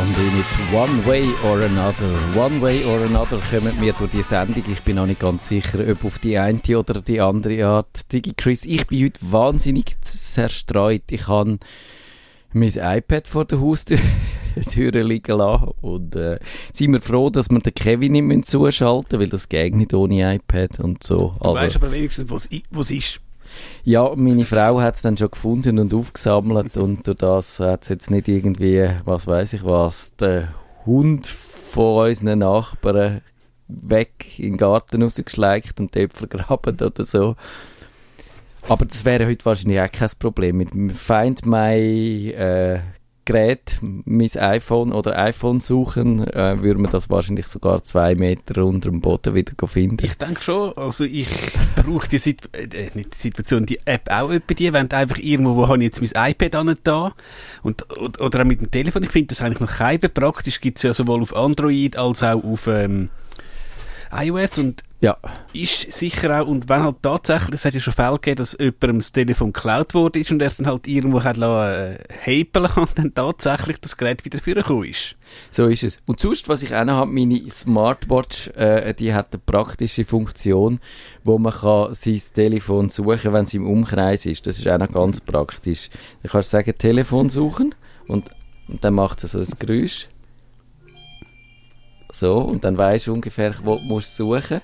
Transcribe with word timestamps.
and 0.00 0.16
in 0.18 0.40
it 0.40 0.72
one 0.72 1.06
way 1.06 1.26
or 1.44 1.60
another. 1.60 2.08
One 2.34 2.60
way 2.62 2.84
or 2.84 3.04
another 3.04 3.38
kommen 3.50 3.78
wir 3.80 3.92
durch 3.92 4.10
die 4.10 4.22
Sendung. 4.22 4.64
Ich 4.70 4.80
bin 4.80 4.96
noch 4.96 5.06
nicht 5.06 5.20
ganz 5.20 5.48
sicher, 5.48 5.78
ob 5.90 6.04
auf 6.04 6.18
die 6.18 6.38
eine 6.38 6.58
oder 6.78 7.02
die 7.02 7.20
andere 7.20 7.66
Art. 7.66 8.10
Digi 8.10 8.32
Chris, 8.34 8.64
ich 8.64 8.86
bin 8.86 9.04
heute 9.04 9.20
wahnsinnig 9.20 10.00
zerstreut. 10.00 11.02
Ich 11.10 11.28
habe 11.28 11.58
mein 12.52 12.70
iPad 12.70 13.28
vor 13.28 13.44
der 13.44 13.60
Haustür 13.60 13.98
liegen 14.74 15.38
lassen 15.38 15.72
und 15.82 16.16
äh, 16.16 16.38
sind 16.72 16.92
wir 16.92 17.02
froh, 17.02 17.28
dass 17.28 17.50
wir 17.50 17.58
den 17.58 17.74
Kevin 17.74 18.12
nicht 18.12 18.48
zuschalten 18.48 19.18
müssen, 19.18 19.20
weil 19.20 19.28
das 19.28 19.48
geht 19.50 19.74
nicht 19.74 19.92
ohne 19.92 20.34
iPad 20.34 20.80
und 20.80 21.04
so. 21.04 21.34
Also, 21.40 21.54
du 21.54 21.60
weißt 21.60 21.76
aber 21.76 21.92
wenigstens, 21.92 22.30
wo 22.30 22.80
es 22.80 22.90
ist. 22.90 23.20
Ja, 23.84 24.12
meine 24.14 24.44
Frau 24.44 24.80
hat 24.80 24.96
es 24.96 25.02
dann 25.02 25.16
schon 25.16 25.30
gefunden 25.30 25.78
und 25.78 25.94
aufgesammelt 25.94 26.76
und 26.76 27.06
durch 27.06 27.18
das 27.18 27.60
hat 27.60 27.82
es 27.82 27.88
jetzt 27.88 28.10
nicht 28.10 28.28
irgendwie, 28.28 28.88
was 29.04 29.26
weiß 29.26 29.54
ich 29.54 29.64
was, 29.64 30.14
der 30.16 30.48
Hund 30.86 31.26
von 31.26 32.08
unseren 32.08 32.40
Nachbarn 32.40 33.22
weg 33.68 34.38
in 34.38 34.52
den 34.52 34.56
Garten 34.56 35.02
rausgeschleicht 35.02 35.78
und 35.80 35.94
die 35.94 36.00
Äpfel 36.00 36.28
graben 36.28 36.76
oder 36.80 37.04
so. 37.04 37.36
Aber 38.68 38.84
das 38.84 39.04
wäre 39.04 39.26
heute 39.26 39.44
wahrscheinlich 39.44 39.80
auch 39.80 39.90
kein 39.90 40.10
Problem. 40.18 40.56
Mit 40.58 40.70
Find 40.92 41.46
My 41.46 42.30
äh, 42.30 42.80
Gerät, 43.30 43.78
mein 43.80 44.28
iPhone 44.34 44.92
oder 44.92 45.16
iPhone 45.16 45.60
suchen, 45.60 46.26
äh, 46.26 46.60
würde 46.60 46.80
man 46.80 46.90
das 46.90 47.10
wahrscheinlich 47.10 47.46
sogar 47.46 47.80
zwei 47.84 48.16
Meter 48.16 48.64
unter 48.64 48.90
dem 48.90 49.00
Boden 49.00 49.36
wieder 49.36 49.52
finden. 49.68 50.04
Ich 50.04 50.18
denke 50.18 50.42
schon. 50.42 50.76
Also 50.76 51.04
ich 51.04 51.28
brauche 51.76 52.08
die, 52.08 52.18
Situ 52.18 52.48
äh, 52.52 52.90
nicht 52.94 53.14
die 53.14 53.18
Situation, 53.18 53.66
die 53.66 53.78
App 53.84 54.10
auch 54.10 54.30
bei 54.30 54.54
dir, 54.54 54.72
wenn 54.72 54.90
einfach 54.90 55.18
irgendwo, 55.18 55.54
wo 55.54 55.68
habe 55.68 55.78
ich 55.78 55.84
jetzt 55.84 56.00
mein 56.16 56.32
iPad 56.32 56.56
an 56.56 56.76
da 56.82 57.14
und, 57.62 57.88
oder, 57.96 58.20
oder 58.20 58.40
auch 58.40 58.44
mit 58.44 58.62
dem 58.62 58.70
Telefon. 58.72 59.04
Ich 59.04 59.10
finde 59.10 59.28
das 59.28 59.42
eigentlich 59.42 59.60
noch 59.60 59.70
kein 59.70 60.00
praktisch. 60.00 60.60
Gibt 60.60 60.78
es 60.78 60.82
ja 60.82 60.92
sowohl 60.92 61.22
auf 61.22 61.36
Android 61.36 61.96
als 61.96 62.24
auch 62.24 62.42
auf 62.42 62.66
ähm, 62.66 63.10
iOS 64.12 64.58
und 64.58 64.82
ja. 65.00 65.16
Ist 65.54 65.92
sicher 65.92 66.42
auch, 66.42 66.46
und 66.46 66.68
wenn 66.68 66.82
halt 66.82 66.96
tatsächlich, 67.00 67.54
es 67.54 67.64
hat 67.64 67.72
ja 67.72 67.80
schon 67.80 67.94
Fälle 67.94 68.16
gegeben, 68.16 68.36
dass 68.36 68.56
jemandem 68.60 68.98
das 68.98 69.12
Telefon 69.12 69.52
geklaut 69.52 69.94
worden 69.94 70.20
ist 70.20 70.30
und 70.30 70.42
er 70.42 70.48
es 70.48 70.58
dann 70.58 70.66
halt 70.66 70.86
irgendwo 70.86 71.24
hat 71.24 71.38
lassen, 71.38 71.98
äh, 72.26 72.44
und 72.76 72.98
dann 72.98 73.14
tatsächlich 73.14 73.80
das 73.80 73.96
Gerät 73.96 74.26
wieder 74.26 74.38
vorgekommen 74.38 74.84
ist. 74.84 75.16
So 75.50 75.68
ist 75.68 75.84
es. 75.84 75.98
Und 76.04 76.20
sonst, 76.20 76.50
was 76.50 76.62
ich 76.62 76.74
auch 76.74 76.84
noch 76.84 76.94
habe, 76.94 77.10
meine 77.10 77.48
Smartwatch, 77.48 78.48
äh, 78.48 78.92
die 78.92 79.14
hat 79.14 79.32
eine 79.32 79.40
praktische 79.44 80.04
Funktion, 80.04 80.80
wo 81.24 81.38
man 81.38 81.54
kann 81.54 81.94
sein 81.94 82.20
Telefon 82.34 82.90
suchen, 82.90 83.32
wenn 83.32 83.44
es 83.44 83.54
im 83.54 83.66
Umkreis 83.66 84.26
ist. 84.26 84.46
Das 84.46 84.58
ist 84.58 84.68
auch 84.68 84.78
noch 84.78 84.92
ganz 84.92 85.22
praktisch. 85.22 85.88
Du 86.22 86.28
kannst 86.28 86.50
sagen, 86.50 86.74
Telefon 86.76 87.30
suchen 87.30 87.74
und, 88.06 88.28
und 88.68 88.84
dann 88.84 88.94
macht 88.94 89.24
es 89.24 89.32
so 89.32 89.38
ein 89.38 89.46
Geräusch. 89.58 90.08
So, 92.20 92.36
und 92.36 92.64
dann 92.64 92.76
weißt 92.76 93.06
du 93.06 93.14
ungefähr, 93.14 93.54
wo 93.64 93.76
du 93.76 93.82
musst 93.82 94.14
suchen 94.14 94.60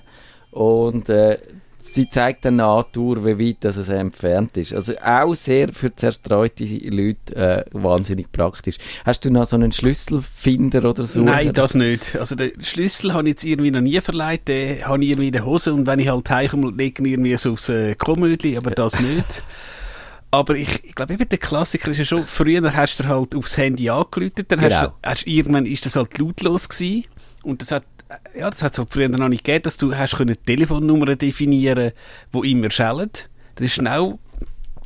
und 0.51 1.09
äh, 1.09 1.39
sie 1.79 2.07
zeigt 2.07 2.45
dann 2.45 2.59
eine 2.59 2.85
Tour, 2.91 3.25
wie 3.25 3.49
weit 3.49 3.57
das 3.61 3.77
es 3.77 3.89
entfernt 3.89 4.55
ist. 4.57 4.75
Also 4.75 4.93
auch 5.03 5.33
sehr 5.33 5.73
für 5.73 5.95
zerstreute 5.95 6.65
Leute 6.65 7.35
äh, 7.35 7.65
wahnsinnig 7.71 8.31
praktisch. 8.31 8.77
Hast 9.03 9.25
du 9.25 9.31
noch 9.31 9.45
so 9.45 9.55
einen 9.55 9.71
Schlüsselfinder 9.71 10.87
oder 10.87 11.01
so? 11.01 11.23
Nein, 11.23 11.51
das 11.51 11.73
nicht. 11.73 12.15
Also 12.15 12.35
den 12.35 12.63
Schlüssel 12.63 13.15
habe 13.15 13.23
ich 13.23 13.29
jetzt 13.29 13.43
irgendwie 13.43 13.71
noch 13.71 13.81
nie 13.81 13.99
verleiht. 14.01 14.47
Den 14.47 14.85
habe 14.85 15.03
ich 15.03 15.09
irgendwie 15.09 15.27
in 15.27 15.33
der 15.33 15.45
Hose 15.47 15.73
und 15.73 15.87
wenn 15.87 15.97
ich 15.97 16.09
halt 16.09 16.29
heimkomme, 16.29 16.69
lege 16.77 17.01
ich 17.03 17.11
irgendwie 17.11 17.37
so 17.37 17.53
aufs 17.53 17.69
äh, 17.69 17.95
Komödli, 17.95 18.55
aber 18.55 18.69
das 18.69 18.99
nicht. 18.99 19.41
Aber 20.29 20.53
ich, 20.55 20.83
ich 20.83 20.93
glaube 20.93 21.13
eben, 21.13 21.27
der 21.27 21.39
Klassiker 21.39 21.89
ist 21.89 21.97
ja 21.97 22.05
schon, 22.05 22.23
früher 22.23 22.75
hast 22.75 22.99
du 22.99 23.05
halt 23.05 23.33
aufs 23.33 23.57
Handy 23.57 23.89
angelötet, 23.89 24.51
dann 24.51 24.59
genau. 24.59 24.75
hast 24.75 24.85
du, 24.85 24.91
hast, 25.01 25.25
irgendwann 25.25 25.65
ist 25.65 25.87
das 25.87 25.95
halt 25.95 26.15
lautlos 26.19 26.69
gewesen 26.69 27.05
und 27.47 27.61
das 27.61 27.71
hat 27.71 27.83
ja, 28.35 28.49
das 28.49 28.63
hat 28.63 28.73
es 28.73 28.79
halt 28.79 28.89
früher 28.91 29.09
noch 29.09 29.27
nicht 29.27 29.43
gegeben, 29.43 29.63
dass 29.63 29.77
du 29.77 29.95
hast 29.95 30.15
können 30.15 30.37
Telefonnummern 30.45 31.17
definieren, 31.17 31.91
wo 32.31 32.43
immer 32.43 32.69
schellen. 32.71 33.09
Das 33.55 33.65
ist 33.65 33.73
schnell 33.73 34.17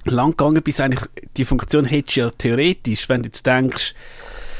lang 0.05 0.31
gegangen, 0.31 0.63
bis 0.63 0.79
eigentlich 0.79 1.07
die 1.38 1.45
Funktion 1.45 1.85
hättest 1.85 2.17
ja 2.17 2.31
theoretisch, 2.31 3.07
wenn 3.09 3.21
du 3.21 3.27
jetzt 3.27 3.45
denkst, 3.45 3.94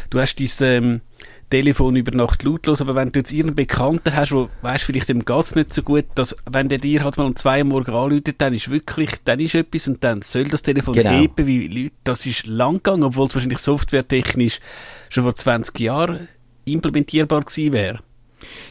du 0.10 0.20
hast 0.20 0.40
dein 0.40 0.84
ähm, 0.84 1.02
Telefon 1.50 1.96
über 1.96 2.16
Nacht 2.16 2.44
lautlos, 2.44 2.82
aber 2.82 2.96
wenn 2.96 3.12
du 3.12 3.20
jetzt 3.20 3.32
irgendeinen 3.32 3.56
Bekannten 3.56 4.16
hast, 4.16 4.32
wo, 4.32 4.50
weißt, 4.62 4.84
vielleicht 4.84 5.10
dem 5.10 5.26
geht's 5.26 5.56
nicht 5.56 5.74
so 5.74 5.82
gut, 5.82 6.06
dass, 6.16 6.36
wenn 6.50 6.70
der 6.70 6.78
dir 6.78 7.04
halt 7.04 7.18
mal 7.18 7.26
um 7.26 7.36
zwei 7.36 7.60
Uhr 7.60 7.66
morgen 7.66 7.92
anruft, 7.92 8.40
dann 8.40 8.54
ist 8.54 8.70
wirklich, 8.70 9.12
dann 9.26 9.40
ist 9.40 9.56
etwas 9.56 9.88
und 9.88 10.04
dann 10.04 10.22
soll 10.22 10.46
das 10.46 10.62
Telefon 10.62 10.94
genau. 10.94 11.12
heben, 11.12 11.48
wie 11.48 11.68
Leute, 11.68 11.96
das 12.04 12.26
ist 12.26 12.46
lang 12.46 12.76
gegangen, 12.76 13.04
obwohl 13.04 13.28
es 13.28 13.34
wahrscheinlich 13.34 13.60
softwaretechnisch 13.60 14.60
schon 15.10 15.24
vor 15.24 15.36
20 15.36 15.80
Jahren 15.80 16.28
implementierbar 16.66 17.42
gewesen 17.42 17.74
wäre. 17.74 18.00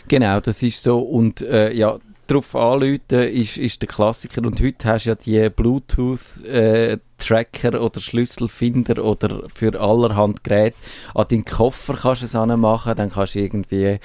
Genau, 0.08 0.40
das 0.40 0.62
ist 0.62 0.82
so. 0.82 0.98
Und 0.98 1.40
äh, 1.42 1.72
ja, 1.72 1.98
darauf 2.30 2.54
anrufen 2.54 3.00
ist, 3.10 3.56
ist 3.56 3.82
der 3.82 3.88
Klassiker. 3.88 4.46
Und 4.46 4.62
heute 4.62 4.88
hast 4.88 5.06
du 5.06 5.10
ja 5.10 5.16
die 5.16 5.50
Bluetooth-Tracker 5.50 7.74
äh, 7.74 7.78
oder 7.78 8.00
Schlüsselfinder 8.00 9.04
oder 9.04 9.42
für 9.52 9.80
allerhand 9.80 10.44
Geräte. 10.44 10.76
An 11.14 11.26
deinen 11.28 11.44
Koffer 11.44 11.94
kannst 11.94 12.22
du 12.22 12.26
es 12.26 12.36
anmachen, 12.36 12.94
dann 12.94 13.10
kannst 13.10 13.34
du 13.34 13.40
irgendwie 13.40 13.98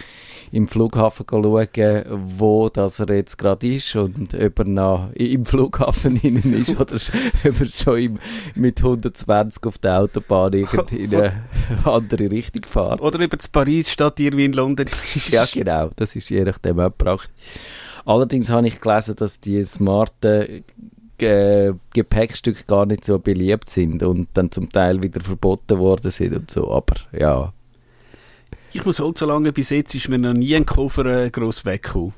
im 0.51 0.67
Flughafen 0.67 1.25
schauen, 1.29 1.67
wo 2.37 2.69
das 2.69 2.99
er 2.99 3.15
jetzt 3.15 3.37
gerade 3.37 3.67
ist 3.67 3.95
und 3.95 4.33
ob 4.33 4.59
er 4.59 4.65
noch 4.65 5.11
im 5.13 5.45
Flughafen 5.45 6.15
innen 6.23 6.53
ist 6.53 6.71
oder 6.71 6.95
ob 6.95 7.59
er 7.59 7.65
schon 7.65 7.97
im, 7.97 8.17
mit 8.55 8.79
120 8.79 9.63
auf 9.65 9.77
der 9.77 10.01
Autobahn 10.01 10.53
in 10.53 10.67
eine 11.13 11.43
andere 11.83 12.31
Richtung 12.31 12.63
fährt. 12.63 13.01
Oder 13.01 13.19
über 13.19 13.37
zu 13.37 13.51
Paris 13.51 13.91
statt 13.91 14.19
irgendwie 14.19 14.45
in 14.45 14.53
London 14.53 14.87
ist. 14.87 15.29
Ja, 15.29 15.45
genau. 15.45 15.91
Das 15.95 16.15
ist 16.15 16.29
je 16.29 16.43
nachdem 16.43 16.79
auch 16.79 16.91
praktisch. 16.95 17.29
Allerdings 18.05 18.49
habe 18.49 18.67
ich 18.67 18.79
gelesen, 18.79 19.15
dass 19.15 19.39
die 19.39 19.63
smarten 19.63 20.63
äh, 21.17 21.73
Gepäckstücke 21.93 22.63
gar 22.65 22.85
nicht 22.85 23.05
so 23.05 23.19
beliebt 23.19 23.69
sind 23.69 24.03
und 24.03 24.27
dann 24.33 24.51
zum 24.51 24.71
Teil 24.71 25.01
wieder 25.01 25.21
verboten 25.21 25.79
worden 25.79 26.11
sind 26.11 26.35
und 26.35 26.51
so. 26.51 26.71
Aber 26.71 26.95
ja, 27.11 27.53
ich 28.75 28.83
muss 28.85 28.99
halt 28.99 29.17
so 29.17 29.25
lange, 29.25 29.53
bis 29.53 29.69
jetzt 29.69 29.95
ist 29.95 30.09
mir 30.09 30.17
noch 30.19 30.33
nie 30.33 30.53
ein 30.53 30.65
Koffer 30.65 31.05
äh, 31.05 31.29
gross 31.29 31.63
weggekommen. 31.63 32.13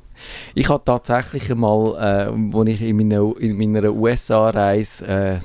Ich 0.56 0.70
habe 0.70 0.84
tatsächlich 0.84 1.52
einmal, 1.52 1.94
äh, 1.96 2.58
als 2.58 2.70
ich 2.70 2.82
in 2.82 2.98
meiner, 2.98 3.38
in 3.38 3.72
meiner 3.72 3.94
USA-Reise 3.94 5.06
äh, 5.08 5.40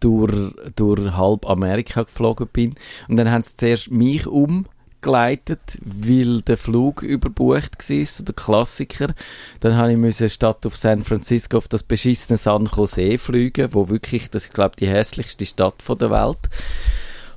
durch, 0.00 0.52
durch 0.74 1.12
halb 1.12 1.48
Amerika 1.48 2.02
geflogen 2.02 2.48
bin 2.52 2.74
und 3.08 3.14
dann 3.16 3.30
haben 3.30 3.42
sie 3.42 3.56
zuerst 3.56 3.92
mich 3.92 4.26
umgeleitet, 4.96 5.78
weil 5.82 6.42
der 6.42 6.58
Flug 6.58 7.02
überbucht 7.02 7.88
war, 7.88 8.06
so 8.06 8.24
der 8.24 8.34
Klassiker. 8.34 9.14
Dann 9.60 9.76
habe 9.76 9.92
ich 9.92 9.98
müssen 9.98 10.28
statt 10.28 10.64
auf 10.66 10.76
San 10.76 11.02
Francisco 11.02 11.56
auf 11.58 11.68
das 11.68 11.82
beschissene 11.82 12.38
San 12.38 12.66
Jose 12.66 13.18
fliegen, 13.18 13.72
wo 13.72 13.88
wirklich, 13.88 14.30
das 14.30 14.44
ist 14.44 14.54
glaube 14.54 14.76
die 14.78 14.88
hässlichste 14.88 15.46
Stadt 15.46 15.82
der 15.88 16.10
Welt. 16.10 16.38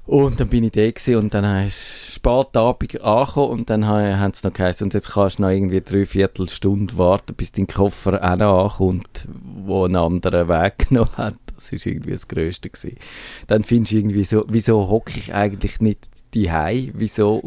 Und 0.06 0.40
dann 0.40 0.50
bin 0.50 0.64
ich 0.64 0.72
da 0.72 1.18
und 1.20 1.36
dann 1.36 1.68
ist 1.68 2.16
spät 2.16 2.58
Abend 2.58 3.00
angekommen 3.00 3.52
und 3.52 3.70
dann 3.70 3.86
haben 3.86 4.34
sie 4.34 4.48
noch 4.48 4.56
geheißen, 4.56 4.86
und 4.86 4.94
jetzt 4.96 5.12
kannst 5.12 5.38
du 5.38 5.44
noch 5.44 5.50
irgendwie 5.50 5.82
drei 5.82 6.04
Viertelstunde 6.08 6.98
warten, 6.98 7.36
bis 7.36 7.52
dein 7.52 7.68
Koffer 7.68 8.20
auch 8.24 8.80
ankommt, 8.80 9.28
wo 9.64 9.86
einen 9.86 9.98
anderen 9.98 10.48
Weg 10.48 10.80
genommen 10.90 11.16
hat. 11.16 11.36
Das 11.54 11.72
war 11.72 11.80
irgendwie 11.86 12.12
das 12.12 12.28
Größte 12.28 12.72
gewesen. 12.72 12.98
Dann 13.46 13.64
findest 13.64 13.92
du 13.92 13.98
irgendwie 13.98 14.24
so, 14.24 14.46
wieso 14.48 14.88
hocke 14.88 15.20
ich 15.20 15.34
eigentlich 15.36 15.80
nicht 15.80 16.08
die 16.34 16.50
Wieso 16.94 17.42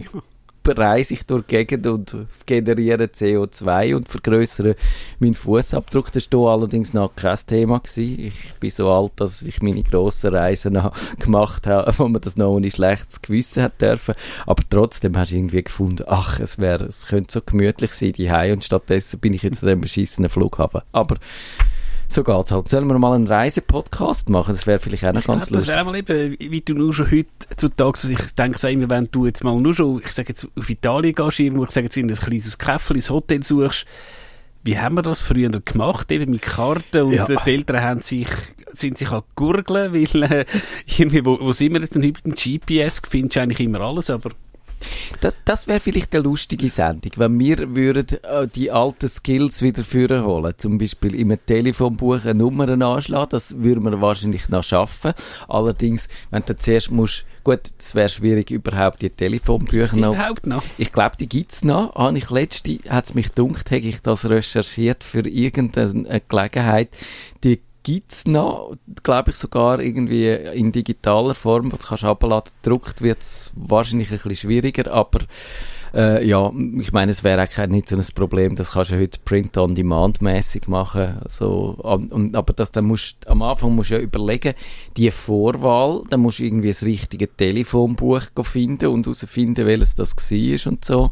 reise 0.69 1.15
ich 1.15 1.27
durch 1.27 1.45
die 1.47 1.57
Gegend 1.57 1.87
und 1.87 2.15
generiere 2.47 3.05
CO2 3.05 3.97
und 3.97 4.09
vergrößere 4.09 4.77
meinen 5.19 5.35
Fußabdruck. 5.35 6.13
Das 6.13 6.31
war 6.33 6.53
allerdings 6.53 6.95
noch 6.95 7.15
kein 7.15 7.37
Thema. 7.47 7.81
Gewesen. 7.81 8.21
Ich 8.21 8.55
bin 8.61 8.71
so 8.71 8.91
alt, 8.91 9.13
dass 9.17 9.43
ich 9.43 9.61
meine 9.63 9.83
grossen 9.83 10.35
Reisen 10.35 10.75
noch 10.75 10.93
gemacht 11.19 11.67
habe, 11.67 11.93
wo 11.99 12.09
man 12.09 12.21
das 12.21 12.37
noch 12.37 12.51
ohne 12.51 12.71
schlechtes 12.71 13.23
Gewissen 13.23 13.63
hat 13.63 13.81
dürfen. 13.81 14.15
Aber 14.47 14.63
trotzdem 14.69 15.17
hast 15.17 15.33
du 15.33 15.37
irgendwie 15.37 15.63
gefunden, 15.63 16.05
ach, 16.07 16.39
es 16.41 16.59
wäre, 16.59 16.85
es 16.85 17.07
könnte 17.07 17.33
so 17.33 17.41
gemütlich 17.45 17.93
sein, 17.93 18.13
die 18.13 18.31
und 18.31 18.65
stattdessen 18.65 19.21
bin 19.21 19.35
ich 19.35 19.43
jetzt 19.43 19.63
an 19.63 19.69
dem 19.69 19.81
beschissenen 19.81 20.31
Flughafen. 20.31 20.83
Aber 20.93 21.17
so 22.13 22.23
geht's 22.23 22.51
halt. 22.53 22.69
Sollen 22.69 22.87
wir 22.87 22.99
mal 22.99 23.15
einen 23.15 23.27
Reisepodcast 23.27 24.29
machen? 24.29 24.55
Das 24.55 24.67
wäre 24.67 24.79
vielleicht 24.79 25.05
auch 25.05 25.13
noch 25.13 25.21
ich 25.21 25.27
ganz 25.27 25.47
glaub, 25.47 25.57
lustig. 25.57 25.69
Das 25.69 25.77
wäre 25.77 25.85
mal 25.85 25.97
eben, 25.97 26.37
wie 26.39 26.61
du 26.61 26.75
nur 26.75 26.93
schon 26.93 27.11
heute 27.11 27.29
zutage, 27.57 27.99
also 28.03 28.11
ich 28.11 28.35
denke 28.35 28.57
es 28.57 28.65
immer, 28.65 28.89
wenn 28.91 29.09
du 29.11 29.27
jetzt 29.27 29.45
mal 29.45 29.55
nur 29.61 29.75
schon, 29.75 30.01
ich 30.05 30.13
sage 30.13 30.29
jetzt, 30.29 30.47
auf 30.57 30.69
Italien 30.69 31.15
gehst, 31.15 31.41
irgendwo, 31.41 31.65
ich 31.65 31.71
sage 31.71 31.87
jetzt 31.87 31.97
in 31.97 32.11
ein 32.11 32.17
kleines 32.17 32.59
Käffchen, 32.59 32.97
ein 32.97 33.09
Hotel 33.09 33.43
suchst, 33.43 33.87
wie 34.65 34.79
haben 34.79 34.95
wir 34.95 35.03
das 35.03 35.21
früher 35.23 35.51
gemacht, 35.51 36.11
eben 36.13 36.31
mit 36.31 36.43
Karten 36.43 37.03
und 37.03 37.15
ja. 37.15 37.25
die 37.25 37.51
Eltern 37.51 37.83
haben 37.83 38.03
sich, 38.03 38.29
sind 38.73 38.97
sich 38.97 39.11
an 39.11 39.23
gurgeln, 39.35 39.93
weil 39.93 40.23
äh, 40.23 40.45
irgendwie, 40.87 41.25
wo, 41.25 41.39
wo 41.41 41.53
sind 41.53 41.73
wir 41.73 41.81
jetzt? 41.81 41.97
Und 41.97 42.03
mit 42.03 42.25
dem 42.25 42.35
GPS 42.35 43.03
findest 43.09 43.37
du 43.37 43.41
eigentlich 43.41 43.61
immer 43.61 43.81
alles, 43.81 44.09
aber 44.11 44.31
Das, 45.21 45.35
das 45.45 45.67
wäre 45.67 45.81
vielleicht 45.81 46.15
eine 46.15 46.25
lustige 46.25 46.69
Sendung, 46.69 47.13
wenn 47.17 47.39
wir 47.39 47.75
würden 47.75 48.07
äh, 48.23 48.47
die 48.49 48.71
alten 48.71 49.09
Skills 49.09 49.63
wieder 49.63 49.85
führen 49.85 50.25
holen. 50.25 50.55
Zum 50.57 50.79
Beispiel 50.79 51.15
im 51.15 51.37
Telefonbuch 51.47 52.25
eine 52.25 52.35
Nummer 52.35 52.69
anschlagen. 52.69 53.31
Das 53.31 53.63
würden 53.63 53.85
wir 53.85 54.01
wahrscheinlich 54.01 54.49
noch 54.49 54.65
schaffen. 54.65 55.13
Allerdings, 55.49 56.09
wenn 56.31 56.43
du 56.45 56.57
zuerst 56.57 56.91
musst, 56.91 57.25
gut, 57.45 57.61
es 57.79 57.95
wäre 57.95 58.09
schwierig, 58.09 58.51
überhaupt 58.51 59.03
die 59.03 59.11
Telefonbücher 59.11 59.97
noch. 59.97 60.15
überhaupt 60.15 60.47
noch? 60.47 60.63
Ich 60.79 60.93
glaube, 60.93 61.17
die 61.19 61.29
gibt 61.29 61.53
es 61.53 61.65
noch. 61.65 61.95
Habe 61.95 62.19
ich 62.19 62.31
letzte, 62.31 62.79
hat 62.89 63.07
es 63.07 63.15
mich 63.15 63.31
dunkt, 63.31 63.71
habe 63.71 63.81
ich 63.81 64.01
das 64.01 64.29
recherchiert 64.29 65.05
für 65.05 65.27
irgendeine 65.27 66.21
Gelegenheit. 66.29 66.89
Die 67.45 67.61
gibt 67.83 68.13
es 68.13 68.27
noch, 68.27 68.75
glaube 69.03 69.31
ich, 69.31 69.37
sogar 69.37 69.81
irgendwie 69.81 70.29
in 70.29 70.73
digitaler 70.73 71.35
Form, 71.35 71.73
wo 71.73 71.77
du 71.77 71.87
kannst 71.87 72.05
abladen. 72.05 72.53
Druckt 72.63 73.03
wird 73.03 73.21
es 73.21 73.53
wahrscheinlich 73.57 74.09
ein 74.09 74.17
bisschen 74.17 74.37
schwieriger, 74.37 74.91
aber 74.93 75.21
äh, 75.95 76.27
ja, 76.27 76.51
ich 76.79 76.93
meine, 76.93 77.11
es 77.11 77.23
wäre 77.23 77.43
eigentlich 77.43 77.69
nicht 77.69 77.89
so 77.89 77.97
ein 77.97 78.05
Problem, 78.15 78.57
das 78.57 78.73
kannst 78.73 78.93
du 78.93 78.99
heute 78.99 79.19
Print-on-Demand-mäßig 79.25 80.69
machen. 80.69 81.21
So, 81.29 81.77
und, 81.83 82.35
aber 82.35 82.53
das, 82.53 82.73
dann 82.73 82.87
musst, 82.87 83.29
am 83.29 83.43
Anfang 83.43 83.75
musst 83.75 83.91
du 83.91 83.95
ja 83.95 84.01
überlegen, 84.01 84.55
die 84.97 85.11
Vorwahl, 85.11 86.03
dann 86.09 86.21
musst 86.21 86.39
du 86.39 86.45
irgendwie 86.45 86.69
das 86.69 86.85
richtige 86.85 87.29
Telefonbuch 87.29 88.23
finden 88.43 88.89
und 88.89 89.07
herausfinden, 89.07 89.67
welches 89.67 89.95
das 89.95 90.17
war 90.17 90.73
und 90.73 90.85
so. 90.85 91.11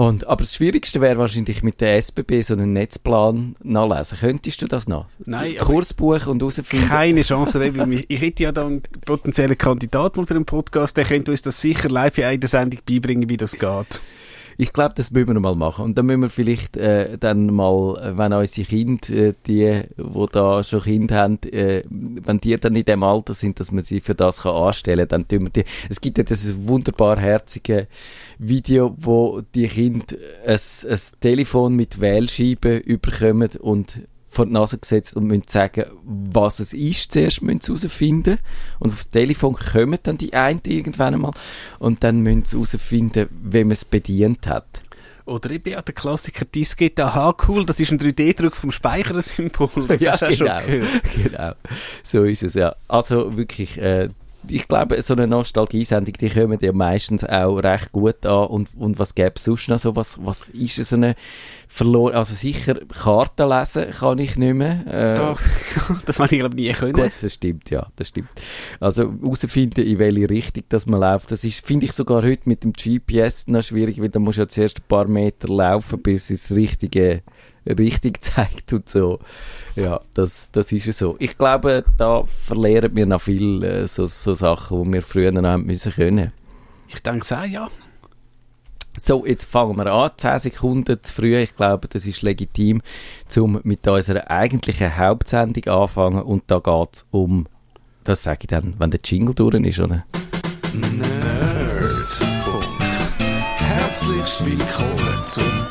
Und, 0.00 0.26
aber 0.26 0.44
das 0.44 0.54
Schwierigste 0.54 1.02
wäre 1.02 1.18
wahrscheinlich 1.18 1.62
mit 1.62 1.82
der 1.82 1.98
SBB 1.98 2.40
so 2.40 2.54
einen 2.54 2.72
Netzplan 2.72 3.54
nachlesen. 3.62 4.16
Könntest 4.18 4.62
du 4.62 4.66
das 4.66 4.88
noch? 4.88 5.04
Nein. 5.26 5.56
Kursbuch 5.58 6.26
und 6.26 6.40
herausfinden? 6.40 6.88
Keine 6.88 7.20
Chance. 7.20 7.62
ich 8.08 8.20
hätte 8.22 8.44
ja 8.44 8.50
dann 8.50 8.66
einen 8.66 8.82
potenziellen 9.04 9.58
Kandidat 9.58 10.16
mal 10.16 10.24
für 10.24 10.36
einen 10.36 10.46
Podcast, 10.46 10.96
der 10.96 11.04
könnte 11.04 11.32
uns 11.32 11.42
das 11.42 11.60
sicher 11.60 11.90
live 11.90 12.16
in 12.16 12.24
einer 12.24 12.48
Sendung 12.48 12.80
beibringen, 12.88 13.28
wie 13.28 13.36
das 13.36 13.58
geht. 13.58 14.00
Ich 14.60 14.74
glaube, 14.74 14.92
das 14.94 15.10
müssen 15.10 15.32
wir 15.32 15.40
mal 15.40 15.54
machen. 15.54 15.86
Und 15.86 15.96
dann 15.96 16.04
müssen 16.04 16.20
wir 16.20 16.28
vielleicht 16.28 16.76
äh, 16.76 17.16
dann 17.16 17.46
mal, 17.46 17.96
äh, 17.96 18.18
wenn 18.18 18.34
unsere 18.34 18.66
Kinder, 18.66 19.08
äh, 19.08 19.32
die, 19.46 19.84
die 19.96 20.26
da 20.32 20.62
schon 20.62 20.82
Kinder 20.82 21.16
haben, 21.16 21.38
äh, 21.44 21.82
wenn 21.88 22.42
die 22.42 22.58
dann 22.58 22.74
in 22.74 22.84
dem 22.84 23.02
Alter 23.02 23.32
sind, 23.32 23.58
dass 23.58 23.72
man 23.72 23.84
sie 23.84 24.02
für 24.02 24.14
das 24.14 24.42
kann 24.42 24.54
anstellen 24.54 25.08
kann, 25.08 25.24
dann 25.24 25.28
tun 25.28 25.44
wir 25.44 25.62
die. 25.62 25.64
Es 25.88 25.98
gibt 25.98 26.18
ja 26.18 26.24
dieses 26.24 26.68
wunderbar 26.68 27.18
herzige 27.18 27.86
Video, 28.38 28.94
wo 28.98 29.40
die 29.54 29.66
Kinder 29.66 30.04
ein, 30.44 30.58
ein 30.90 31.00
Telefon 31.20 31.74
mit 31.74 31.98
Wählscheiben 31.98 32.82
überkommen 32.82 33.48
und 33.60 34.02
vor 34.30 34.46
die 34.46 34.52
Nase 34.52 34.78
gesetzt 34.78 35.16
und 35.16 35.24
müssen 35.24 35.48
sagen, 35.48 35.84
was 36.04 36.60
es 36.60 36.72
ist. 36.72 37.12
Zuerst 37.12 37.42
müssen 37.42 37.60
sie 37.60 37.72
herausfinden. 37.72 38.38
Und 38.78 38.92
aufs 38.92 39.10
Telefon 39.10 39.56
kommen 39.56 39.98
dann 40.04 40.18
die 40.18 40.32
einen 40.32 40.60
irgendwann 40.64 41.14
einmal. 41.14 41.32
Und 41.80 42.04
dann 42.04 42.20
müssen 42.20 42.44
sie 42.44 42.56
herausfinden, 42.56 43.28
wem 43.30 43.68
man 43.68 43.72
es 43.72 43.84
bedient 43.84 44.46
hat. 44.46 44.82
Oder 45.26 45.50
eben 45.50 45.70
ja, 45.70 45.82
der 45.82 45.94
Klassiker 45.94 46.44
Diskette, 46.44 47.04
aha, 47.04 47.34
cool, 47.46 47.66
das 47.66 47.78
ist 47.78 47.92
ein 47.92 47.98
3D-Druck 47.98 48.56
vom 48.56 48.70
Speichersymbol. 48.70 49.86
Das 49.86 50.00
ja, 50.00 50.16
genau, 50.16 50.60
genau. 51.22 51.52
So 52.02 52.24
ist 52.24 52.42
es, 52.42 52.54
ja. 52.54 52.74
Also 52.88 53.36
wirklich, 53.36 53.80
äh, 53.80 54.08
ich 54.48 54.66
glaube, 54.66 55.00
so 55.02 55.14
eine 55.14 55.26
Nostalgie-Sendung, 55.26 56.14
die 56.14 56.30
kommen 56.30 56.58
ja 56.60 56.72
meistens 56.72 57.24
auch 57.24 57.58
recht 57.58 57.92
gut 57.92 58.24
an. 58.26 58.46
Und, 58.46 58.68
und 58.76 58.98
was 58.98 59.14
gäbe 59.14 59.32
es 59.36 59.44
sonst 59.44 59.68
noch 59.68 59.78
so? 59.78 59.96
Was, 59.96 60.18
was 60.24 60.48
ist 60.48 60.76
so 60.76 60.96
eine 60.96 61.14
verloren? 61.70 62.14
Also 62.14 62.34
sicher, 62.34 62.74
Karten 62.74 63.48
lesen 63.48 63.90
kann 63.90 64.18
ich 64.18 64.36
nicht 64.36 64.54
mehr. 64.54 64.86
Äh, 64.86 65.14
Doch, 65.14 65.40
das 66.04 66.18
habe 66.18 66.34
ich 66.34 66.40
glaube 66.40 66.56
nie 66.56 66.72
können. 66.72 66.92
Gut, 66.92 67.12
das 67.22 67.32
stimmt, 67.32 67.70
ja, 67.70 67.86
das 67.96 68.08
stimmt. 68.08 68.28
Also 68.80 69.14
herausfinden, 69.22 69.86
in 69.86 69.98
welche 69.98 70.28
Richtung 70.28 70.64
das 70.68 70.86
man 70.86 71.00
läuft, 71.00 71.30
das 71.30 71.44
ist, 71.44 71.64
finde 71.64 71.86
ich 71.86 71.92
sogar 71.92 72.22
heute 72.22 72.48
mit 72.48 72.64
dem 72.64 72.72
GPS 72.72 73.46
noch 73.46 73.62
schwierig, 73.62 74.00
weil 74.00 74.08
da 74.08 74.18
musst 74.18 74.38
du 74.38 74.42
ja 74.42 74.48
zuerst 74.48 74.80
ein 74.80 74.88
paar 74.88 75.08
Meter 75.08 75.48
laufen, 75.48 76.02
bis 76.02 76.28
es 76.28 76.48
das 76.48 76.56
richtige 76.56 77.22
richtig 77.66 78.20
zeigt 78.22 78.72
und 78.72 78.88
so. 78.88 79.20
Ja, 79.76 80.00
das, 80.14 80.50
das 80.50 80.72
ist 80.72 80.92
so. 80.98 81.16
Ich 81.18 81.38
glaube, 81.38 81.84
da 81.96 82.24
verlieren 82.24 82.94
wir 82.96 83.06
noch 83.06 83.20
viel 83.20 83.62
äh, 83.62 83.86
so, 83.86 84.06
so 84.06 84.34
Sachen, 84.34 84.82
die 84.84 84.92
wir 84.94 85.02
früher 85.02 85.30
noch 85.30 85.44
haben 85.44 85.66
müssen 85.66 85.92
können. 85.92 86.32
Ich 86.88 87.00
denke 87.02 87.38
auch, 87.38 87.44
ja. 87.44 87.68
So, 89.02 89.24
jetzt 89.24 89.46
fangen 89.46 89.78
wir 89.78 89.86
an. 89.86 90.10
10 90.14 90.38
Sekunden 90.40 91.02
zu 91.02 91.14
früh. 91.14 91.34
Ich 91.38 91.56
glaube, 91.56 91.88
das 91.88 92.04
ist 92.04 92.20
legitim, 92.20 92.82
um 93.38 93.58
mit 93.64 93.88
unserer 93.88 94.30
eigentlichen 94.30 94.94
Hauptsendung 94.98 95.64
anfangen. 95.72 96.22
Und 96.22 96.42
da 96.48 96.58
geht 96.58 96.88
es 96.92 97.06
um, 97.10 97.46
das 98.04 98.22
sage 98.22 98.40
ich 98.42 98.48
dann, 98.48 98.74
wenn 98.78 98.90
der 98.90 99.00
Jingle 99.02 99.34
durch 99.34 99.54
ist, 99.54 99.78
oder? 99.78 100.04
Nerdfunk. 100.74 101.06
Herzlich 103.56 104.44
willkommen 104.44 105.24
zum 105.26 105.66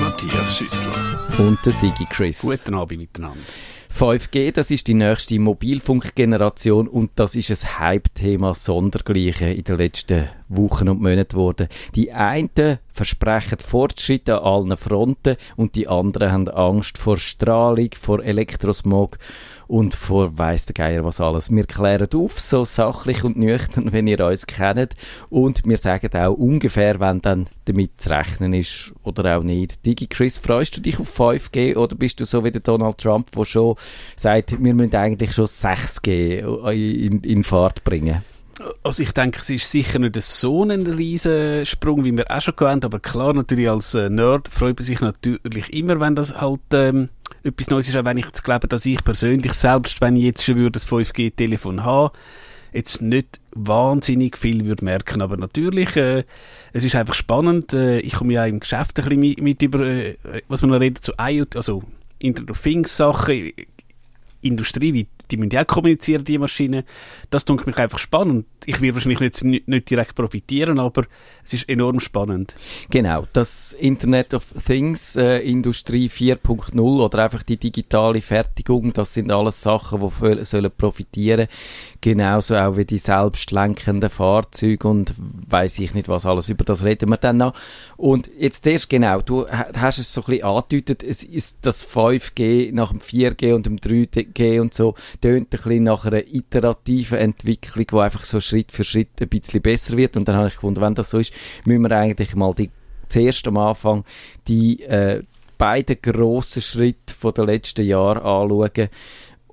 Matthias 0.00 0.56
Schüssler. 0.56 1.20
Und 1.38 1.64
der 1.64 1.72
Digi 1.74 2.06
Chris. 2.10 2.40
Guten 2.40 2.74
Abend 2.74 2.98
miteinander. 2.98 3.38
5G, 3.96 4.50
das 4.50 4.72
ist 4.72 4.88
die 4.88 4.94
nächste 4.94 5.38
Mobilfunkgeneration 5.38 6.88
und 6.88 7.12
das 7.14 7.36
ist 7.36 7.52
ein 7.52 7.78
Hype-Thema 7.78 8.52
sondergleichen 8.52 9.52
in 9.52 9.62
den 9.62 9.78
letzten 9.78 10.28
Wochen 10.48 10.88
und 10.88 11.00
Monaten 11.00 11.28
geworden. 11.28 11.68
Die 11.94 12.12
einen 12.12 12.80
versprechen 12.92 13.60
Fortschritt 13.60 14.28
an 14.28 14.42
allen 14.42 14.76
Fronten 14.76 15.36
und 15.54 15.76
die 15.76 15.86
anderen 15.86 16.32
haben 16.32 16.48
Angst 16.48 16.98
vor 16.98 17.18
Strahlung, 17.18 17.90
vor 17.96 18.20
Elektrosmog 18.20 19.16
und 19.66 19.94
vor 19.94 20.36
weiss 20.38 20.66
der 20.66 20.74
Geier 20.74 21.04
was 21.04 21.20
alles. 21.20 21.50
Wir 21.50 21.64
klären 21.64 22.08
auf, 22.14 22.38
so 22.38 22.64
sachlich 22.64 23.24
und 23.24 23.36
nüchtern, 23.36 23.92
wenn 23.92 24.06
ihr 24.06 24.20
uns 24.20 24.46
kennt 24.46 24.94
und 25.30 25.62
wir 25.64 25.76
sagen 25.76 26.14
auch 26.14 26.34
ungefähr, 26.34 27.00
wenn 27.00 27.20
dann 27.20 27.46
damit 27.64 28.00
zu 28.00 28.10
rechnen 28.10 28.52
ist 28.52 28.92
oder 29.02 29.38
auch 29.38 29.42
nicht. 29.42 29.84
Digi 29.86 30.06
Chris, 30.06 30.38
freust 30.38 30.76
du 30.76 30.80
dich 30.80 30.98
auf 31.00 31.18
5G 31.18 31.76
oder 31.76 31.96
bist 31.96 32.20
du 32.20 32.26
so 32.26 32.44
wie 32.44 32.50
der 32.50 32.60
Donald 32.60 32.98
Trump, 32.98 33.30
der 33.32 33.44
schon 33.44 33.76
sagt, 34.16 34.62
wir 34.62 34.74
müssen 34.74 34.94
eigentlich 34.94 35.32
schon 35.32 35.46
6G 35.46 36.70
in, 36.72 37.20
in 37.20 37.42
Fahrt 37.42 37.84
bringen? 37.84 38.22
Also 38.82 39.02
ich 39.02 39.12
denke, 39.12 39.40
es 39.40 39.50
ist 39.50 39.70
sicher 39.70 39.98
nicht 39.98 40.20
so 40.22 40.62
ein 40.62 40.86
riesen 40.86 41.66
Sprung, 41.66 42.04
wie 42.04 42.16
wir 42.16 42.30
auch 42.30 42.40
schon 42.40 42.54
hatten, 42.60 42.84
aber 42.84 43.00
klar, 43.00 43.34
natürlich 43.34 43.68
als 43.68 43.94
äh, 43.94 44.08
Nerd 44.08 44.48
freut 44.48 44.78
man 44.78 44.84
sich 44.84 45.00
natürlich 45.00 45.72
immer, 45.72 45.98
wenn 45.98 46.14
das 46.14 46.40
halt 46.40 46.60
ähm, 46.72 47.08
etwas 47.42 47.68
Neues 47.68 47.88
ist, 47.88 47.96
auch 47.96 48.04
wenn 48.04 48.18
ich 48.18 48.30
glaube, 48.32 48.68
dass 48.68 48.86
ich 48.86 49.02
persönlich, 49.04 49.52
selbst 49.52 50.00
wenn 50.00 50.16
ich 50.16 50.24
jetzt 50.24 50.44
schon 50.44 50.56
würde 50.56 50.72
das 50.72 50.88
5G-Telefon 50.88 51.84
haben, 51.84 52.12
jetzt 52.72 53.02
nicht 53.02 53.40
wahnsinnig 53.54 54.36
viel 54.36 54.64
würde 54.64 54.84
merken, 54.84 55.22
aber 55.22 55.36
natürlich, 55.36 55.96
äh, 55.96 56.24
es 56.72 56.84
ist 56.84 56.96
einfach 56.96 57.14
spannend, 57.14 57.72
äh, 57.72 58.00
ich 58.00 58.14
komme 58.14 58.32
ja 58.32 58.46
im 58.46 58.60
Geschäft 58.60 58.98
ein 58.98 59.04
bisschen 59.04 59.20
mit, 59.20 59.42
mit 59.42 59.62
über, 59.62 59.80
äh, 59.80 60.16
was 60.48 60.62
man 60.62 60.70
noch 60.70 60.80
redet, 60.80 61.04
zu 61.04 61.12
IoT, 61.20 61.56
also 61.56 61.82
Internet 62.18 62.50
of 62.50 62.60
Things 62.60 62.96
Sachen, 62.96 63.52
Industrie, 64.40 64.92
wie 64.92 65.06
die 65.30 65.36
müssen 65.36 65.50
ja 65.50 65.62
auch 65.62 65.66
kommunizieren, 65.66 66.24
die 66.24 66.38
Maschinen. 66.38 66.84
Das 67.30 67.44
tut 67.44 67.66
mich 67.66 67.76
einfach 67.78 67.98
spannend. 67.98 68.46
Ich 68.66 68.80
werde 68.80 68.94
wahrscheinlich 68.94 69.42
nicht, 69.42 69.68
nicht 69.68 69.90
direkt 69.90 70.14
profitieren, 70.14 70.78
aber 70.78 71.04
es 71.44 71.52
ist 71.52 71.68
enorm 71.68 72.00
spannend. 72.00 72.54
Genau, 72.90 73.26
das 73.32 73.74
Internet 73.74 74.34
of 74.34 74.44
Things, 74.66 75.16
äh, 75.16 75.38
Industrie 75.38 76.08
4.0 76.08 76.80
oder 76.80 77.24
einfach 77.24 77.42
die 77.42 77.56
digitale 77.56 78.20
Fertigung, 78.20 78.92
das 78.92 79.14
sind 79.14 79.30
alles 79.30 79.60
Sachen, 79.60 80.00
die 80.00 80.44
sollen 80.44 80.70
profitieren. 80.76 81.48
Genauso 82.00 82.56
auch 82.56 82.76
wie 82.76 82.84
die 82.84 82.98
selbstlenkenden 82.98 84.10
Fahrzeuge 84.10 84.88
und 84.88 85.14
weiß 85.18 85.78
ich 85.78 85.94
nicht 85.94 86.08
was 86.08 86.26
alles. 86.26 86.48
Über 86.48 86.64
das 86.64 86.84
reden 86.84 87.10
wir 87.10 87.16
dann 87.16 87.38
noch. 87.38 87.54
Und 87.96 88.30
jetzt 88.38 88.64
zuerst 88.64 88.88
genau, 88.88 89.20
du 89.20 89.46
hast 89.48 89.98
es 89.98 90.12
so 90.12 90.22
ein 90.22 90.26
bisschen 90.26 90.44
angedeutet, 90.44 91.02
es 91.02 91.22
ist 91.22 91.58
das 91.62 91.86
5G 91.86 92.72
nach 92.72 92.90
dem 92.90 93.00
4G 93.00 93.54
und 93.54 93.66
dem 93.66 93.76
3G 93.78 94.60
und 94.60 94.74
so, 94.74 94.94
tönt 95.20 95.46
ein 95.46 95.50
bisschen 95.50 95.84
nach 95.84 96.04
einer 96.04 96.26
iterativen 96.26 97.18
Entwicklung, 97.18 97.86
die 97.86 97.96
einfach 97.96 98.24
so 98.24 98.40
Schritt 98.40 98.72
für 98.72 98.84
Schritt 98.84 99.20
ein 99.20 99.28
bisschen 99.28 99.62
besser 99.62 99.96
wird. 99.96 100.16
Und 100.16 100.28
dann 100.28 100.36
habe 100.36 100.48
ich 100.48 100.54
gefunden, 100.54 100.80
wenn 100.80 100.94
das 100.94 101.10
so 101.10 101.18
ist, 101.18 101.32
müssen 101.64 101.82
wir 101.82 101.96
eigentlich 101.96 102.34
mal 102.34 102.54
die, 102.54 102.70
zuerst 103.08 103.46
am 103.48 103.56
Anfang 103.56 104.04
die 104.48 104.82
äh, 104.82 105.22
beiden 105.58 105.96
grossen 106.00 106.62
Schritte 106.62 107.14
der 107.32 107.44
letzten 107.44 107.84
Jahre 107.84 108.22
anschauen. 108.22 108.88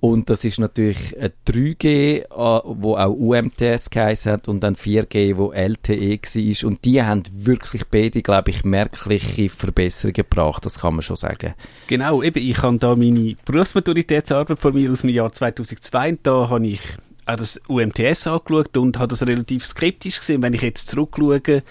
Und 0.01 0.31
das 0.31 0.43
ist 0.43 0.60
natürlich 0.60 1.15
3G, 1.48 1.86
äh, 1.86 2.25
wo 2.27 2.96
auch 2.98 3.12
UMTS 3.12 3.91
geheißen 3.91 4.31
hat, 4.31 4.48
und 4.48 4.62
dann 4.62 4.75
4G, 4.75 5.38
wo 5.38 5.51
LTE 5.51 6.17
war. 6.20 6.67
Und 6.67 6.84
die 6.86 7.03
haben 7.03 7.22
wirklich 7.31 7.84
beide, 7.86 8.24
glaube 8.24 8.50
ich, 8.50 8.63
merkliche 8.63 9.48
Verbesserungen 9.50 10.15
gebracht, 10.15 10.65
das 10.65 10.79
kann 10.79 10.96
man 10.96 11.03
schon 11.03 11.17
sagen. 11.17 11.53
Genau, 11.86 12.24
eben, 12.24 12.39
ich 12.39 12.60
habe 12.63 12.79
da 12.79 12.96
meine 12.96 13.36
Berufsmaturitätsarbeit 13.46 14.58
von 14.58 14.74
mir 14.74 14.91
aus 14.91 15.01
dem 15.01 15.12
Jahr 15.12 15.31
2002 15.31 16.10
und 16.10 16.20
da 16.24 16.50
habe 16.50 16.65
ich 16.65 16.81
auch 17.27 17.36
das 17.36 17.62
UMTS 17.67 18.25
angeschaut 18.25 18.75
und 18.77 18.98
habe 18.98 19.10
das 19.10 19.27
relativ 19.27 19.65
skeptisch 19.65 20.20
gesehen. 20.20 20.41
Wenn 20.41 20.55
ich 20.55 20.63
jetzt 20.63 20.88
zurückschaue, 20.88 21.62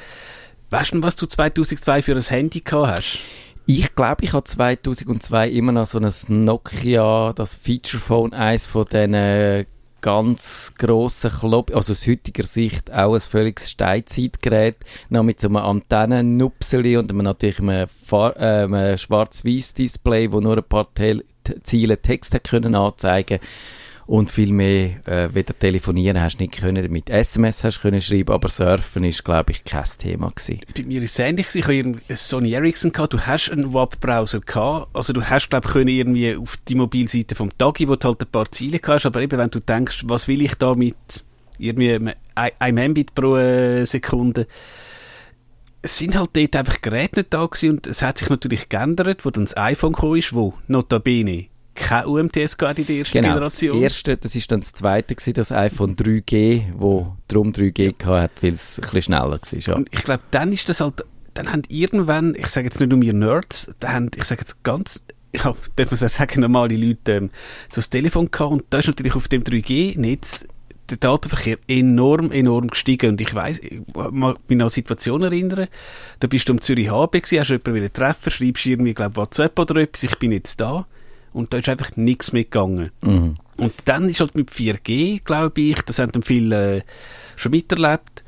weißt 0.71 0.95
du, 0.95 1.03
was 1.03 1.17
du 1.17 1.27
2002 1.27 2.03
für 2.03 2.15
ein 2.15 2.23
Handy 2.23 2.61
gehabt 2.61 2.99
hast? 2.99 3.19
Ich 3.73 3.95
glaube, 3.95 4.25
ich 4.25 4.33
habe 4.33 4.43
2002 4.43 5.49
immer 5.51 5.71
noch 5.71 5.87
so 5.87 6.01
ein 6.01 6.45
Nokia, 6.45 7.33
das 7.33 7.55
Feature 7.55 8.03
Phone, 8.03 8.33
eins 8.33 8.67
von 8.67 8.85
diesen 8.85 9.65
ganz 10.01 10.75
grossen 10.77 11.31
Klopp, 11.31 11.73
also 11.73 11.93
aus 11.93 12.05
heutiger 12.05 12.43
Sicht 12.43 12.93
auch 12.93 13.15
ein 13.15 13.21
völliges 13.21 13.71
Steinzeitgerät, 13.71 14.79
noch 15.09 15.23
mit 15.23 15.39
so 15.39 15.47
einem 15.47 15.59
Antennennupseli 15.59 16.97
und 16.97 17.15
natürlich 17.15 17.61
einem, 17.61 17.87
Far- 17.87 18.37
äh, 18.39 18.65
einem 18.65 18.99
Schwarz-Weiß-Display, 18.99 20.33
wo 20.33 20.41
nur 20.41 20.57
ein 20.57 20.65
paar 20.65 20.93
Tel 20.93 21.25
Ziele 21.63 22.03
Text 22.03 22.37
können 22.43 22.75
anzeigen 22.75 23.39
und 24.11 24.29
viel 24.29 24.53
mehr 24.53 25.07
äh, 25.07 25.33
weder 25.33 25.57
telefonieren 25.57 26.21
hast 26.21 26.41
nicht 26.41 26.59
können, 26.59 26.91
mit 26.91 27.09
SMS 27.09 27.63
hast 27.63 27.81
können 27.81 28.01
schreiben, 28.01 28.33
aber 28.33 28.49
Surfen 28.49 29.05
ist 29.05 29.25
glaube 29.25 29.53
ich 29.53 29.65
kein 29.65 29.85
Thema 29.99 30.31
gewesen. 30.31 30.63
Bei 30.77 30.83
mir 30.83 31.01
ist 31.01 31.13
es 31.13 31.19
ähnlich. 31.21 31.55
Ich 31.55 31.63
habe 31.63 31.75
einen 31.75 32.01
Sony 32.09 32.53
Ericsson 32.53 32.91
gehabt. 32.91 33.13
Du 33.13 33.21
hast 33.21 33.51
einen 33.51 33.73
Webbrowser 33.73 34.41
gehabt. 34.41 34.89
Also 34.95 35.13
du 35.13 35.23
hast, 35.23 35.49
glaube 35.51 35.69
ich, 35.69 35.73
können 35.73 35.89
irgendwie 35.89 36.35
auf 36.35 36.57
die 36.67 36.75
Mobilseite 36.75 37.37
vom 37.37 37.57
Tagi, 37.57 37.87
wo 37.87 37.95
du 37.95 38.09
halt 38.09 38.21
ein 38.21 38.31
paar 38.33 38.51
Ziele 38.51 38.81
hast. 38.85 39.07
Aber 39.07 39.23
eben, 39.23 39.39
wenn 39.39 39.51
du 39.51 39.61
denkst, 39.61 40.03
was 40.07 40.27
will 40.27 40.43
ich 40.43 40.55
da 40.57 40.75
mit 40.75 40.97
irgendwie 41.59 42.13
einem 42.35 42.91
Mbit 42.91 43.15
pro 43.15 43.37
äh, 43.37 43.85
Sekunde? 43.87 44.49
Es 45.83 45.99
sind 45.99 46.17
halt 46.17 46.31
dort 46.33 46.57
einfach 46.57 46.83
Geräte 46.83 47.21
nicht 47.21 47.33
da 47.33 47.47
gewesen 47.47 47.71
und 47.71 47.87
es 47.87 48.03
hat 48.03 48.19
sich 48.19 48.29
natürlich 48.29 48.69
geändert, 48.69 49.25
wo 49.25 49.31
dann 49.31 49.45
das 49.45 49.57
iPhone 49.57 49.93
gekommen 49.93 50.17
ist, 50.17 50.35
wo 50.35 50.55
notabene 50.67 51.50
kein 51.81 52.07
UMTS 52.07 52.57
gehabt 52.57 52.79
in 52.79 52.87
der 52.87 52.97
ersten 52.97 53.21
Genau, 53.21 53.41
das 53.41 53.59
Generation. 53.59 53.83
erste, 53.83 54.17
das 54.17 54.35
ist 54.35 54.51
dann 54.53 54.61
das 54.61 54.73
zweite 54.73 55.15
gewesen, 55.15 55.35
das 55.35 55.51
iPhone 55.51 55.97
3G, 55.97 56.65
wo 56.77 57.17
drum 57.29 57.53
3G 57.53 57.97
gehabt 57.97 58.07
hat, 58.23 58.43
weil 58.43 58.53
es 58.53 58.79
ein 58.79 58.83
bisschen 58.83 59.03
schneller 59.03 59.41
war. 59.41 59.59
Ja. 59.59 59.85
Ich 59.91 60.05
glaube, 60.05 60.23
dann 60.31 60.53
ist 60.53 60.69
das 60.69 60.81
halt, 60.81 61.05
dann 61.35 61.51
haben 61.51 61.63
irgendwann, 61.69 62.35
ich 62.37 62.47
sage 62.49 62.67
jetzt 62.67 62.81
nicht 62.81 62.93
um 62.93 63.03
ihr 63.03 63.15
Nerds, 63.15 63.73
da 63.81 63.93
haben, 63.93 64.11
ich 64.15 64.25
sage 64.25 64.43
jetzt 64.43 64.63
ganz, 64.63 65.03
ja, 65.35 65.55
darf 65.77 65.91
man 65.91 66.09
sagen, 66.09 66.41
normale 66.41 66.77
Leute, 66.77 67.13
ähm, 67.13 67.31
so 67.69 67.77
das 67.77 67.91
Telefon 67.91 68.31
gehabt 68.31 68.53
und 68.53 68.65
da 68.71 68.79
ist 68.79 68.89
natürlich 68.89 69.15
auf 69.15 69.29
dem 69.29 69.43
3G-Netz 69.43 70.47
der 70.91 70.99
Datenverkehr 70.99 71.57
enorm, 71.69 72.33
enorm 72.33 72.69
gestiegen. 72.69 73.11
Und 73.11 73.21
ich 73.21 73.33
weiss, 73.35 73.61
ich 73.61 73.81
mag 73.95 74.37
mich 74.49 74.57
an 74.57 74.63
eine 74.63 74.71
Situation 74.71 75.23
erinnern, 75.23 75.69
da 76.19 76.27
bist 76.27 76.49
du 76.49 76.53
am 76.53 76.61
Zürich 76.61 76.91
HB 76.91 77.13
gewesen, 77.13 77.39
hast 77.39 77.49
jemanden 77.51 77.75
wieder 77.77 77.93
treffen, 77.93 78.31
schreibst 78.31 78.67
irgendwie, 78.67 78.95
glaub, 78.95 79.17
WhatsApp 79.17 79.59
oder 79.59 79.77
etwas, 79.77 80.03
ich 80.03 80.19
bin 80.19 80.33
jetzt 80.33 80.61
da. 80.61 80.87
Und 81.33 81.53
da 81.53 81.59
ist 81.59 81.69
einfach 81.69 81.97
nichts 81.97 82.33
mehr 82.33 82.45
gegangen. 82.45 82.91
Mhm. 83.03 83.35
Und 83.57 83.73
dann 83.85 84.09
ist 84.09 84.21
halt 84.21 84.35
mit 84.35 84.51
4G, 84.51 85.23
glaube 85.23 85.61
ich, 85.61 85.81
das 85.83 85.99
haben 85.99 86.13
dann 86.13 86.23
viele 86.23 86.79
äh, 86.79 86.83
schon 87.37 87.53
miterlebt. 87.53 88.25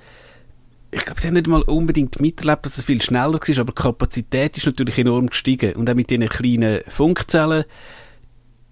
Ich 0.90 1.04
glaube, 1.04 1.20
sie 1.20 1.28
haben 1.28 1.34
nicht 1.34 1.46
mal 1.46 1.62
unbedingt 1.62 2.20
miterlebt, 2.20 2.66
dass 2.66 2.76
es 2.76 2.84
viel 2.84 3.00
schneller 3.00 3.32
war, 3.32 3.58
aber 3.58 3.72
die 3.72 3.82
Kapazität 3.82 4.56
ist 4.58 4.66
natürlich 4.66 4.98
enorm 4.98 5.28
gestiegen. 5.28 5.74
Und 5.74 5.88
auch 5.88 5.94
mit 5.94 6.10
diesen 6.10 6.28
kleinen 6.28 6.82
Funkzellen, 6.86 7.64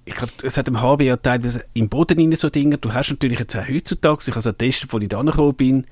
ich 0.04 0.14
glaube, 0.14 0.32
es 0.42 0.56
hat 0.56 0.68
im 0.68 0.80
HB 0.80 1.02
ja 1.02 1.16
teilweise 1.16 1.64
im 1.72 1.88
Boden 1.88 2.18
rein 2.18 2.36
so 2.36 2.50
Dinge. 2.50 2.78
Du 2.78 2.92
hast 2.92 3.10
natürlich 3.10 3.38
jetzt 3.38 3.56
auch 3.56 3.68
heutzutage, 3.68 4.18
ich 4.26 4.28
habe 4.28 4.38
es 4.40 4.44
getestet, 4.44 4.92
wo 4.92 4.98
ich 4.98 5.08
da 5.08 5.22
gekommen 5.22 5.54
bin, 5.54 5.86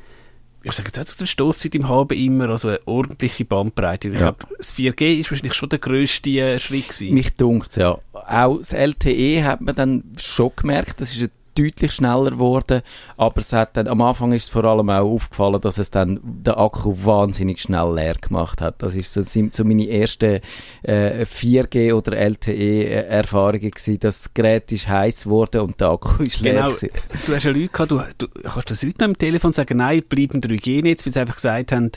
ich 0.63 0.73
sage 0.73 0.89
jetzt 0.95 0.99
auch 1.15 1.17
der 1.19 1.27
Stoßzeit 1.27 1.75
im 1.75 1.89
HB 1.89 2.13
immer, 2.13 2.49
also 2.49 2.69
eine 2.69 2.81
ordentliche 2.87 3.45
Bandbreite. 3.45 4.09
Und 4.09 4.15
Ich 4.15 4.21
Ja. 4.21 4.33
glaube, 4.33 4.55
das 4.57 4.73
4G 4.75 5.19
ist 5.21 5.31
wahrscheinlich 5.31 5.55
schon 5.55 5.69
der 5.69 5.79
grösste 5.79 6.31
äh, 6.31 6.59
Schritt 6.61 6.89
gewesen. 6.89 7.15
Mich 7.15 7.35
dunkt 7.37 7.77
ja. 7.77 7.99
Auch 8.13 8.59
das 8.59 8.73
LTE 8.73 9.45
hat 9.45 9.61
man 9.61 9.75
dann 9.75 10.05
schon 10.19 10.51
gemerkt, 10.57 11.01
das 11.01 11.15
ist 11.17 11.31
deutlich 11.59 11.93
schneller 11.93 12.31
geworden, 12.31 12.83
aber 13.17 13.39
es 13.41 13.53
hat 13.53 13.77
dann, 13.77 13.89
am 13.89 14.01
Anfang 14.03 14.33
ist 14.33 14.45
es 14.45 14.49
vor 14.49 14.65
allem 14.65 14.91
auch 14.91 15.05
aufgefallen, 15.11 15.61
dass 15.61 15.79
es 15.79 15.91
dann 15.91 16.21
der 16.23 16.59
Akku 16.59 16.95
wahnsinnig 17.05 17.61
schnell 17.61 17.93
leer 17.95 18.15
gemacht 18.15 18.61
hat. 18.61 18.83
Das 18.83 18.95
ist 18.95 19.13
so, 19.13 19.21
so 19.23 19.65
meine 19.65 19.89
ersten 19.89 20.41
äh, 20.83 21.25
4G 21.25 21.93
oder 21.95 22.17
LTE 22.17 22.87
Erfahrungen 23.09 23.71
gewesen. 23.71 23.99
Das 24.01 24.33
Gerät 24.35 24.71
ist 24.73 24.89
heiß 24.89 25.25
geworden 25.25 25.63
und 25.63 25.81
der 25.81 25.89
Akku 25.89 26.23
ist 26.23 26.41
leer 26.41 26.55
Genau. 26.55 26.69
gewesen. 26.69 26.91
Du 27.27 27.35
hast 27.35 27.45
ja 27.45 27.51
Leute 27.51 27.69
gehabt, 27.69 27.91
du, 27.91 28.01
du 28.19 28.29
kannst 28.43 28.71
das 28.71 28.83
heute 28.83 28.99
noch 29.01 29.09
am 29.09 29.19
Telefon 29.19 29.53
sagen, 29.53 29.79
nein, 29.79 30.03
bleiben 30.09 30.41
3G-Netz, 30.41 31.05
weil 31.07 31.13
sie 31.13 31.21
einfach 31.21 31.37
gesagt 31.37 31.73
haben, 31.73 31.91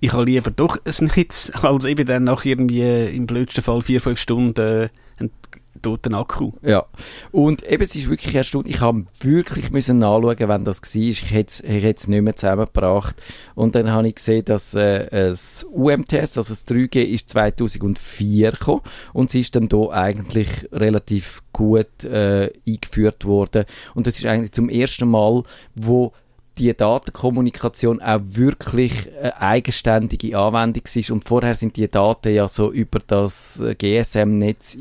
ich 0.00 0.12
habe 0.12 0.24
lieber 0.24 0.50
doch 0.50 0.78
ein 0.84 1.10
Netz, 1.16 1.50
als 1.62 1.84
eben 1.84 2.06
dann 2.06 2.24
nach 2.24 2.44
irgendwie 2.44 3.06
im 3.06 3.26
blödsten 3.26 3.62
Fall 3.64 3.82
vier, 3.82 4.00
fünf 4.00 4.18
Stunden 4.20 4.60
äh, 4.84 4.88
toten 5.80 6.14
Akku. 6.14 6.52
Ja, 6.62 6.86
und 7.32 7.62
eben, 7.62 7.82
es 7.82 7.94
ist 7.94 8.08
wirklich 8.08 8.34
erstaunlich, 8.34 8.76
ich 8.76 8.80
habe 8.80 9.04
wirklich 9.20 9.70
müssen 9.70 9.98
nachschauen, 9.98 10.48
wenn 10.48 10.64
das 10.64 10.82
war, 10.82 11.02
ich 11.02 11.30
hätte 11.30 11.64
es 11.90 12.08
nicht 12.08 12.22
mehr 12.22 12.36
zusammengebracht. 12.36 13.16
Und 13.54 13.74
dann 13.74 13.90
habe 13.90 14.08
ich 14.08 14.16
gesehen, 14.16 14.44
dass 14.44 14.74
äh, 14.74 15.08
das 15.10 15.64
UMTS, 15.64 16.38
also 16.38 16.52
das 16.52 16.66
3G, 16.66 17.02
ist 17.02 17.30
2004 17.30 18.52
gekommen. 18.52 18.82
Und 19.12 19.30
es 19.30 19.34
ist 19.34 19.56
dann 19.56 19.68
da 19.68 19.88
eigentlich 19.90 20.68
relativ 20.72 21.42
gut 21.52 22.04
äh, 22.04 22.52
eingeführt 22.66 23.24
worden. 23.24 23.64
Und 23.94 24.06
das 24.06 24.16
ist 24.16 24.26
eigentlich 24.26 24.52
zum 24.52 24.68
ersten 24.68 25.08
Mal, 25.08 25.42
wo 25.74 26.12
die 26.58 26.76
Datenkommunikation 26.76 28.02
auch 28.02 28.20
wirklich 28.22 29.08
eine 29.16 29.40
eigenständige 29.40 30.38
Anwendung 30.38 30.82
ist. 30.92 31.10
Und 31.10 31.24
vorher 31.24 31.54
sind 31.54 31.76
die 31.76 31.88
Daten 31.88 32.34
ja 32.34 32.48
so 32.48 32.72
über 32.72 32.98
das 33.06 33.60
äh, 33.60 33.74
GSM-Netz 33.74 34.76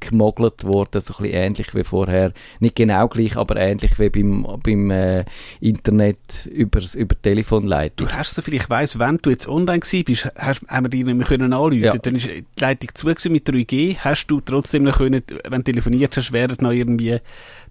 gemogelt 0.00 0.64
worden, 0.64 1.00
so 1.00 1.14
ein 1.14 1.22
bisschen 1.22 1.38
ähnlich 1.38 1.74
wie 1.74 1.84
vorher. 1.84 2.32
Nicht 2.60 2.76
genau 2.76 3.08
gleich, 3.08 3.36
aber 3.36 3.56
ähnlich 3.56 3.98
wie 3.98 4.10
beim, 4.10 4.46
beim 4.62 4.90
äh, 4.90 5.24
Internet 5.60 6.46
über, 6.52 6.80
über 6.94 7.20
Telefonleitung. 7.20 8.08
Du 8.08 8.12
hast 8.12 8.34
so 8.34 8.42
viel, 8.42 8.54
ich 8.54 8.68
weiss, 8.70 8.98
wenn 8.98 9.18
du 9.18 9.30
jetzt 9.30 9.48
online 9.48 9.80
gewesen 9.80 10.04
bist, 10.04 10.30
hast, 10.36 10.62
haben 10.68 10.86
wir 10.86 10.90
dich 10.90 11.04
nicht 11.04 11.16
mehr 11.16 11.26
können 11.26 11.52
anrufen. 11.52 11.82
Ja. 11.82 11.96
Dann 11.96 12.16
ist 12.16 12.26
die 12.28 12.44
Leitung 12.60 12.90
zu 12.94 13.30
mit 13.30 13.48
3G, 13.48 13.96
hast 13.98 14.26
du 14.26 14.40
trotzdem 14.40 14.84
noch 14.84 14.98
können, 14.98 15.22
wenn 15.48 15.62
du 15.62 15.72
telefoniert 15.72 16.16
hast, 16.16 16.32
wären 16.32 16.56
noch 16.60 16.72
irgendwie 16.72 17.18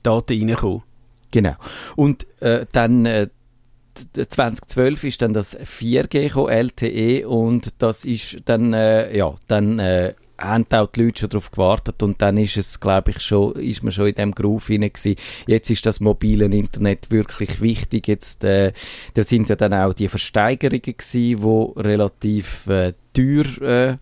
Daten 0.04 0.34
reingekommen. 0.34 0.84
Genau. 1.32 1.56
Und 1.96 2.26
äh, 2.42 2.66
dann 2.72 3.06
äh, 3.06 3.28
t- 4.14 4.28
2012 4.28 5.04
ist 5.04 5.22
dann 5.22 5.34
das 5.34 5.58
4G 5.60 6.28
gekommen, 6.28 6.50
LTE 6.50 7.28
und 7.28 7.70
das 7.80 8.06
ist 8.06 8.38
dann 8.46 8.74
äh, 8.74 9.16
ja 9.16 9.36
dann 9.48 9.80
äh, 9.80 10.14
haben 10.40 10.66
auch 10.72 10.88
die 10.88 11.04
Leute 11.04 11.22
schon 11.22 11.30
darauf 11.30 11.52
gewartet 11.52 12.04
und 12.04 12.22
dann 12.22 12.38
ist 12.38 12.58
es 12.58 12.80
glaube 12.80 13.12
ich 13.12 13.22
schon 13.22 13.54
ist 13.54 13.84
man 13.84 13.92
schon 13.92 14.08
in 14.08 14.16
dem 14.16 14.36
Groove 14.36 14.68
hinein 14.68 14.92
gewesen. 14.94 15.20
Jetzt 15.46 15.70
ist 15.70 15.86
das 15.86 16.00
mobile 16.00 16.46
Internet 16.46 17.12
wirklich 17.12 17.62
wichtig. 17.62 18.08
Jetzt 18.08 18.44
äh, 18.44 18.74
da 19.14 19.24
sind 19.24 19.50
ja 19.50 19.56
dann 19.56 19.74
auch 19.74 19.94
die 19.94 20.08
Versteigerungen 20.08 20.82
gewesen, 20.82 21.42
wo 21.42 21.74
relativ 21.78 22.68
äh, 22.68 22.94
teuer 23.14 23.62
äh, 23.62 23.98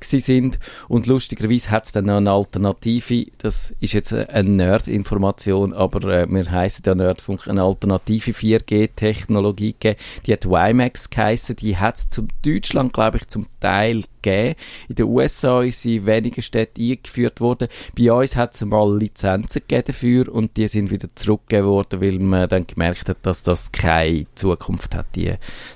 sind 0.00 0.58
und 0.88 1.06
lustigerweise 1.06 1.70
hat 1.70 1.86
es 1.86 1.92
dann 1.92 2.06
noch 2.06 2.16
eine 2.16 2.30
Alternative, 2.30 3.26
das 3.38 3.74
ist 3.80 3.92
jetzt 3.92 4.12
eine- 4.12 4.52
Nerd-Information, 4.52 5.72
aber 5.72 6.08
äh, 6.08 6.26
wir 6.28 6.50
heißen 6.50 6.82
ja 6.86 6.94
Nerdfunk 6.94 7.48
eine 7.48 7.62
alternative 7.62 8.32
4G-Technologie 8.32 9.72
gegeben, 9.72 9.98
die 10.26 10.32
hat 10.32 10.44
WiMAX 10.46 11.10
geheissen, 11.10 11.56
die 11.56 11.76
hat 11.76 11.96
es 11.96 12.08
zum 12.08 12.28
Deutschland, 12.44 12.92
glaube 12.92 13.18
ich, 13.18 13.28
zum 13.28 13.46
Teil 13.60 14.02
gegeben. 14.22 14.54
In 14.88 14.94
den 14.94 15.06
USA 15.06 15.62
ist 15.62 15.80
sie 15.80 15.96
in 15.96 16.06
wenigen 16.06 16.42
Städten 16.42 16.80
eingeführt 16.80 17.40
worden. 17.40 17.68
Bei 17.96 18.12
uns 18.12 18.36
hat 18.36 18.54
es 18.54 18.64
mal 18.64 18.96
Lizenzen 18.96 19.62
gegeben 19.66 19.84
dafür 19.86 20.32
und 20.32 20.56
die 20.56 20.68
sind 20.68 20.90
wieder 20.90 21.08
zurückgegeben 21.14 21.68
worden, 21.68 22.00
weil 22.00 22.18
man 22.18 22.48
dann 22.48 22.66
gemerkt 22.66 23.08
hat, 23.08 23.18
dass 23.22 23.42
das 23.42 23.72
keine 23.72 24.26
Zukunft 24.34 24.94
hat, 24.94 25.06
die, 25.16 25.34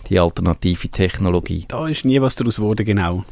die 0.09 0.19
alternative 0.19 0.89
Technologie. 0.89 1.65
Da 1.69 1.89
ist 1.89 2.05
nie 2.05 2.21
was 2.21 2.37
daraus 2.37 2.57
geworden, 2.57 2.87
genau. 2.87 3.25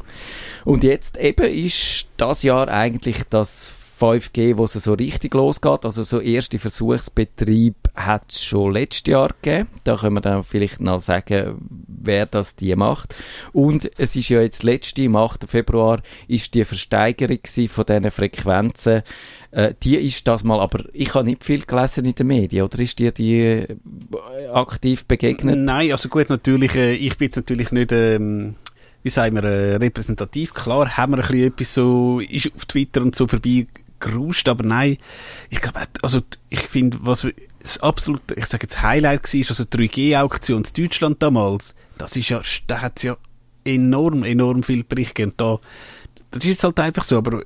Und 0.65 0.83
jetzt 0.83 1.17
eben 1.17 1.45
ist 1.45 2.07
das 2.17 2.43
Jahr 2.43 2.67
eigentlich 2.67 3.23
das 3.29 3.71
5G, 3.99 4.57
wo 4.57 4.65
es 4.65 4.73
so 4.73 4.93
richtig 4.93 5.33
losgeht. 5.33 5.85
Also 5.85 6.03
so 6.03 6.19
erste 6.19 6.59
Versuchsbetrieb 6.59 7.75
hat 7.95 8.31
es 8.31 8.43
schon 8.43 8.73
letztes 8.73 9.11
Jahr 9.11 9.29
gegeben. 9.41 9.69
Da 9.83 9.95
können 9.95 10.15
wir 10.15 10.21
dann 10.21 10.43
vielleicht 10.43 10.81
noch 10.81 10.99
sagen, 10.99 11.55
wer 11.87 12.25
das 12.25 12.55
die 12.55 12.75
macht. 12.75 13.15
Und 13.53 13.89
es 13.97 14.15
ist 14.15 14.29
ja 14.29 14.41
jetzt 14.41 14.63
letzte, 14.63 15.05
am 15.05 15.15
8. 15.15 15.49
Februar, 15.49 16.01
ist 16.27 16.53
die 16.53 16.65
Versteigerung 16.65 17.39
von 17.69 17.85
diesen 17.85 18.11
Frequenzen. 18.11 19.03
Äh, 19.51 19.73
die 19.81 19.95
ist 19.95 20.27
das 20.27 20.43
mal, 20.43 20.59
aber 20.59 20.83
ich 20.91 21.13
habe 21.13 21.25
nicht 21.25 21.43
viel 21.43 21.61
gelesen 21.61 22.03
in 22.03 22.15
den 22.15 22.27
Medien, 22.27 22.65
oder 22.65 22.77
ist 22.79 22.99
dir 22.99 23.13
die 23.13 23.39
äh, 23.39 23.77
aktiv 24.51 25.05
begegnet? 25.05 25.57
Nein, 25.57 25.93
also 25.93 26.09
gut, 26.09 26.29
natürlich, 26.29 26.75
äh, 26.75 26.93
ich 26.93 27.17
bin 27.17 27.27
jetzt 27.27 27.37
natürlich 27.37 27.71
nicht, 27.71 27.93
ähm, 27.93 28.55
wie 29.05 29.11
sagen 29.11 29.35
wir, 29.35 29.43
äh, 29.43 29.75
repräsentativ. 29.75 30.55
Klar 30.55 30.97
haben 30.97 31.11
wir 31.11 31.19
ein 31.19 31.27
bisschen 31.27 31.47
etwas 31.47 31.73
so, 31.75 32.19
ist 32.19 32.51
auf 32.55 32.65
Twitter 32.65 33.03
und 33.03 33.15
so 33.15 33.27
vorbei 33.27 33.67
geruscht, 33.99 34.49
aber 34.49 34.65
nein, 34.65 34.97
ich 35.51 35.61
glaube, 35.61 35.81
also 36.01 36.21
ich 36.49 36.61
finde, 36.61 36.97
was 37.01 37.27
das 37.59 37.77
absolut, 37.81 38.31
ich 38.35 38.47
sage 38.47 38.63
jetzt 38.63 38.81
Highlight 38.81 39.31
war, 39.31 39.39
ist 39.39 39.51
also 39.51 39.63
die 39.63 39.77
3G-Auktion 39.77 40.63
in 40.63 40.83
Deutschland 40.83 41.21
damals, 41.21 41.75
das 41.99 42.15
ist 42.15 42.29
ja, 42.29 42.41
da 42.65 42.81
hat 42.81 42.93
es 42.97 43.03
ja 43.03 43.15
enorm, 43.63 44.23
enorm 44.23 44.63
viel 44.63 44.83
Bericht 44.83 45.13
gegeben. 45.13 45.35
Da, 45.37 45.59
das 46.31 46.43
ist 46.43 46.49
jetzt 46.49 46.63
halt 46.63 46.79
einfach 46.79 47.03
so, 47.03 47.19
aber 47.19 47.43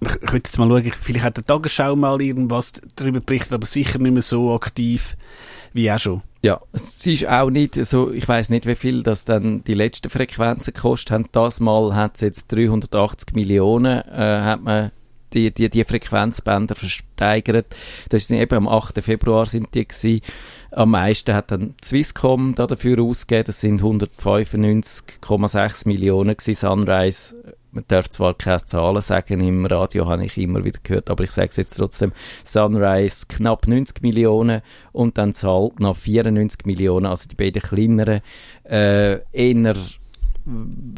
man 0.00 0.12
könnte 0.20 0.48
jetzt 0.48 0.58
mal 0.58 0.66
schauen, 0.66 0.92
vielleicht 1.00 1.24
hat 1.24 1.36
der 1.36 1.44
Tagesschau 1.44 1.94
mal 1.94 2.20
irgendwas 2.20 2.72
darüber 2.96 3.20
berichtet, 3.20 3.52
aber 3.52 3.66
sicher 3.66 4.00
nicht 4.00 4.12
mehr 4.12 4.22
so 4.22 4.52
aktiv 4.52 5.16
wie 5.78 5.90
auch 5.90 5.98
schon. 5.98 6.20
Ja, 6.42 6.60
es 6.72 7.06
ist 7.06 7.26
auch 7.26 7.50
nicht 7.50 7.74
so, 7.74 8.12
ich 8.12 8.28
weiß 8.28 8.50
nicht, 8.50 8.66
wie 8.66 8.74
viel 8.74 9.02
das 9.02 9.24
dann 9.24 9.64
die 9.64 9.74
letzten 9.74 10.10
Frequenzen 10.10 10.72
gekostet 10.72 11.12
haben. 11.12 11.26
Das 11.32 11.60
Mal 11.60 11.94
hat 11.94 12.16
es 12.16 12.20
jetzt 12.20 12.52
380 12.52 13.34
Millionen, 13.34 14.02
äh, 14.08 14.40
hat 14.42 14.62
man 14.62 14.90
die, 15.34 15.52
die, 15.52 15.68
die 15.68 15.84
Frequenzbänder 15.84 16.74
versteigert. 16.74 17.66
Das 18.08 18.22
ist 18.22 18.30
eben 18.30 18.56
am 18.56 18.68
8. 18.68 19.02
Februar 19.02 19.46
sind 19.46 19.74
die 19.74 19.86
gewesen. 19.86 20.22
Am 20.70 20.90
meisten 20.90 21.34
hat 21.34 21.50
dann 21.50 21.74
Swisscom 21.82 22.54
da 22.54 22.66
dafür 22.66 23.02
ausgegeben. 23.02 23.46
Das 23.46 23.60
sind 23.60 23.82
195,6 23.82 25.86
Millionen 25.86 26.36
gewesen. 26.36 26.54
Sunrise 26.54 27.34
man 27.72 27.84
darf 27.88 28.08
zwar 28.08 28.34
keine 28.34 28.64
Zahlen 28.64 29.02
sagen, 29.02 29.40
im 29.40 29.66
Radio 29.66 30.06
habe 30.08 30.24
ich 30.24 30.38
immer 30.38 30.64
wieder 30.64 30.80
gehört, 30.82 31.10
aber 31.10 31.24
ich 31.24 31.30
sage 31.30 31.48
es 31.50 31.56
jetzt 31.56 31.76
trotzdem, 31.76 32.12
Sunrise 32.44 33.26
knapp 33.28 33.66
90 33.66 34.02
Millionen 34.02 34.62
und 34.92 35.18
dann 35.18 35.32
zahlt 35.32 35.80
noch 35.80 35.96
94 35.96 36.66
Millionen, 36.66 37.06
also 37.06 37.28
die 37.28 37.36
beiden 37.36 37.62
kleineren, 37.62 38.20
äh, 38.64 39.20
eher 39.32 39.76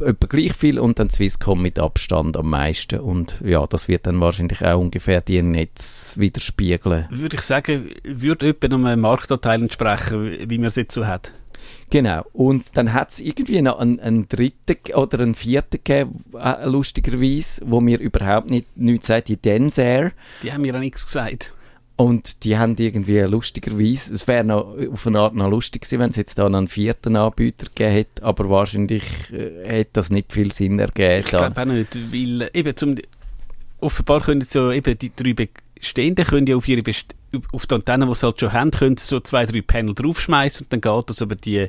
etwa 0.01 0.27
gleich 0.29 0.53
viel 0.53 0.79
und 0.79 0.99
dann 0.99 1.11
Swisscom 1.11 1.61
mit 1.61 1.79
Abstand 1.79 2.37
am 2.37 2.51
meisten 2.51 3.01
und 3.01 3.41
ja, 3.45 3.67
das 3.67 3.89
wird 3.89 4.07
dann 4.07 4.21
wahrscheinlich 4.21 4.65
auch 4.65 4.79
ungefähr 4.79 5.21
die 5.21 5.43
Netz 5.43 6.15
widerspiegeln. 6.17 7.07
Würde 7.11 7.37
ich 7.37 7.43
sagen, 7.43 7.89
würde 8.05 8.49
etwa 8.49 8.75
einem 8.75 9.01
Marktanteil 9.01 9.63
entsprechen, 9.63 10.49
wie 10.49 10.59
man 10.59 10.69
es 10.69 10.77
jetzt 10.77 10.95
so 10.95 11.07
hat. 11.07 11.33
Genau. 11.91 12.25
Und 12.33 12.67
dann 12.75 12.93
hat 12.93 13.11
es 13.11 13.21
irgendwie 13.21 13.61
noch 13.61 13.79
einen, 13.79 13.99
einen, 14.01 14.29
dritten 14.29 14.95
oder 14.95 15.21
einen 15.21 15.35
vierten 15.35 15.81
gegeben, 15.83 16.25
äh, 16.39 16.67
lustigerweise, 16.67 17.63
wo 17.67 17.81
mir 17.81 17.99
überhaupt 17.99 18.49
nicht 18.49 18.77
nichts 18.77 19.09
sagt, 19.09 19.29
die 19.29 19.37
Densair. 19.37 20.13
Die 20.43 20.53
haben 20.53 20.63
mir 20.63 20.75
auch 20.75 20.81
nichts 20.81 21.05
gesagt. 21.05 21.53
Und 21.97 22.45
die 22.45 22.57
haben 22.57 22.77
irgendwie 22.79 23.19
lustigerweise, 23.19 24.15
es 24.15 24.27
wäre 24.27 24.43
noch 24.43 24.75
auf 24.91 25.07
eine 25.07 25.19
Art 25.19 25.35
noch 25.35 25.51
lustig 25.51 25.83
gewesen, 25.83 25.99
wenn 25.99 26.11
es 26.11 26.17
jetzt 26.17 26.39
da 26.39 26.49
noch 26.49 26.57
einen 26.57 26.69
vierten 26.69 27.15
Anbieter 27.15 27.67
gegeben 27.67 27.93
hätte, 27.93 28.23
aber 28.23 28.49
wahrscheinlich 28.49 29.03
äh, 29.33 29.67
hätte 29.67 29.91
das 29.95 30.09
nicht 30.09 30.33
viel 30.33 30.51
Sinn 30.51 30.79
ergeben. 30.79 31.21
Ich 31.21 31.27
glaube 31.27 31.61
auch 31.61 31.65
nicht, 31.67 31.95
weil 31.95 32.49
eben 32.55 32.77
zum, 32.77 32.95
offenbar 33.81 34.23
können 34.23 34.41
so 34.41 34.73
eben 34.73 34.97
die 34.99 35.13
drei 35.15 35.35
Bestehenden 35.75 36.25
können 36.25 36.47
ja 36.47 36.57
auf 36.57 36.67
ihre 36.69 36.83
Best 36.83 37.15
auf 37.53 37.67
die 37.67 37.75
Antenne, 37.75 38.07
die 38.07 38.15
sie 38.15 38.27
halt 38.27 38.41
schon 38.41 38.53
haben, 38.53 38.71
können 38.71 38.97
sie 38.97 39.07
so 39.07 39.21
zwei, 39.21 39.47
drei 39.47 39.63
Panel 39.63 39.95
draufschmeißen 39.95 40.67
und 40.67 40.73
dann 40.73 40.81
geht 40.81 41.11
das. 41.11 41.23
Aber 41.23 41.37
die, 41.37 41.69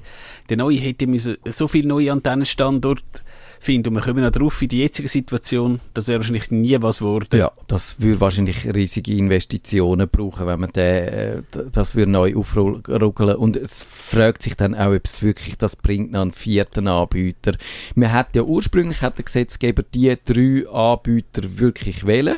die 0.50 0.56
neue 0.56 0.78
hätte 0.78 1.08
müssen 1.08 1.38
so 1.46 1.68
viele 1.68 1.88
neue 1.88 2.12
Antennenstandorte 2.12 3.22
finde. 3.62 3.90
Und 3.90 3.96
wir 3.96 4.02
kommen 4.02 4.24
noch 4.24 4.32
drauf, 4.32 4.62
in 4.62 4.70
die 4.70 4.80
jetzige 4.80 5.08
Situation, 5.08 5.80
das 5.94 6.08
wäre 6.08 6.20
wahrscheinlich 6.20 6.52
nie 6.52 6.76
was 6.82 7.00
geworden. 7.00 7.28
Ja, 7.34 7.52
das 7.68 8.00
würde 8.00 8.20
wahrscheinlich 8.20 8.66
riesige 8.74 9.14
Investitionen 9.16 10.10
brauchen, 10.10 10.48
wenn 10.48 10.60
man 10.60 10.72
den, 10.72 11.08
äh, 11.08 11.42
das 11.72 11.96
würde 11.96 12.12
neu 12.12 12.36
aufruckeln. 12.36 13.36
Und 13.36 13.56
es 13.56 13.82
fragt 13.82 14.42
sich 14.42 14.56
dann 14.56 14.76
auch, 14.76 14.94
ob 14.94 15.06
es 15.06 15.22
wirklich 15.22 15.58
das 15.58 15.76
bringt, 15.76 16.16
einen 16.16 16.32
vierten 16.32 16.88
Anbieter. 16.88 17.54
Man 17.96 18.12
hat 18.12 18.36
ja 18.36 18.42
ursprünglich, 18.42 19.02
hat 19.02 19.18
der 19.18 19.26
Gesetzgeber 19.26 19.84
die 19.84 20.16
drei 20.26 20.68
Anbieter 20.68 21.60
wirklich 21.60 22.06
wählen, 22.06 22.36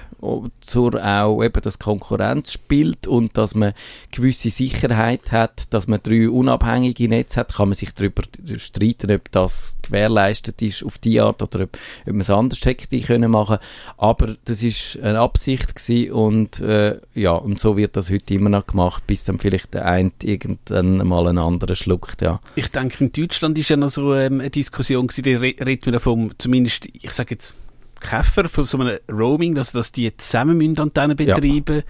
zur 0.60 1.04
auch 1.04 1.44
eben 1.44 1.62
das 1.62 1.80
Konkurrenz 1.80 2.52
spielt 2.52 3.08
und 3.08 3.38
dass 3.38 3.56
man 3.56 3.74
gewisse 4.12 4.50
Sicherheit 4.50 5.32
hat, 5.32 5.64
dass 5.70 5.88
man 5.88 6.00
drei 6.04 6.30
unabhängige 6.30 7.08
Netze 7.08 7.42
hat, 7.42 7.56
kann 7.56 7.70
man 7.70 7.76
sich 7.76 7.94
darüber 7.94 8.24
streiten, 8.58 9.12
ob 9.12 9.32
das 9.32 9.78
gewährleistet 9.82 10.62
ist 10.62 10.84
auf 10.84 10.98
die 10.98 11.13
die 11.14 11.22
Art 11.22 11.42
oder 11.42 11.64
ob, 11.64 11.78
ob 12.06 12.12
man 12.12 12.22
es 12.22 12.30
anders 12.30 12.60
hätte 12.64 13.00
können 13.02 13.32
machen 13.32 13.58
aber 13.98 14.36
das 14.46 14.64
ist 14.64 15.00
eine 15.02 15.20
Absicht 15.20 15.76
gewesen 15.76 16.12
und 16.12 16.60
äh, 16.60 17.00
ja, 17.14 17.32
und 17.32 17.60
so 17.60 17.78
wird 17.78 17.96
das 17.96 18.10
heute 18.10 18.34
immer 18.34 18.50
noch 18.50 18.68
gemacht, 18.68 19.06
bis 19.08 19.24
dann 19.24 19.40
vielleicht 19.40 19.74
der 19.74 19.86
eine 19.86 20.12
irgendwann 20.22 21.08
mal 21.08 21.28
einen 21.28 21.38
anderen 21.38 21.76
schluckt, 21.76 22.22
ja. 22.22 22.40
Ich 22.56 22.70
denke, 22.70 23.04
in 23.04 23.12
Deutschland 23.12 23.58
ist 23.58 23.70
ja 23.70 23.78
noch 23.78 23.90
so 23.90 24.16
ähm, 24.16 24.40
eine 24.40 24.50
Diskussion 24.50 25.08
gewesen, 25.08 25.24
die 25.24 25.36
redet 25.36 25.86
man 25.86 25.94
davon, 25.94 26.34
zumindest, 26.38 26.88
ich 26.92 27.12
sage 27.12 27.32
jetzt, 27.32 27.56
Käfer 28.00 28.50
von 28.50 28.64
so 28.64 28.78
einem 28.78 28.98
Roaming, 29.10 29.58
also 29.58 29.78
dass 29.78 29.92
die 29.92 30.16
zusammen 30.18 30.58
müssen 30.58 30.78
Antennen 30.80 31.16
betreiben. 31.16 31.78
Ja. 31.78 31.84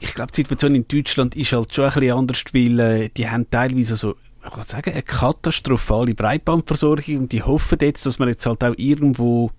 Ich 0.00 0.14
glaube, 0.14 0.32
die 0.32 0.42
Situation 0.42 0.74
in 0.74 0.88
Deutschland 0.88 1.36
ist 1.36 1.52
halt 1.52 1.72
schon 1.72 1.84
ein 1.84 1.92
bisschen 1.94 2.16
anders, 2.16 2.44
weil 2.52 2.80
äh, 2.80 3.08
die 3.16 3.28
haben 3.28 3.48
teilweise 3.48 3.96
so 3.96 4.16
ich 4.44 4.50
kann 4.52 4.64
sagen, 4.64 4.92
eine 4.92 5.02
katastrophale 5.02 6.14
Breitbandversorgung 6.14 7.18
und 7.18 7.32
die 7.32 7.42
hoffen 7.42 7.78
jetzt, 7.80 8.06
dass 8.06 8.18
man 8.18 8.28
jetzt 8.28 8.46
halt 8.46 8.62
auch 8.62 8.74
irgendwo 8.76 9.50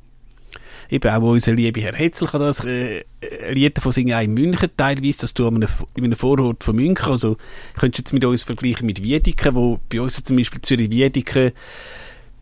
eben 0.89 1.11
auch 1.11 1.21
unser 1.21 1.53
lieber 1.53 1.81
Herr 1.81 1.95
Hetzel 1.95 2.27
kann 2.27 2.41
das 2.41 2.63
äh, 2.63 3.03
Lied 3.51 3.77
davon 3.77 3.91
singen, 3.91 4.13
auch 4.13 4.21
in 4.21 4.33
München 4.33 4.69
teilweise, 4.77 5.21
dass 5.21 5.33
du 5.33 5.47
in 5.47 5.65
einem 5.97 6.15
Vorort 6.15 6.63
von 6.63 6.75
München, 6.75 7.07
also 7.07 7.37
könntest 7.75 7.99
du 7.99 8.01
jetzt 8.01 8.13
mit 8.13 8.25
uns 8.25 8.43
vergleichen 8.43 8.85
mit 8.85 9.01
Wiedeken, 9.01 9.55
wo 9.55 9.79
bei 9.89 10.01
uns 10.01 10.23
zum 10.23 10.37
Beispiel 10.37 10.61
Zürich-Wiedeken 10.61 11.51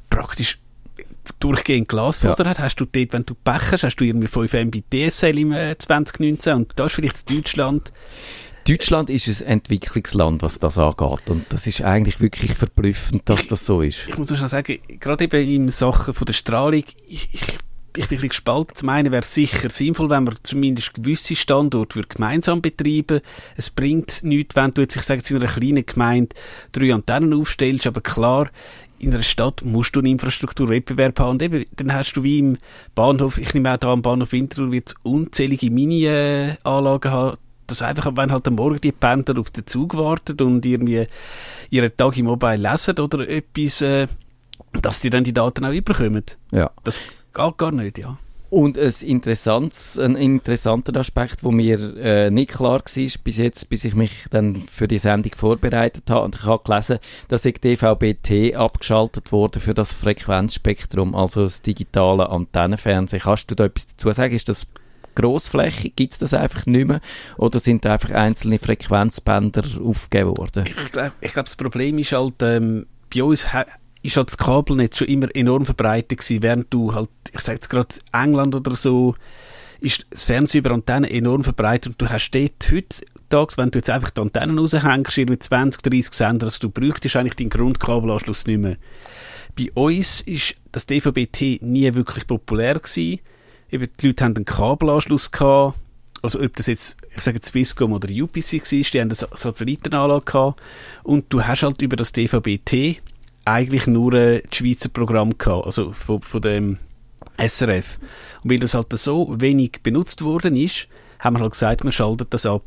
praktisch 0.09 0.59
durchgehend 1.39 1.87
Glasfaser 1.87 2.43
ja. 2.43 2.49
hat, 2.49 2.59
hast 2.59 2.75
du 2.75 2.85
dort, 2.85 3.13
wenn 3.13 3.25
du 3.25 3.33
Pech 3.33 3.71
hast, 3.71 3.83
hast 3.83 3.95
du 3.95 4.03
irgendwie 4.03 4.27
5 4.27 4.53
Mbit 4.65 4.85
DSL 4.93 5.39
im 5.39 5.53
äh, 5.53 5.77
2019 5.77 6.53
und 6.53 6.73
da 6.75 6.85
ist 6.85 6.93
vielleicht 6.93 7.29
Deutschland 7.29 7.93
Deutschland 8.67 9.09
ist 9.09 9.27
ein 9.41 9.47
Entwicklungsland, 9.47 10.41
was 10.41 10.57
das 10.57 10.77
angeht. 10.77 11.29
Und 11.29 11.45
das 11.49 11.67
ist 11.67 11.81
eigentlich 11.81 12.21
wirklich 12.21 12.53
verblüffend, 12.53 13.23
dass 13.25 13.47
das 13.47 13.65
so 13.65 13.81
ist. 13.81 14.07
Ich 14.07 14.17
muss 14.17 14.29
schon 14.37 14.47
sagen, 14.47 14.79
gerade 14.99 15.25
eben 15.25 15.47
in 15.47 15.69
Sachen 15.69 16.13
von 16.13 16.25
der 16.25 16.33
Strahlung, 16.33 16.83
ich, 17.07 17.29
ich, 17.33 17.41
ich 17.97 18.07
bin 18.07 18.19
ein 18.19 18.29
gespalten. 18.29 18.75
Zum 18.75 18.87
einen 18.87 19.11
wäre 19.11 19.21
es 19.21 19.33
sicher 19.33 19.69
sinnvoll, 19.69 20.09
wenn 20.09 20.23
man 20.23 20.35
zumindest 20.43 20.93
gewisse 20.93 21.35
Standorte 21.35 22.01
gemeinsam 22.03 22.61
betreiben 22.61 23.19
Es 23.57 23.69
bringt 23.69 24.23
nichts, 24.23 24.55
wenn 24.55 24.71
du 24.71 24.81
jetzt, 24.81 24.95
ich 24.95 25.01
sage 25.01 25.19
jetzt 25.19 25.31
in 25.31 25.37
einer 25.37 25.51
kleinen 25.51 25.85
Gemeinde 25.85 26.33
drei 26.71 26.93
Antennen 26.93 27.33
aufstellst, 27.33 27.85
aber 27.85 27.99
klar, 27.99 28.49
in 28.97 29.13
einer 29.13 29.23
Stadt 29.23 29.63
musst 29.65 29.95
du 29.95 29.99
einen 29.99 30.13
Infrastrukturwettbewerb 30.13 31.19
haben. 31.19 31.31
Und 31.31 31.41
eben, 31.41 31.65
dann 31.75 31.93
hast 31.93 32.13
du 32.13 32.23
wie 32.23 32.39
im 32.39 32.57
Bahnhof, 32.95 33.37
ich 33.37 33.53
nehme 33.53 33.73
auch 33.73 33.77
da 33.77 33.91
am 33.91 34.01
Bahnhof 34.01 34.31
Winterthur, 34.31 34.71
wird 34.71 34.95
unzählige 35.03 35.69
Mini-Anlagen 35.69 37.11
haben, 37.11 37.37
dass 37.67 37.81
einfach, 37.81 38.11
wenn 38.15 38.31
halt 38.31 38.47
am 38.47 38.55
Morgen 38.55 38.81
die 38.81 38.91
Pendler 38.91 39.39
auf 39.39 39.49
den 39.49 39.67
Zug 39.67 39.95
warten 39.95 40.41
und 40.41 40.65
irgendwie 40.65 41.07
ihren 41.69 41.95
Tag 41.95 42.17
im 42.17 42.25
Mobile 42.25 42.57
lesen 42.71 42.99
oder 42.99 43.27
etwas, 43.27 43.81
äh, 43.81 44.07
dass 44.81 44.99
die 45.01 45.09
dann 45.09 45.23
die 45.23 45.33
Daten 45.33 45.65
auch 45.65 45.71
überkommen. 45.71 46.25
Ja. 46.51 46.71
Das 46.83 46.99
geht 47.33 47.57
gar 47.57 47.71
nicht, 47.71 47.97
ja. 47.97 48.17
Und 48.53 48.77
ein, 48.77 48.93
interessantes, 49.01 49.97
ein 49.97 50.15
interessanter 50.15 50.95
Aspekt, 50.99 51.41
der 51.41 51.51
mir 51.51 51.97
äh, 51.97 52.29
nicht 52.29 52.51
klar 52.51 52.73
war 52.73 52.83
bis 53.23 53.37
jetzt, 53.37 53.67
bis 53.67 53.83
ich 53.83 53.95
mich 53.95 54.11
dann 54.29 54.61
für 54.71 54.87
die 54.87 54.99
Sendung 54.99 55.31
vorbereitet 55.35 56.07
habe. 56.11 56.23
Und 56.25 56.35
ich 56.35 56.43
habe 56.43 56.63
gelesen, 56.63 56.99
dass 57.29 57.41
die 57.41 57.53
DVB-T 57.53 58.55
abgeschaltet 58.55 59.31
wurde 59.31 59.59
für 59.59 59.73
das 59.73 59.91
Frequenzspektrum, 59.91 61.15
also 61.15 61.45
das 61.45 61.63
digitale 61.63 62.29
Antennenfernsehen. 62.29 63.23
Kannst 63.23 63.49
du 63.49 63.55
da 63.55 63.65
etwas 63.65 63.87
dazu 63.87 64.11
sagen? 64.11 64.35
Ist 64.35 64.49
das 64.49 64.67
grossflächig? 65.15 65.95
Gibt 65.95 66.13
es 66.13 66.19
das 66.19 66.33
einfach 66.33 66.65
nicht 66.65 66.87
mehr? 66.87 67.01
Oder 67.37 67.59
sind 67.59 67.85
da 67.85 67.93
einfach 67.93 68.11
einzelne 68.11 68.59
Frequenzbänder 68.59 69.63
aufgegeben 69.83 70.37
worden? 70.37 70.65
Ich 70.65 70.91
glaube, 70.91 71.13
glaub, 71.21 71.45
das 71.45 71.55
Problem 71.55 71.99
ist 71.99 72.11
halt, 72.11 72.41
ähm, 72.41 72.85
bei 73.13 73.23
uns 73.23 73.45
ist 74.03 74.17
halt 74.17 74.27
das 74.27 74.37
Kabelnetz 74.37 74.97
schon 74.97 75.07
immer 75.07 75.27
enorm 75.33 75.65
verbreitet 75.65 76.19
gewesen, 76.19 76.43
während 76.43 76.73
du 76.73 76.93
halt, 76.93 77.09
ich 77.31 77.39
sage 77.39 77.55
jetzt 77.55 77.69
gerade 77.69 77.95
England 78.11 78.55
oder 78.55 78.75
so, 78.75 79.15
ist 79.79 80.05
das 80.09 80.23
Fernsehen 80.23 80.59
über 80.59 80.71
Antennen 80.71 81.09
enorm 81.09 81.43
verbreitet 81.43 81.93
und 81.93 82.01
du 82.01 82.09
hast 82.09 82.31
dort 82.31 82.71
heutzutage, 82.71 83.57
wenn 83.57 83.71
du 83.71 83.79
jetzt 83.79 83.89
einfach 83.89 84.11
die 84.11 84.21
Antennen 84.21 84.57
raushängst, 84.57 85.17
mit 85.29 85.43
20, 85.43 85.81
30 85.81 86.13
Sender, 86.13 86.45
also 86.45 86.59
du 86.59 86.69
bräuchtest 86.69 87.15
eigentlich 87.15 87.35
deinen 87.35 87.49
Grundkabelanschluss 87.49 88.45
nicht 88.45 88.59
mehr. 88.59 88.77
Bei 89.57 89.67
uns 89.73 90.21
ist 90.21 90.55
das 90.71 90.85
DVB-T 90.87 91.59
nie 91.61 91.93
wirklich 91.93 92.25
populär 92.25 92.75
gewesen 92.75 93.19
eben 93.73 93.87
die 93.99 94.07
Leute 94.07 94.23
haben 94.23 94.35
einen 94.35 94.45
Kabelanschluss 94.45 95.31
gehabt, 95.31 95.77
also 96.21 96.39
ob 96.39 96.55
das 96.55 96.67
jetzt, 96.67 96.97
ich 97.15 97.21
sage 97.21 97.39
Swisscom 97.43 97.91
oder 97.91 98.07
UPC 98.09 98.53
war, 98.53 98.69
die 98.69 99.01
haben 99.01 99.09
eine 99.09 99.15
Satellitenanlage 99.15 100.23
gehabt 100.23 100.61
und 101.03 101.25
du 101.29 101.43
hast 101.43 101.63
halt 101.63 101.81
über 101.81 101.97
das 101.97 102.13
DVB-T 102.13 103.01
eigentlich 103.45 103.87
nur 103.87 104.13
ein 104.13 104.41
Schweizer 104.51 104.89
Programm 104.89 105.37
gehabt, 105.37 105.65
also 105.65 105.91
von, 105.91 106.21
von 106.21 106.41
dem 106.41 106.77
SRF. 107.37 107.99
Und 108.43 108.51
weil 108.51 108.59
das 108.59 108.73
halt 108.73 108.93
so 108.93 109.35
wenig 109.39 109.81
benutzt 109.83 110.23
worden 110.23 110.55
ist, 110.55 110.87
haben 111.19 111.35
wir 111.35 111.41
halt 111.41 111.51
gesagt, 111.51 111.83
man 111.83 111.91
schaltet 111.91 112.33
das 112.33 112.45
ab. 112.45 112.63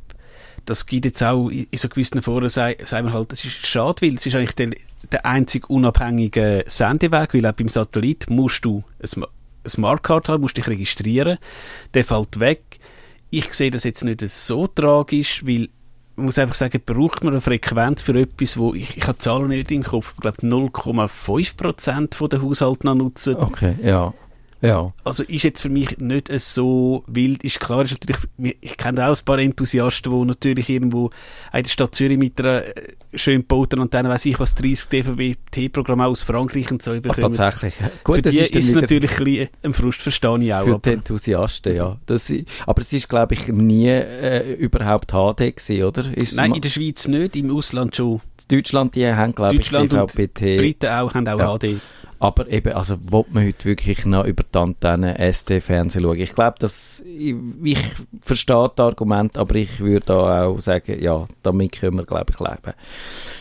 Das 0.67 0.85
gibt 0.85 1.05
jetzt 1.05 1.23
auch 1.23 1.49
in 1.49 1.67
so 1.75 1.89
gewissen 1.89 2.21
Foren, 2.23 2.49
sagen 2.49 2.77
wir 2.89 3.13
halt, 3.13 3.33
das 3.33 3.45
ist 3.45 3.67
schade, 3.67 4.03
weil 4.03 4.15
es 4.17 4.27
ist 4.27 4.35
eigentlich 4.35 4.55
der, 4.55 4.71
der 5.13 5.25
einzig 5.25 5.71
unabhängige 5.71 6.65
Sendeweg, 6.67 7.33
weil 7.33 7.47
auch 7.47 7.53
beim 7.53 7.69
Satellit 7.69 8.29
musst 8.29 8.65
du 8.65 8.83
ein 9.01 9.25
Smartcard 9.69 10.29
haben, 10.29 10.43
musst 10.43 10.57
dich 10.57 10.67
registrieren. 10.67 11.39
Der 11.95 12.05
fällt 12.05 12.41
weg. 12.41 12.79
Ich 13.31 13.53
sehe 13.55 13.71
das 13.71 13.85
jetzt 13.85 14.05
nicht 14.05 14.21
so 14.21 14.67
tragisch, 14.67 15.45
weil 15.47 15.69
man 16.17 16.27
muss 16.27 16.39
einfach 16.39 16.55
sagen, 16.55 16.81
braucht 16.85 17.23
man 17.25 17.35
eine 17.35 17.41
Frequenz 17.41 18.03
für 18.03 18.19
etwas, 18.19 18.57
wo 18.57 18.75
ich, 18.75 18.97
ich 18.97 19.07
habe 19.07 19.19
Zahlen 19.19 19.49
nicht 19.49 19.71
im 19.71 19.83
Kopf, 19.83 20.15
ich 20.15 20.21
glaube 20.21 20.39
0,5% 20.39 22.29
der 22.29 22.43
Haushalte 22.43 22.87
noch 22.87 22.95
nutzen. 22.95 23.37
Okay, 23.37 23.77
ja. 23.83 24.15
Ja. 24.63 24.93
Also 25.05 25.23
ist 25.23 25.45
jetzt 25.45 25.61
für 25.61 25.69
mich 25.69 25.99
nicht 25.99 26.31
so 26.41 27.05
wild. 27.07 27.45
Ist 27.45 27.61
klar, 27.61 27.83
ist 27.83 27.93
natürlich, 27.93 28.23
ich 28.61 28.77
kenne 28.77 29.07
auch 29.07 29.17
ein 29.17 29.25
paar 29.25 29.39
Enthusiasten, 29.39 30.11
die 30.13 30.25
natürlich 30.27 30.69
irgendwo 30.71 31.11
in 31.53 31.63
der 31.63 31.69
Stadt 31.69 31.95
Zürich 31.95 32.17
mit 32.19 32.41
einer 32.41 32.63
äh, 32.65 32.73
schön 33.15 33.43
gebauten 33.43 33.81
Antenne, 33.81 34.09
weiß 34.09 34.25
ich 34.27 34.41
was, 34.41 34.55
30 34.55 34.89
DVB-T-Programm 34.89 36.01
aus 36.01 36.23
Frankreich 36.23 36.71
und 36.71 36.83
so 36.83 36.93
Ah, 36.93 37.01
bekommen. 37.01 37.33
tatsächlich. 37.35 37.75
Für 37.75 37.91
Gut, 38.05 38.25
das 38.27 38.33
die 38.33 38.39
ist, 38.41 38.55
dann 38.55 38.63
ist 38.63 38.75
natürlich 38.75 39.19
ein, 39.19 39.25
bisschen 39.25 39.49
ein 39.63 39.73
Frust, 39.75 40.03
verstehe 40.03 40.39
ich 40.43 40.55
auch. 40.55 40.61
für 40.61 40.67
die 40.67 40.73
Aber 40.75 40.93
Enthusiasten, 40.93 41.75
ja. 41.75 41.97
Das, 42.07 42.33
aber 42.67 42.81
es 42.83 42.93
ist, 42.93 43.09
glaube 43.09 43.35
ich, 43.35 43.49
nie 43.49 43.89
äh, 43.89 44.55
überhaupt 44.55 45.13
HD 45.13 45.55
gewesen, 45.57 45.83
oder? 45.85 46.17
Ist 46.17 46.35
nein, 46.37 46.55
in 46.55 46.61
der 46.61 46.71
Schweiz 46.71 47.07
nicht, 47.09 47.37
im 47.37 47.55
Ausland 47.55 47.95
schon. 47.97 48.21
Deutschland, 48.51 48.95
die 48.95 49.07
haben, 49.07 49.35
glaube 49.35 49.55
ich, 49.55 49.61
Deutschland 49.61 49.93
und 49.93 50.15
DVB-T. 50.19 50.57
Briten 50.57 50.87
auch, 50.91 51.15
haben 51.15 51.29
auch 51.29 51.39
Ja. 51.39 51.59
HD. 51.59 51.81
Aber 52.19 52.49
eben, 52.49 52.73
also, 52.73 52.97
will 53.11 53.25
man 53.31 53.45
heute 53.45 53.65
wirklich 53.67 54.07
noch 54.07 54.25
über 54.25 54.43
die 54.43 54.59
Antenne 54.59 55.19
SD-Fernsehen 55.19 56.03
schauen? 56.03 56.19
Ich 56.19 56.35
glaube, 56.35 56.57
dass, 56.59 57.01
ich, 57.01 57.35
ich 57.63 57.79
verstehe 58.23 58.71
das 58.75 58.87
Argument, 58.87 59.37
aber 59.37 59.55
ich 59.57 59.81
würde 59.81 60.15
auch 60.15 60.59
sagen, 60.61 61.03
ja, 61.03 61.27
damit 61.43 61.73
können 61.73 61.99
wir, 61.99 62.07
glaube 62.07 62.33
ich, 62.33 62.41
leben. 62.41 62.75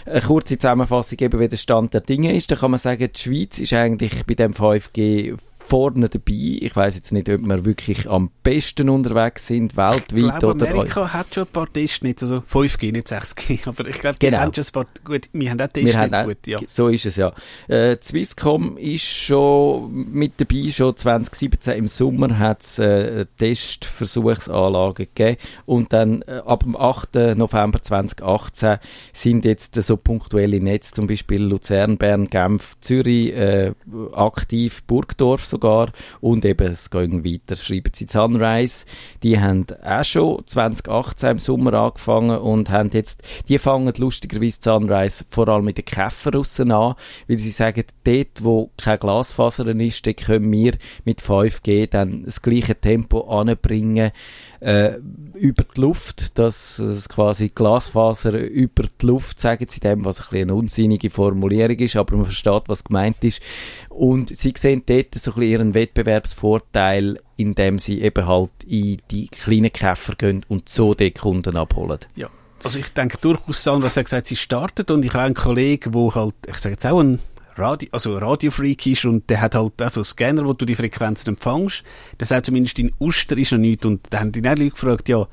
Eine 0.05 0.21
kurze 0.21 0.57
Zusammenfassung 0.57 1.17
eben, 1.21 1.39
wie 1.39 1.47
der 1.47 1.57
Stand 1.57 1.93
der 1.93 2.01
Dinge 2.01 2.35
ist. 2.35 2.51
Da 2.51 2.57
kann 2.57 2.71
man 2.71 2.79
sagen, 2.79 3.09
die 3.13 3.19
Schweiz 3.19 3.59
ist 3.59 3.73
eigentlich 3.73 4.25
bei 4.25 4.33
dem 4.33 4.53
5G 4.53 5.37
vorne 5.67 6.09
dabei. 6.09 6.57
Ich 6.61 6.75
weiß 6.75 6.95
jetzt 6.95 7.11
nicht, 7.11 7.29
ob 7.29 7.41
wir 7.41 7.65
wirklich 7.65 8.09
am 8.09 8.29
besten 8.43 8.89
unterwegs 8.89 9.47
sind, 9.47 9.75
weltweit 9.75 10.11
Ich 10.13 10.39
glaube, 10.39 10.47
oder... 10.47 10.69
Amerika 10.69 11.13
hat 11.13 11.33
schon 11.33 11.43
ein 11.43 11.51
paar 11.51 11.71
Testnetze, 11.71 12.25
also 12.25 12.37
5G, 12.37 12.91
nicht 12.91 13.07
6G, 13.07 13.59
aber 13.67 13.87
ich 13.87 13.99
glaube, 13.99 14.17
die 14.19 14.25
Genau. 14.27 14.39
haben 14.39 14.53
schon 14.53 14.63
ein 14.63 14.71
paar, 14.71 14.85
gut, 15.03 15.29
wir 15.33 15.49
haben 15.49 15.61
auch 15.61 16.25
auch, 16.25 16.25
gut, 16.25 16.47
ja. 16.47 16.59
So 16.65 16.87
ist 16.89 17.05
es 17.05 17.15
ja. 17.15 17.33
Äh, 17.67 17.97
Swisscom 18.01 18.77
ist 18.77 19.05
schon 19.05 20.11
mit 20.11 20.33
dabei, 20.37 20.69
schon 20.69 20.95
2017 20.95 21.77
im 21.77 21.87
Sommer 21.87 22.37
hat 22.39 22.61
es 22.61 22.79
äh, 22.79 23.25
Testversuchsanlagen 23.37 25.07
gegeben 25.13 25.37
und 25.65 25.93
dann 25.93 26.21
äh, 26.23 26.41
ab 26.45 26.63
dem 26.63 26.75
8. 26.75 27.15
November 27.35 27.81
2018 27.81 28.77
sind 29.13 29.45
jetzt 29.45 29.75
so 29.81 29.97
punktuelle 29.97 30.59
Netze, 30.59 30.93
zum 30.93 31.07
Beispiel 31.07 31.43
Luzern, 31.43 31.97
Bern, 31.97 32.25
Genf, 32.25 32.75
Zürich 32.79 33.33
äh, 33.33 33.73
aktiv, 34.13 34.83
Burgdorf 34.83 35.45
sogar. 35.55 35.91
Und 36.21 36.45
eben 36.45 36.67
es 36.67 36.89
geht 36.89 37.11
weiter, 37.11 37.55
schreiben 37.55 37.91
sie 37.93 38.05
Sunrise, 38.07 38.85
die 39.23 39.39
haben 39.39 39.65
auch 39.83 40.03
schon 40.03 40.45
2018 40.45 41.31
im 41.31 41.39
Sommer 41.39 41.73
angefangen 41.73 42.37
und 42.37 42.69
haben 42.69 42.89
jetzt, 42.93 43.23
die 43.47 43.57
fangen 43.57 43.93
lustigerweise 43.97 44.59
Sunrise 44.61 45.25
vor 45.29 45.47
allem 45.47 45.65
mit 45.65 45.77
den 45.77 45.85
Käferrussen 45.85 46.71
an, 46.71 46.95
weil 47.27 47.39
sie 47.39 47.49
sagen, 47.49 47.83
dort 48.03 48.43
wo 48.43 48.69
kein 48.77 48.99
Glasfaser 48.99 49.67
ist, 49.67 50.03
können 50.17 50.51
wir 50.51 50.73
mit 51.03 51.21
5G 51.21 51.89
dann 51.89 52.23
das 52.23 52.41
gleiche 52.41 52.79
Tempo 52.79 53.21
anbringen 53.21 54.11
äh, 54.59 54.99
über 55.33 55.63
die 55.63 55.81
Luft, 55.81 56.39
dass 56.39 56.79
es 56.79 57.09
quasi 57.09 57.49
Glasfaser 57.53 58.33
über 58.39 58.83
die 59.01 59.05
Luft, 59.05 59.39
sagen 59.39 59.65
sie 59.69 59.79
dem, 59.79 60.05
was 60.05 60.19
ein 60.19 60.27
bisschen 60.29 60.49
eine 60.49 60.55
unsinnige 60.55 61.09
Formulierung 61.09 61.77
ist, 61.77 61.95
aber 61.95 62.15
man 62.15 62.25
versteht, 62.25 62.63
was 62.67 62.83
gemeint 62.83 63.23
ist. 63.23 63.41
Und 63.89 64.35
sie 64.35 64.53
sehen 64.57 64.83
dort 64.85 65.13
so 65.15 65.31
ein 65.31 65.35
bisschen 65.35 65.44
ihren 65.45 65.73
Wettbewerbsvorteil, 65.73 67.19
indem 67.37 67.79
sie 67.79 68.01
eben 68.01 68.27
halt 68.27 68.51
in 68.67 69.01
die 69.11 69.27
kleinen 69.27 69.71
Käfer 69.71 70.15
gehen 70.15 70.45
und 70.47 70.69
so 70.69 70.93
die 70.93 71.11
Kunden 71.11 71.57
abholen. 71.57 71.99
Ja. 72.15 72.29
Also 72.63 72.79
ich 72.79 72.89
denke 72.89 73.17
durchaus, 73.21 73.63
Sandra 73.63 73.89
hat 73.89 74.03
gesagt, 74.03 74.27
sie 74.27 74.35
startet 74.35 74.89
und 74.89 75.05
ich 75.05 75.13
habe 75.13 75.25
einen 75.25 75.35
Kollegen, 75.35 75.91
der 75.91 76.15
halt, 76.15 76.35
ich 76.47 76.57
sage 76.57 76.73
jetzt 76.73 76.85
auch 76.85 76.99
ein 76.99 77.19
Radio, 77.57 77.87
also 77.91 78.17
Radiofreak 78.17 78.85
ist 78.87 79.05
und 79.05 79.29
der 79.29 79.39
hat 79.39 79.55
halt 79.55 79.81
auch 79.81 79.89
so 79.89 79.99
einen 79.99 80.05
Scanner, 80.05 80.45
wo 80.45 80.53
du 80.53 80.65
die 80.65 80.75
Frequenzen 80.75 81.29
empfängst. 81.29 81.83
Der 82.19 82.27
sagt 82.27 82.47
zumindest, 82.47 82.79
in 82.79 82.91
Uster 82.99 83.37
ist 83.37 83.51
noch 83.51 83.59
nichts 83.59 83.85
und 83.85 84.07
da 84.09 84.19
haben 84.19 84.31
die 84.31 84.41
Leute 84.41 84.69
gefragt, 84.69 85.07
ja, 85.09 85.27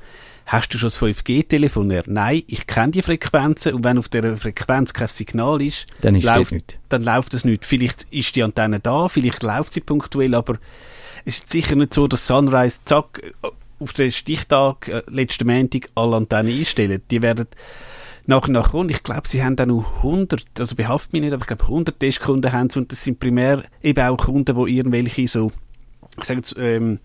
hast 0.45 0.69
du 0.73 0.77
schon 0.77 0.87
das 0.87 0.99
5G-Telefon? 0.99 1.91
Er, 1.91 2.03
Nein, 2.07 2.43
ich 2.47 2.67
kenne 2.67 2.91
die 2.91 3.01
Frequenzen 3.01 3.73
und 3.73 3.83
wenn 3.83 3.97
auf 3.97 4.09
der 4.09 4.35
Frequenz 4.37 4.93
kein 4.93 5.07
Signal 5.07 5.61
ist, 5.61 5.85
Dann 6.01 6.15
ist 6.15 6.25
läuft, 6.25 6.37
dort 6.37 6.51
nichts. 6.51 6.77
dann 6.89 7.01
läuft 7.03 7.33
das 7.33 7.45
nicht. 7.45 7.65
Vielleicht 7.65 8.03
ist 8.11 8.35
die 8.35 8.43
Antenne 8.43 8.79
da, 8.79 9.07
vielleicht 9.07 9.43
läuft 9.43 9.73
sie 9.73 9.81
punktuell, 9.81 10.35
aber 10.35 10.55
es 11.25 11.37
ist 11.39 11.49
sicher 11.49 11.75
nicht 11.75 11.93
so, 11.93 12.07
dass 12.07 12.27
Sunrise, 12.27 12.79
zack, 12.85 13.21
auf 13.79 13.93
den 13.93 14.11
Stichtag, 14.11 14.87
äh, 14.87 15.03
letzten 15.07 15.47
Montag, 15.47 15.89
alle 15.95 16.15
Antennen 16.17 16.57
einstellen. 16.57 17.01
Die 17.11 17.21
werden 17.21 17.47
nach 18.25 18.47
und 18.47 18.53
nach 18.53 18.71
kommen. 18.71 18.89
Ich 18.89 19.03
glaube, 19.03 19.27
sie 19.27 19.43
haben 19.43 19.55
dann 19.57 19.69
noch 19.69 19.97
100, 19.97 20.45
also 20.59 20.75
behaftet 20.75 21.11
mich 21.13 21.21
nicht, 21.23 21.33
aber 21.33 21.41
ich 21.43 21.47
glaube 21.47 21.63
100 21.63 21.99
Testkunden 21.99 22.51
haben 22.53 22.69
sie 22.69 22.79
und 22.79 22.91
das 22.91 23.03
sind 23.03 23.19
primär 23.19 23.63
eben 23.81 24.05
auch 24.05 24.17
Kunden, 24.17 24.55
die 24.55 24.77
irgendwelche 24.77 25.27
so, 25.27 25.51
ich 26.17 26.23
sage 26.23 26.39
jetzt, 26.39 26.55
ähm, 26.57 26.99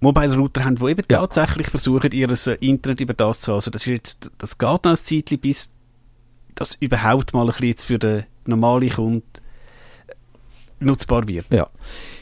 Mobile 0.00 0.34
Router 0.36 0.64
haben, 0.64 0.76
die 0.76 0.84
eben 0.90 1.04
Ja. 1.10 1.18
tatsächlich 1.20 1.68
versuchen, 1.68 2.10
ihr 2.12 2.28
äh, 2.30 2.56
Internet 2.60 3.00
über 3.00 3.14
das 3.14 3.42
zu 3.42 3.52
haben. 3.52 3.56
Also 3.56 3.70
das 3.70 3.82
ist 3.82 3.86
jetzt, 3.88 4.30
das 4.38 4.58
geht 4.58 4.68
noch 4.68 4.84
ein 4.84 4.96
Zeitchen, 4.96 5.38
bis 5.38 5.68
das 6.54 6.74
überhaupt 6.74 7.32
mal 7.34 7.42
ein 7.42 7.46
bisschen 7.48 7.66
jetzt 7.66 7.84
für 7.86 7.98
den 7.98 8.24
normalen 8.46 8.90
Kunden 8.90 9.22
nutzbar 10.80 11.28
wird. 11.28 11.46
Ja, 11.52 11.68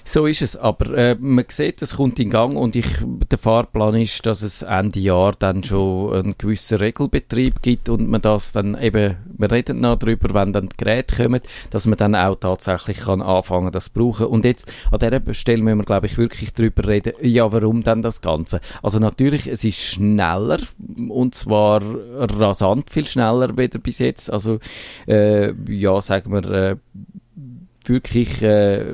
so 0.05 0.27
ist 0.27 0.43
es. 0.43 0.57
Aber 0.57 0.97
äh, 0.97 1.17
man 1.19 1.45
sieht, 1.49 1.83
es 1.83 1.97
kommt 1.97 2.19
in 2.19 2.31
Gang 2.31 2.57
und 2.57 2.77
ich, 2.77 2.87
der 3.31 3.39
Fahrplan 3.39 3.95
ist, 3.95 4.25
dass 4.27 4.43
es 4.43 4.63
Ende 4.63 5.01
Jahr 5.01 5.33
dann 5.39 5.63
schon 5.63 6.15
einen 6.15 6.35
gewissen 6.39 6.79
Regelbetrieb 6.79 7.63
gibt 7.63 7.89
und 7.89 8.09
man 8.09 8.23
das 8.23 8.53
dann 8.53 8.81
eben, 8.81 9.17
wir 9.37 9.51
reden 9.51 9.81
noch 9.81 9.97
darüber, 9.97 10.33
wenn 10.35 10.53
dann 10.53 10.69
die 10.69 10.77
Geräte 10.77 11.23
kommen, 11.23 11.41
dass 11.71 11.87
man 11.87 11.99
dann 11.99 12.15
auch 12.15 12.37
tatsächlich 12.37 13.01
kann 13.01 13.23
anfangen, 13.23 13.71
das 13.71 13.91
brauchen. 13.91 14.27
Und 14.27 14.45
jetzt 14.45 14.73
an 14.91 14.99
dieser 14.99 15.35
Stelle 15.35 15.63
müssen 15.63 15.79
wir, 15.79 15.85
glaube 15.85 16.07
ich, 16.07 16.17
wirklich 16.17 16.53
darüber 16.53 16.89
reden, 16.89 17.13
ja, 17.21 17.53
warum 17.53 17.83
dann 17.83 18.03
das 18.03 18.21
Ganze? 18.21 18.61
Also 18.83 18.99
natürlich, 18.99 19.47
es 19.47 19.63
ist 19.63 19.79
schneller 19.79 20.59
und 21.09 21.35
zwar 21.35 21.83
rasant 22.17 22.91
viel 22.91 23.07
schneller 23.07 23.57
wieder 23.57 23.79
bis 23.79 23.99
jetzt. 23.99 24.33
Also, 24.33 24.59
äh, 25.07 25.53
ja, 25.71 26.01
sagen 26.01 26.33
wir, 26.33 26.51
äh, 26.51 26.77
wirklich 27.89 28.43
äh, 28.43 28.85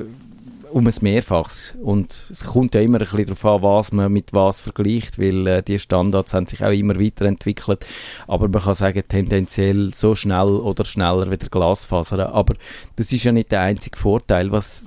um 0.71 0.87
ein 0.87 0.93
Mehrfaches. 1.01 1.73
Und 1.81 2.25
es 2.29 2.43
kommt 2.43 2.75
ja 2.75 2.81
immer 2.81 2.99
ein 2.99 3.07
bisschen 3.07 3.25
darauf 3.25 3.45
an, 3.45 3.61
was 3.61 3.91
man 3.91 4.11
mit 4.11 4.33
was 4.33 4.59
vergleicht, 4.59 5.17
weil 5.19 5.47
äh, 5.47 5.63
die 5.63 5.79
Standards 5.79 6.33
haben 6.33 6.47
sich 6.47 6.63
auch 6.63 6.71
immer 6.71 6.99
weiterentwickelt. 6.99 7.85
Aber 8.27 8.49
man 8.49 8.61
kann 8.61 8.73
sagen, 8.73 9.01
tendenziell 9.07 9.93
so 9.93 10.15
schnell 10.15 10.47
oder 10.49 10.83
schneller 10.83 11.31
wieder 11.31 11.47
Glasfaser. 11.47 12.33
Aber 12.33 12.55
das 12.97 13.11
ist 13.13 13.23
ja 13.23 13.31
nicht 13.31 13.51
der 13.51 13.61
einzige 13.61 13.97
Vorteil. 13.97 14.51
Was 14.51 14.83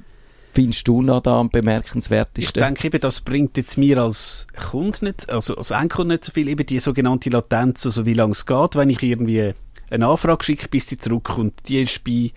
findest 0.52 0.86
du 0.88 1.00
noch 1.02 1.22
da 1.22 1.40
am 1.40 1.46
Ich 1.46 1.52
bemerkenswertesten? 1.52 2.62
denke 2.62 2.88
eben, 2.88 3.00
das 3.00 3.22
bringt 3.22 3.56
jetzt 3.56 3.78
mir 3.78 3.98
als 3.98 4.46
Kunde 4.70 5.06
nicht, 5.06 5.30
also 5.30 5.56
als 5.56 5.70
Endkunde 5.70 6.14
nicht 6.14 6.24
so 6.24 6.32
viel, 6.32 6.48
eben 6.48 6.66
die 6.66 6.80
sogenannte 6.80 7.30
Latenz, 7.30 7.86
also 7.86 8.04
wie 8.04 8.14
lange 8.14 8.32
es 8.32 8.44
geht, 8.44 8.76
wenn 8.76 8.90
ich 8.90 9.02
irgendwie 9.02 9.52
eine 9.90 10.06
Anfrage 10.06 10.44
schicke, 10.44 10.68
bis 10.68 10.84
die 10.86 10.98
zurückkommt. 10.98 11.54
Die 11.68 11.80
ist 11.80 12.04
bei 12.04 12.32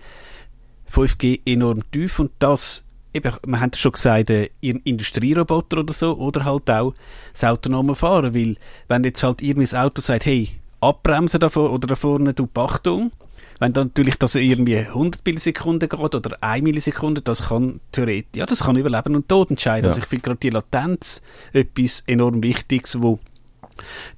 5G 0.92 1.40
enorm 1.46 1.82
tief 1.90 2.18
und 2.18 2.30
das, 2.38 2.86
eben, 3.14 3.32
wir 3.46 3.60
haben 3.60 3.72
schon 3.74 3.92
gesagt, 3.92 4.30
äh, 4.30 4.50
in- 4.60 4.80
Industrieroboter 4.84 5.78
oder 5.78 5.92
so, 5.92 6.16
oder 6.16 6.44
halt 6.44 6.70
auch 6.70 6.94
das 7.32 7.44
autonome 7.44 7.94
Fahren, 7.94 8.34
weil 8.34 8.56
wenn 8.88 9.04
jetzt 9.04 9.22
halt 9.22 9.42
irgendwie 9.42 9.64
das 9.64 9.74
Auto 9.74 10.00
sagt, 10.02 10.26
hey, 10.26 10.50
abbremsen 10.80 11.40
da 11.40 11.48
vor, 11.48 11.72
oder 11.72 11.86
da 11.86 11.94
vorne, 11.94 12.34
du 12.34 12.48
Achtung, 12.54 13.12
wenn 13.60 13.72
dann 13.72 13.88
natürlich 13.88 14.16
das 14.16 14.34
irgendwie 14.34 14.78
100 14.78 15.24
Millisekunden 15.24 15.88
geht 15.88 16.14
oder 16.14 16.36
1 16.42 16.64
Millisekunde, 16.64 17.20
das 17.20 17.44
kann 17.48 17.80
theoretisch, 17.92 18.36
ja, 18.40 18.44
das 18.46 18.64
kann 18.64 18.76
über 18.76 18.90
Leben 18.90 19.14
und 19.14 19.28
Tod 19.28 19.50
entscheiden. 19.50 19.84
Ja. 19.84 19.90
Also 19.90 20.00
ich 20.00 20.06
finde 20.06 20.22
gerade 20.24 20.40
die 20.40 20.50
Latenz 20.50 21.22
etwas 21.52 22.02
enorm 22.08 22.42
Wichtiges, 22.42 23.00
wo 23.00 23.20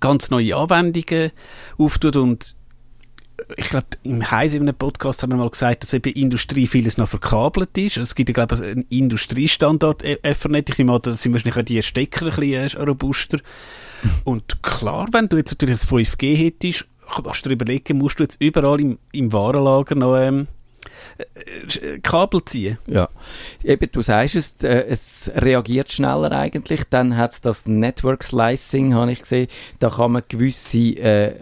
ganz 0.00 0.30
neue 0.30 0.56
Anwendungen 0.56 1.30
auftut 1.76 2.16
und 2.16 2.56
ich 3.56 3.68
glaube, 3.68 3.86
im 4.02 4.30
Heise 4.30 4.56
in 4.56 4.62
einem 4.62 4.76
Podcast 4.76 5.22
haben 5.22 5.32
wir 5.32 5.36
mal 5.36 5.50
gesagt, 5.50 5.82
dass 5.82 5.92
eben 5.92 6.12
Industrie 6.12 6.66
vieles 6.66 6.98
noch 6.98 7.08
verkabelt 7.08 7.76
ist. 7.76 7.96
Es 7.96 8.14
gibt 8.14 8.32
glaube 8.32 8.54
ich, 8.54 8.60
einen 8.62 8.86
Industriestandard 8.88 10.02
äh, 10.02 10.18
Ethernet. 10.22 10.70
Ich 10.70 10.78
nehme 10.78 10.92
an, 10.92 11.02
da 11.02 11.14
sind 11.14 11.32
wahrscheinlich 11.32 11.56
auch 11.56 11.64
die 11.64 11.82
Stecker 11.82 12.26
ein 12.26 12.30
bisschen 12.30 12.80
äh, 12.80 12.82
robuster. 12.82 13.38
Und 14.24 14.62
klar, 14.62 15.08
wenn 15.12 15.28
du 15.28 15.36
jetzt 15.36 15.52
natürlich 15.52 15.80
das 15.80 15.90
5G 15.90 16.36
hättest, 16.36 16.86
kannst 17.10 17.44
du 17.44 17.48
dir 17.48 17.54
überlegen, 17.54 17.98
musst 17.98 18.18
du 18.18 18.24
jetzt 18.24 18.40
überall 18.40 18.80
im, 18.80 18.98
im 19.12 19.32
Warenlager 19.32 19.94
noch 19.94 20.16
ähm, 20.16 20.40
äh, 20.40 20.44
äh, 20.44 20.46
Kabel 22.02 22.44
ziehen. 22.44 22.78
Ja, 22.86 23.08
eben, 23.62 23.88
du 23.90 24.02
sagst 24.02 24.34
es, 24.34 24.56
äh, 24.62 24.86
es 24.88 25.30
reagiert 25.34 25.90
schneller 25.90 26.32
eigentlich. 26.32 26.84
Dann 26.88 27.16
hat 27.16 27.32
es 27.32 27.40
das 27.40 27.66
Network 27.66 28.24
Slicing, 28.24 28.94
habe 28.94 29.12
ich 29.12 29.20
gesehen. 29.20 29.48
Da 29.78 29.90
kann 29.90 30.12
man 30.12 30.22
gewisse, 30.28 30.78
äh, 30.78 31.34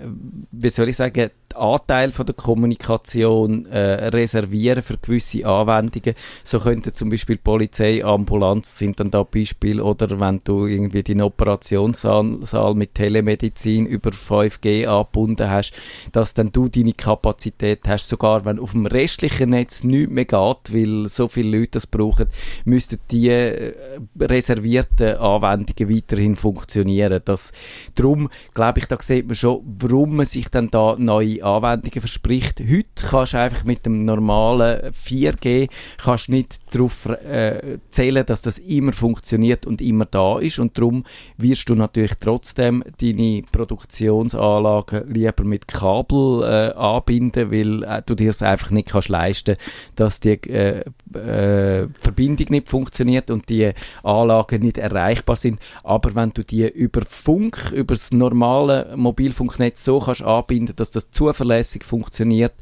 wie 0.50 0.70
soll 0.70 0.88
ich 0.88 0.96
sagen, 0.96 1.30
Anteil 1.54 2.10
von 2.10 2.26
der 2.26 2.34
Kommunikation 2.34 3.66
äh, 3.66 4.08
reservieren 4.08 4.82
für 4.82 4.98
gewisse 4.98 5.46
Anwendungen. 5.46 6.14
So 6.44 6.58
könnte 6.58 6.92
zum 6.92 7.10
Beispiel 7.10 7.38
Polizei, 7.38 8.04
Ambulanz 8.04 8.78
sind 8.78 9.00
dann 9.00 9.10
da 9.10 9.22
Beispiel 9.22 9.80
oder 9.80 10.18
wenn 10.20 10.40
du 10.44 10.66
irgendwie 10.66 11.02
deinen 11.02 11.22
Operationssaal 11.22 12.38
Saal 12.42 12.74
mit 12.74 12.94
Telemedizin 12.94 13.86
über 13.86 14.10
5G 14.10 14.86
angebunden 14.86 15.50
hast, 15.50 15.80
dass 16.12 16.34
dann 16.34 16.52
du 16.52 16.68
deine 16.68 16.92
Kapazität 16.92 17.86
hast, 17.86 18.08
sogar 18.08 18.44
wenn 18.44 18.58
auf 18.58 18.72
dem 18.72 18.86
restlichen 18.86 19.50
Netz 19.62 19.84
nichts 19.84 20.12
mehr 20.12 20.24
geht, 20.24 20.74
weil 20.74 21.08
so 21.08 21.28
viele 21.28 21.58
Leute 21.58 21.72
das 21.72 21.86
brauchen, 21.86 22.26
müssten 22.64 22.98
die 23.10 23.28
äh, 23.28 23.74
reservierten 24.20 25.16
Anwendungen 25.16 25.94
weiterhin 25.94 26.36
funktionieren. 26.36 27.20
Das, 27.24 27.52
darum, 27.94 28.28
glaube 28.54 28.80
ich, 28.80 28.86
da 28.86 28.96
sieht 29.00 29.26
man 29.26 29.34
schon, 29.34 29.62
warum 29.64 30.16
man 30.16 30.26
sich 30.26 30.48
dann 30.48 30.70
da 30.70 30.96
neue 30.98 31.42
Anwendungen 31.44 32.00
verspricht. 32.00 32.60
Heute 32.60 33.06
kannst 33.08 33.34
du 33.34 33.38
einfach 33.38 33.64
mit 33.64 33.86
dem 33.86 34.04
normalen 34.04 34.92
4G 34.92 35.68
kannst 35.98 36.28
nicht 36.28 36.60
darauf 36.74 37.06
äh, 37.06 37.78
zählen, 37.88 38.24
dass 38.26 38.42
das 38.42 38.58
immer 38.58 38.92
funktioniert 38.92 39.66
und 39.66 39.80
immer 39.80 40.04
da 40.04 40.38
ist 40.38 40.58
und 40.58 40.76
darum 40.76 41.04
wirst 41.36 41.68
du 41.68 41.74
natürlich 41.74 42.14
trotzdem 42.18 42.82
deine 43.00 43.42
Produktionsanlagen 43.50 45.12
lieber 45.12 45.44
mit 45.44 45.68
Kabel 45.68 46.42
äh, 46.42 46.72
anbinden, 46.74 47.50
weil 47.50 47.84
äh, 47.84 48.02
du 48.04 48.14
dir 48.14 48.30
es 48.30 48.42
einfach 48.42 48.70
nicht 48.70 48.88
kannst 48.88 49.08
leisten, 49.08 49.51
dass 49.96 50.20
die 50.20 50.40
äh, 50.48 50.84
äh, 51.14 51.88
Verbindung 52.00 52.46
nicht 52.50 52.68
funktioniert 52.68 53.30
und 53.30 53.48
die 53.48 53.72
Anlagen 54.02 54.62
nicht 54.62 54.78
erreichbar 54.78 55.36
sind. 55.36 55.60
Aber 55.82 56.14
wenn 56.14 56.30
du 56.30 56.44
die 56.44 56.68
über 56.68 57.02
Funk, 57.08 57.72
über 57.72 57.94
das 57.94 58.12
normale 58.12 58.94
Mobilfunknetz 58.96 59.84
so 59.84 60.00
kannst 60.00 60.22
anbinden, 60.22 60.76
dass 60.76 60.90
das 60.90 61.10
zuverlässig 61.10 61.84
funktioniert, 61.84 62.52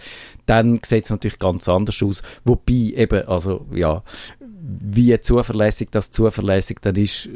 dann 0.46 0.80
sieht 0.84 1.04
es 1.04 1.10
natürlich 1.10 1.38
ganz 1.38 1.68
anders 1.68 2.02
aus. 2.02 2.22
Wobei 2.44 2.94
eben, 2.96 3.26
also 3.28 3.66
ja, 3.72 4.02
wie 4.60 5.18
zuverlässig 5.20 5.88
das 5.90 6.10
zuverlässig 6.10 6.78
dann 6.80 6.96
ist, 6.96 7.28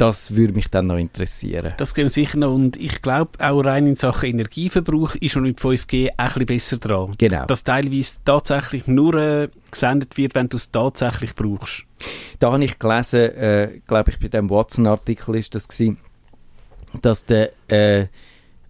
das 0.00 0.34
würde 0.34 0.54
mich 0.54 0.68
dann 0.68 0.86
noch 0.86 0.96
interessieren. 0.96 1.74
Das 1.76 1.94
geht 1.94 2.10
sicher 2.10 2.38
noch. 2.38 2.54
Und 2.54 2.78
ich 2.78 3.02
glaube, 3.02 3.32
auch 3.38 3.60
rein 3.60 3.86
in 3.86 3.96
Sachen 3.96 4.30
Energieverbrauch 4.30 5.14
ist 5.16 5.34
man 5.34 5.44
mit 5.44 5.60
5G 5.60 6.08
ein 6.16 6.26
bisschen 6.26 6.46
besser 6.46 6.78
dran. 6.78 7.14
Genau. 7.18 7.44
Dass 7.44 7.64
teilweise 7.64 8.18
tatsächlich 8.24 8.86
nur 8.86 9.14
äh, 9.14 9.48
gesendet 9.70 10.16
wird, 10.16 10.34
wenn 10.34 10.48
du 10.48 10.56
es 10.56 10.70
tatsächlich 10.70 11.34
brauchst. 11.34 11.84
Da 12.38 12.50
habe 12.50 12.64
ich 12.64 12.78
gelesen, 12.78 13.20
äh, 13.36 13.80
glaube 13.86 14.10
ich, 14.10 14.18
bei 14.18 14.28
dem 14.28 14.48
Watson-Artikel 14.48 15.36
ist 15.36 15.54
das 15.54 15.68
gewesen, 15.68 15.98
dass 17.02 17.26
der 17.26 17.50
äh, 17.68 18.06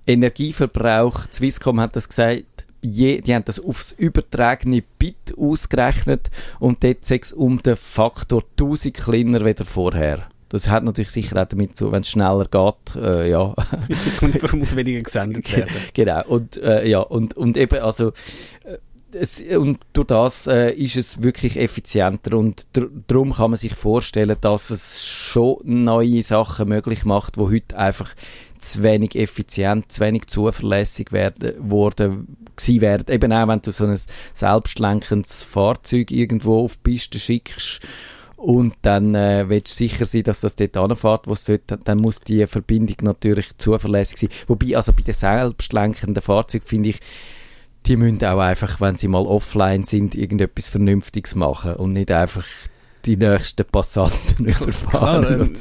Energieverbrauch, 0.09 1.27
Swisscom 1.33 1.81
hat 1.81 1.95
das 1.95 2.09
gesagt, 2.09 2.45
je, 2.83 3.21
die 3.21 3.35
haben 3.35 3.45
das 3.45 3.61
aufs 3.61 3.93
übertragene 3.93 4.83
Bit 4.99 5.39
ausgerechnet 5.39 6.29
und 6.59 6.83
dort 6.83 7.05
sechs 7.05 7.33
um 7.33 7.63
den 7.63 7.77
Faktor 7.77 8.43
1000 8.59 8.97
kleiner 8.97 9.45
wie 9.45 9.55
vorher. 9.65 10.27
Das 10.51 10.69
hat 10.69 10.83
natürlich 10.83 11.11
sicher 11.11 11.41
auch 11.41 11.47
damit 11.47 11.77
zu, 11.77 11.93
wenn 11.93 12.03
es 12.03 12.11
schneller 12.11 12.45
geht, 12.45 12.97
äh, 12.97 13.31
ja. 13.31 13.55
und 14.21 14.53
muss 14.55 14.75
weniger 14.75 15.01
gesendet 15.01 15.57
werden. 15.57 15.75
genau. 15.95 16.25
Und, 16.27 16.57
äh, 16.57 16.87
ja, 16.89 16.99
und, 16.99 17.37
und 17.37 17.57
eben, 17.57 17.81
also, 17.81 18.09
äh, 18.65 18.79
es, 19.13 19.41
und 19.41 19.79
durch 19.93 20.09
das 20.09 20.47
äh, 20.49 20.73
ist 20.73 20.97
es 20.97 21.23
wirklich 21.23 21.57
effizienter 21.57 22.37
und 22.37 22.67
dr 22.73 22.91
darum 23.07 23.33
kann 23.33 23.51
man 23.51 23.59
sich 23.59 23.75
vorstellen, 23.75 24.37
dass 24.41 24.71
es 24.71 25.05
schon 25.05 25.59
neue 25.65 26.23
Sachen 26.23 26.69
möglich 26.69 27.05
macht, 27.05 27.37
wo 27.37 27.51
heute 27.51 27.77
einfach 27.77 28.15
zu 28.59 28.83
wenig 28.83 29.15
effizient, 29.17 29.91
zu 29.91 30.01
wenig 30.01 30.27
zuverlässig 30.27 31.13
werden, 31.13 31.71
worden 31.71 32.37
gewesen 32.57 32.81
wären. 32.81 33.05
Eben 33.09 33.33
auch, 33.33 33.49
wenn 33.49 33.63
du 33.63 33.73
so 33.73 33.87
ein 33.87 33.99
selbstlenkendes 34.33 35.43
Fahrzeug 35.43 36.11
irgendwo 36.11 36.65
auf 36.65 36.75
die 36.77 36.91
Piste 36.91 37.19
schickst 37.19 37.81
und 38.41 38.75
dann 38.81 39.15
äh, 39.15 39.51
willst 39.51 39.75
du 39.75 39.85
sicher 39.85 40.07
sein, 40.07 40.23
dass 40.23 40.41
das 40.41 40.57
dort 40.57 40.75
anfährt, 40.75 41.27
wo 41.27 41.35
es 41.35 41.45
sollte, 41.45 41.77
dann 41.85 41.99
muss 41.99 42.21
die 42.21 42.47
Verbindung 42.47 42.97
natürlich 43.03 43.55
zuverlässig 43.59 44.19
sein. 44.19 44.29
Wobei, 44.49 44.77
also 44.77 44.95
bei 44.95 45.03
den 45.03 45.13
selbstlenkenden 45.13 46.23
Fahrzeugen 46.23 46.65
finde 46.65 46.89
ich, 46.89 47.01
die 47.85 47.97
müssen 47.97 48.25
auch 48.25 48.39
einfach, 48.39 48.81
wenn 48.81 48.97
sie 48.97 49.09
mal 49.09 49.27
offline 49.27 49.85
sind, 49.85 50.15
irgendetwas 50.15 50.71
Vernünftiges 50.71 51.35
machen 51.35 51.75
und 51.75 51.93
nicht 51.93 52.11
einfach 52.11 52.47
die 53.05 53.19
nächsten 53.19 53.67
Passanten 53.67 54.47
überfahren. 54.47 55.23
Klar, 55.23 55.41
ähm, 55.41 55.53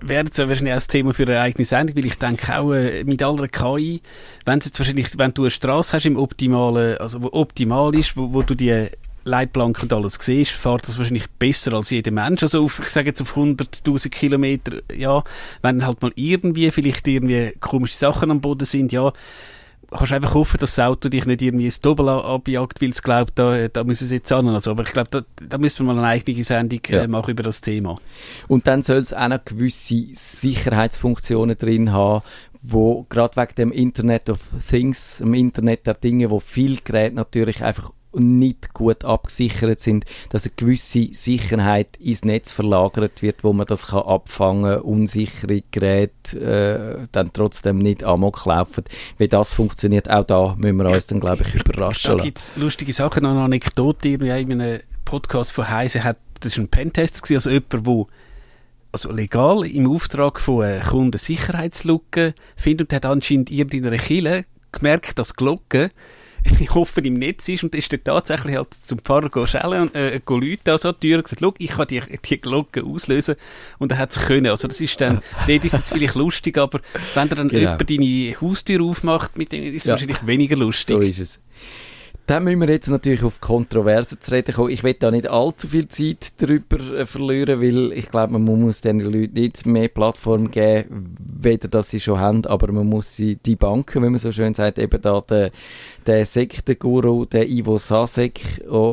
wäre 0.00 0.24
jetzt 0.24 0.38
wahrscheinlich 0.38 0.72
auch 0.72 0.76
das 0.76 0.86
Thema 0.86 1.12
für 1.12 1.24
eine 1.24 1.40
eigene 1.40 1.66
Sendung, 1.66 1.96
weil 1.96 2.06
ich 2.06 2.18
denke 2.18 2.58
auch 2.58 2.72
äh, 2.72 3.04
mit 3.04 3.22
aller 3.22 3.48
KI, 3.48 4.00
wenn 4.46 4.60
jetzt 4.60 4.78
wahrscheinlich, 4.78 5.18
wenn 5.18 5.34
du 5.34 5.42
eine 5.42 5.50
Straße 5.50 5.94
hast 5.94 6.06
im 6.06 6.16
optimalen, 6.16 6.96
also 6.96 7.22
wo 7.22 7.28
optimal 7.32 7.94
ist, 7.94 8.16
wo, 8.16 8.32
wo 8.32 8.40
du 8.40 8.54
die 8.54 8.88
Leitplanken 9.24 9.84
und 9.84 9.92
alles 9.92 10.18
siehst, 10.20 10.52
fährt 10.52 10.88
das 10.88 10.98
wahrscheinlich 10.98 11.30
besser 11.30 11.72
als 11.74 11.90
jeder 11.90 12.10
Mensch. 12.10 12.42
Also 12.42 12.64
auf, 12.64 12.80
ich 12.80 12.88
sage 12.88 13.08
jetzt 13.08 13.20
auf 13.20 13.36
100.000 13.36 14.08
Kilometer, 14.08 14.78
ja, 14.94 15.22
wenn 15.62 15.86
halt 15.86 16.02
mal 16.02 16.12
irgendwie 16.14 16.70
vielleicht 16.70 17.06
irgendwie 17.06 17.52
komische 17.60 17.96
Sachen 17.96 18.30
am 18.30 18.40
Boden 18.40 18.64
sind, 18.64 18.92
ja, 18.92 19.12
kannst 19.92 20.12
einfach 20.12 20.34
hoffen, 20.34 20.58
dass 20.58 20.74
das 20.74 20.84
Auto 20.84 21.08
dich 21.08 21.26
nicht 21.26 21.42
irgendwie 21.42 21.66
ins 21.66 21.80
Doppel 21.80 22.08
abjagt, 22.08 22.80
weil 22.80 22.90
es 22.90 23.02
glaubt, 23.02 23.32
da, 23.38 23.68
da 23.68 23.84
müssen 23.84 24.06
sie 24.06 24.16
jetzt 24.16 24.32
an. 24.32 24.48
Also, 24.48 24.72
aber 24.72 24.82
ich 24.84 24.92
glaube, 24.92 25.10
da, 25.10 25.22
da 25.46 25.58
müssen 25.58 25.86
wir 25.86 25.92
mal 25.92 25.98
eine 25.98 26.08
eigene 26.08 26.44
Sendung 26.44 26.80
ja. 26.88 27.02
äh, 27.02 27.08
machen 27.08 27.30
über 27.30 27.42
das 27.42 27.60
Thema. 27.60 27.96
Und 28.48 28.66
dann 28.66 28.82
soll 28.82 28.98
es 28.98 29.12
auch 29.12 29.28
noch 29.28 29.44
gewisse 29.44 30.06
Sicherheitsfunktionen 30.12 31.56
drin 31.56 31.92
haben, 31.92 32.22
wo 32.62 33.06
gerade 33.08 33.36
wegen 33.36 33.54
dem 33.56 33.72
Internet 33.72 34.30
of 34.30 34.40
Things, 34.68 35.20
im 35.20 35.34
Internet 35.34 35.86
der 35.86 35.94
Dinge, 35.94 36.30
wo 36.30 36.40
viel 36.40 36.78
Geräte 36.82 37.16
natürlich 37.16 37.62
einfach 37.62 37.90
nicht 38.14 38.74
gut 38.74 39.04
abgesichert 39.04 39.80
sind, 39.80 40.04
dass 40.30 40.44
eine 40.44 40.54
gewisse 40.56 41.08
Sicherheit 41.12 41.96
ins 41.98 42.24
Netz 42.24 42.52
verlagert 42.52 43.22
wird, 43.22 43.44
wo 43.44 43.52
man 43.52 43.66
das 43.66 43.88
kann 43.88 44.02
abfangen 44.02 44.80
unsichere 44.80 45.62
Geräte 45.70 46.38
äh, 47.02 47.06
dann 47.12 47.32
trotzdem 47.32 47.78
nicht 47.78 48.04
amok 48.04 48.44
laufen. 48.46 48.84
Wie 49.18 49.28
das 49.28 49.52
funktioniert, 49.52 50.10
auch 50.10 50.24
da 50.24 50.54
müssen 50.56 50.76
wir 50.76 50.90
uns 50.90 51.06
dann, 51.06 51.20
glaube 51.20 51.44
ich, 51.46 51.54
überraschen 51.54 52.16
Da 52.16 52.22
gibt 52.22 52.38
es 52.38 52.52
lustige 52.56 52.92
Sachen, 52.92 53.26
eine 53.26 53.40
Anekdote, 53.40 54.08
in 54.08 54.22
einem 54.22 54.80
Podcast 55.04 55.52
von 55.52 55.68
Heise 55.68 56.04
hat, 56.04 56.18
das 56.40 56.56
war 56.56 56.64
ein 56.64 56.68
Pentester, 56.68 57.22
also 57.34 57.50
jemand, 57.50 57.86
der 57.86 58.06
also 58.92 59.10
legal 59.10 59.64
im 59.64 59.90
Auftrag 59.90 60.38
von 60.38 60.64
äh, 60.64 60.80
Kunden 60.80 61.18
Sicherheitslücken 61.18 62.34
findet 62.56 62.92
und 62.92 62.96
hat 62.96 63.06
anscheinend 63.06 63.50
irgendeiner 63.50 63.96
Kille 63.96 64.44
gemerkt, 64.70 65.18
dass 65.18 65.34
Glocken 65.34 65.90
ich 66.60 66.74
hoffe, 66.74 67.00
im 67.00 67.14
Netz 67.14 67.48
ist 67.48 67.62
und 67.64 67.74
ist 67.74 67.92
dann 67.92 68.04
tatsächlich 68.04 68.56
halt 68.56 68.74
zum 68.74 68.98
Pfarrer 68.98 69.46
schellen 69.46 69.82
und 69.82 69.94
äh, 69.94 70.20
Leute 70.28 70.72
an 70.72 70.78
so 70.78 70.92
die 70.92 71.08
Tür 71.08 71.18
und 71.18 71.24
gesagt, 71.24 71.40
schau, 71.40 71.54
ich 71.58 71.70
kann 71.70 71.86
die, 71.88 72.02
die 72.24 72.40
Glocke 72.40 72.84
auslösen 72.84 73.36
und 73.78 73.92
er 73.92 73.98
hat 73.98 74.10
es 74.10 74.20
können. 74.20 74.46
Also 74.46 74.68
das 74.68 74.80
ist 74.80 75.00
dann, 75.00 75.22
dort 75.46 75.64
ist 75.64 75.72
jetzt 75.72 75.92
vielleicht 75.92 76.14
lustig, 76.14 76.58
aber 76.58 76.80
wenn 77.14 77.28
dann 77.28 77.48
genau. 77.48 77.60
jemand 77.60 77.90
deine 77.90 78.40
Haustür 78.40 78.82
aufmacht, 78.82 79.36
mit 79.36 79.52
dem 79.52 79.62
ist 79.62 79.82
es 79.82 79.84
ja. 79.84 79.92
wahrscheinlich 79.92 80.26
weniger 80.26 80.56
lustig. 80.56 80.96
So 80.96 81.02
ist 81.02 81.18
es. 81.18 81.40
Dann 82.26 82.44
müssen 82.44 82.60
wir 82.60 82.70
jetzt 82.70 82.88
natürlich 82.88 83.24
auf 83.24 83.40
Kontroversen 83.40 84.20
zu 84.20 84.30
reden 84.30 84.54
kommen. 84.54 84.70
Ich 84.70 84.84
will 84.84 84.94
da 84.94 85.10
nicht 85.10 85.28
allzu 85.28 85.66
viel 85.66 85.88
Zeit 85.88 86.40
darüber 86.40 86.78
äh, 86.94 87.04
verlieren, 87.04 87.60
weil 87.60 87.92
ich 87.92 88.10
glaube, 88.10 88.38
man 88.38 88.60
muss 88.60 88.80
den 88.80 89.00
Leuten 89.00 89.32
nicht 89.34 89.66
mehr 89.66 89.88
Plattform 89.88 90.50
geben, 90.50 91.16
weder 91.18 91.66
dass 91.66 91.90
sie 91.90 91.98
schon 91.98 92.20
haben, 92.20 92.44
aber 92.46 92.70
man 92.70 92.88
muss 92.88 93.16
sie 93.16 93.36
die 93.36 93.56
Banken, 93.56 94.02
wenn 94.02 94.12
man 94.12 94.20
so 94.20 94.30
schön 94.30 94.54
sagt, 94.54 94.78
eben 94.78 95.02
da 95.02 95.20
der, 95.20 95.50
der 96.06 96.24
Sektenguru, 96.24 97.24
der 97.24 97.48
Ivo 97.48 97.76
Sasek 97.76 98.40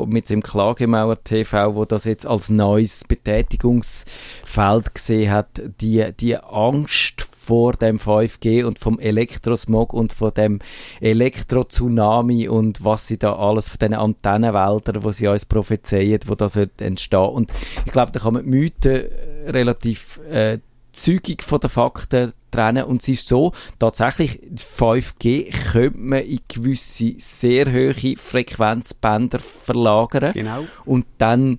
mit 0.06 0.26
seinem 0.26 0.42
Klagemauer 0.42 1.22
TV, 1.22 1.76
wo 1.76 1.84
das 1.84 2.04
jetzt 2.04 2.26
als 2.26 2.50
neues 2.50 3.04
Betätigungsfeld 3.04 4.94
gesehen 4.94 5.30
hat, 5.30 5.62
die, 5.80 6.12
die 6.18 6.36
Angst 6.36 7.29
vor 7.50 7.72
dem 7.72 7.98
5G 7.98 8.62
und 8.62 8.78
vom 8.78 9.00
Elektrosmog 9.00 9.92
und 9.92 10.12
von 10.12 10.32
dem 10.32 10.60
Elektro-Tsunami 11.00 12.46
und 12.46 12.84
was 12.84 13.08
sie 13.08 13.18
da 13.18 13.34
alles 13.34 13.68
von 13.68 13.78
diesen 13.80 13.94
Antennenwäldern, 13.94 15.02
wo 15.02 15.10
sie 15.10 15.26
uns 15.26 15.46
prophezeien, 15.46 16.20
wo 16.26 16.36
das 16.36 16.54
entstehen 16.54 17.18
Und 17.18 17.52
ich 17.84 17.90
glaube, 17.90 18.12
da 18.12 18.20
kann 18.20 18.34
man 18.34 18.44
die 18.44 18.50
Mythen 18.50 19.02
relativ 19.48 20.20
äh, 20.30 20.58
zügig 20.92 21.42
von 21.42 21.58
den 21.58 21.70
Fakten 21.70 22.32
trennen. 22.50 22.84
Und 22.84 23.02
es 23.02 23.08
ist 23.08 23.26
so, 23.26 23.52
tatsächlich 23.78 24.40
5G 24.54 25.72
könnte 25.72 25.98
man 25.98 26.20
in 26.20 26.40
gewisse 26.48 27.14
sehr 27.18 27.72
hohe 27.72 28.16
Frequenzbänder 28.16 29.40
verlagern. 29.40 30.32
Genau. 30.32 30.66
und 30.84 31.06
dann 31.18 31.58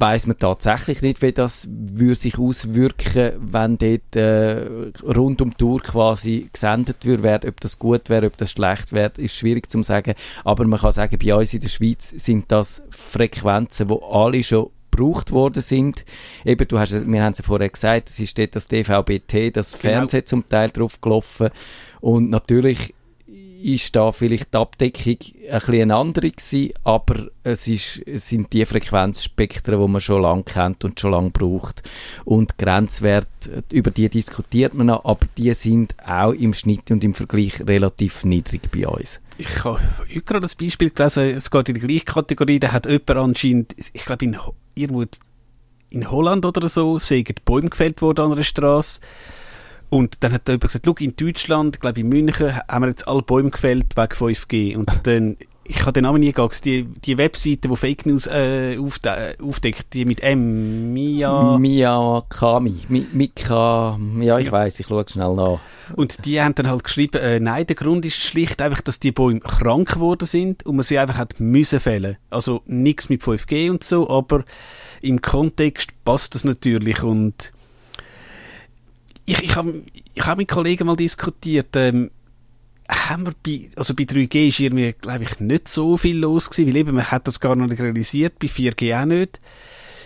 weiß 0.00 0.26
man 0.26 0.38
tatsächlich 0.38 1.02
nicht, 1.02 1.22
wie 1.22 1.32
das 1.32 1.66
würde 1.68 2.14
sich 2.14 2.38
auswirken, 2.38 3.32
wenn 3.40 3.78
dort 3.78 4.16
äh, 4.16 4.92
rund 5.02 5.40
um 5.42 5.50
die 5.50 5.56
Tour 5.56 5.80
quasi 5.82 6.48
gesendet 6.52 7.04
würde, 7.04 7.48
ob 7.48 7.60
das 7.60 7.78
gut 7.78 8.08
wäre, 8.08 8.26
ob 8.26 8.36
das 8.36 8.52
schlecht 8.52 8.92
wäre, 8.92 9.12
ist 9.16 9.34
schwierig 9.34 9.70
zu 9.70 9.82
sagen. 9.82 10.14
Aber 10.44 10.66
man 10.66 10.78
kann 10.80 10.92
sagen, 10.92 11.18
bei 11.22 11.34
uns 11.34 11.52
in 11.52 11.60
der 11.60 11.68
Schweiz 11.68 12.10
sind 12.10 12.50
das 12.52 12.82
Frequenzen, 12.90 13.88
wo 13.88 13.96
alle 13.96 14.42
schon 14.42 14.70
gebraucht 14.90 15.32
worden 15.32 15.62
sind. 15.62 16.04
Eben, 16.44 16.66
du 16.66 16.78
hast, 16.78 16.92
wir 16.92 17.22
haben 17.22 17.32
es 17.32 17.38
ja 17.38 17.44
vorher 17.44 17.68
gesagt, 17.68 18.10
es 18.10 18.18
ist 18.18 18.38
dort 18.38 18.56
das 18.56 18.68
DVB-T, 18.68 19.50
das 19.50 19.72
genau. 19.72 19.80
Fernsehen 19.80 20.26
zum 20.26 20.48
Teil 20.48 20.70
drauf 20.70 21.00
gelaufen. 21.00 21.50
Und 22.00 22.30
natürlich 22.30 22.94
ist 23.62 23.96
da 23.96 24.12
vielleicht 24.12 24.54
die 24.54 24.58
Abdeckung 24.58 25.16
ein 25.50 25.60
bisschen 25.60 25.90
andere 25.90 26.30
gewesen, 26.30 26.72
aber 26.84 27.28
es, 27.42 27.66
ist, 27.66 28.00
es 28.06 28.28
sind 28.28 28.52
die 28.52 28.64
Frequenzspektren, 28.64 29.80
die 29.80 29.88
man 29.88 30.00
schon 30.00 30.22
lange 30.22 30.44
kennt 30.44 30.84
und 30.84 31.00
schon 31.00 31.12
lange 31.12 31.30
braucht. 31.30 31.82
Und 32.24 32.58
Grenzwerte, 32.58 33.64
über 33.72 33.90
die 33.90 34.08
diskutiert 34.08 34.74
man 34.74 34.88
noch, 34.88 35.04
aber 35.04 35.26
die 35.36 35.52
sind 35.54 35.94
auch 36.06 36.32
im 36.32 36.54
Schnitt 36.54 36.90
und 36.90 37.02
im 37.02 37.14
Vergleich 37.14 37.60
relativ 37.66 38.24
niedrig 38.24 38.70
bei 38.70 38.86
uns. 38.86 39.20
ich 39.38 39.64
habe 39.64 39.80
heute 39.98 40.22
gerade 40.22 40.46
ein 40.46 40.56
Beispiel 40.58 40.90
gelesen, 40.90 41.24
es 41.24 41.50
geht 41.50 41.68
in 41.68 41.74
die 41.74 41.80
gleiche 41.80 42.04
Kategorie, 42.04 42.60
da 42.60 42.72
hat 42.72 42.86
jemand 42.86 43.10
anscheinend, 43.10 43.74
ich 43.76 44.04
glaube 44.04 44.24
in, 44.24 44.36
irgendwo 44.74 45.04
in 45.90 46.10
Holland 46.10 46.44
oder 46.44 46.68
so, 46.68 46.98
sind 46.98 47.44
Bäume 47.44 47.70
gefällt 47.70 48.02
worden 48.02 48.26
an 48.26 48.32
einer 48.32 48.42
Straße. 48.42 49.00
Und 49.90 50.22
dann 50.22 50.32
hat 50.32 50.48
jemand 50.48 50.62
gesagt, 50.62 50.84
schau, 50.86 50.94
in 50.98 51.16
Deutschland, 51.16 51.76
ich 51.76 51.80
glaube 51.80 52.00
in 52.00 52.08
München, 52.08 52.54
haben 52.68 52.84
wir 52.84 52.88
jetzt 52.88 53.08
alle 53.08 53.22
Bäume 53.22 53.50
gefällt 53.50 53.96
wegen 53.96 54.14
5G. 54.14 54.76
Und 54.76 54.90
dann 55.04 55.36
ich 55.70 55.82
habe 55.82 55.92
den 55.92 56.04
Namen 56.04 56.20
nie 56.20 56.28
gegangen. 56.28 56.50
Die, 56.64 56.84
die 56.84 57.18
Webseite, 57.18 57.68
die 57.68 57.76
Fake 57.76 58.06
News 58.06 58.26
äh, 58.26 58.78
aufde 58.78 59.36
aufdeckt, 59.40 59.92
die 59.92 60.06
mit 60.06 60.22
M, 60.22 60.94
Mia... 60.94 61.58
Mia 61.58 62.22
Kami. 62.28 62.74
Mi, 62.88 63.06
Mika... 63.12 63.98
Ja, 64.20 64.38
ich 64.38 64.50
weiß, 64.50 64.80
ich 64.80 64.86
schaue 64.86 65.04
schnell 65.06 65.34
nach. 65.34 65.60
Und 65.94 66.24
die 66.24 66.40
haben 66.40 66.54
dann 66.54 66.70
halt 66.70 66.84
geschrieben, 66.84 67.18
äh, 67.18 67.38
nein, 67.38 67.66
der 67.66 67.76
Grund 67.76 68.06
ist 68.06 68.16
schlicht 68.16 68.62
einfach, 68.62 68.80
dass 68.80 68.98
die 68.98 69.12
Bäume 69.12 69.40
krank 69.40 69.92
geworden 69.92 70.24
sind 70.24 70.64
und 70.64 70.76
man 70.76 70.84
sie 70.84 70.98
einfach 70.98 71.18
hat 71.18 71.38
müssen 71.38 71.80
fällen. 71.80 72.16
Also 72.30 72.62
nichts 72.64 73.10
mit 73.10 73.22
5G 73.22 73.70
und 73.70 73.84
so, 73.84 74.08
aber 74.08 74.44
im 75.02 75.20
Kontext 75.20 75.90
passt 76.02 76.34
das 76.34 76.44
natürlich 76.44 77.02
und 77.02 77.52
ich, 79.28 79.42
ich 79.42 79.56
habe 79.56 79.82
ich 80.14 80.26
hab 80.26 80.38
mit 80.38 80.48
Kollegen 80.48 80.86
mal 80.86 80.96
diskutiert, 80.96 81.76
ähm, 81.76 82.10
haben 82.88 83.26
wir 83.26 83.34
bei, 83.44 83.68
also 83.76 83.94
bei 83.94 84.04
3G 84.04 84.48
ist 84.48 84.60
irgendwie, 84.60 84.94
glaube 84.94 85.24
ich, 85.24 85.40
nicht 85.40 85.68
so 85.68 85.98
viel 85.98 86.18
los 86.18 86.48
gewesen, 86.48 86.68
weil 86.68 86.76
eben, 86.76 86.94
man 86.94 87.10
hat 87.10 87.26
das 87.26 87.38
gar 87.38 87.54
noch 87.54 87.66
nicht 87.66 87.80
realisiert, 87.80 88.38
bei 88.38 88.46
4G 88.46 89.00
auch 89.00 89.04
nicht. 89.04 89.40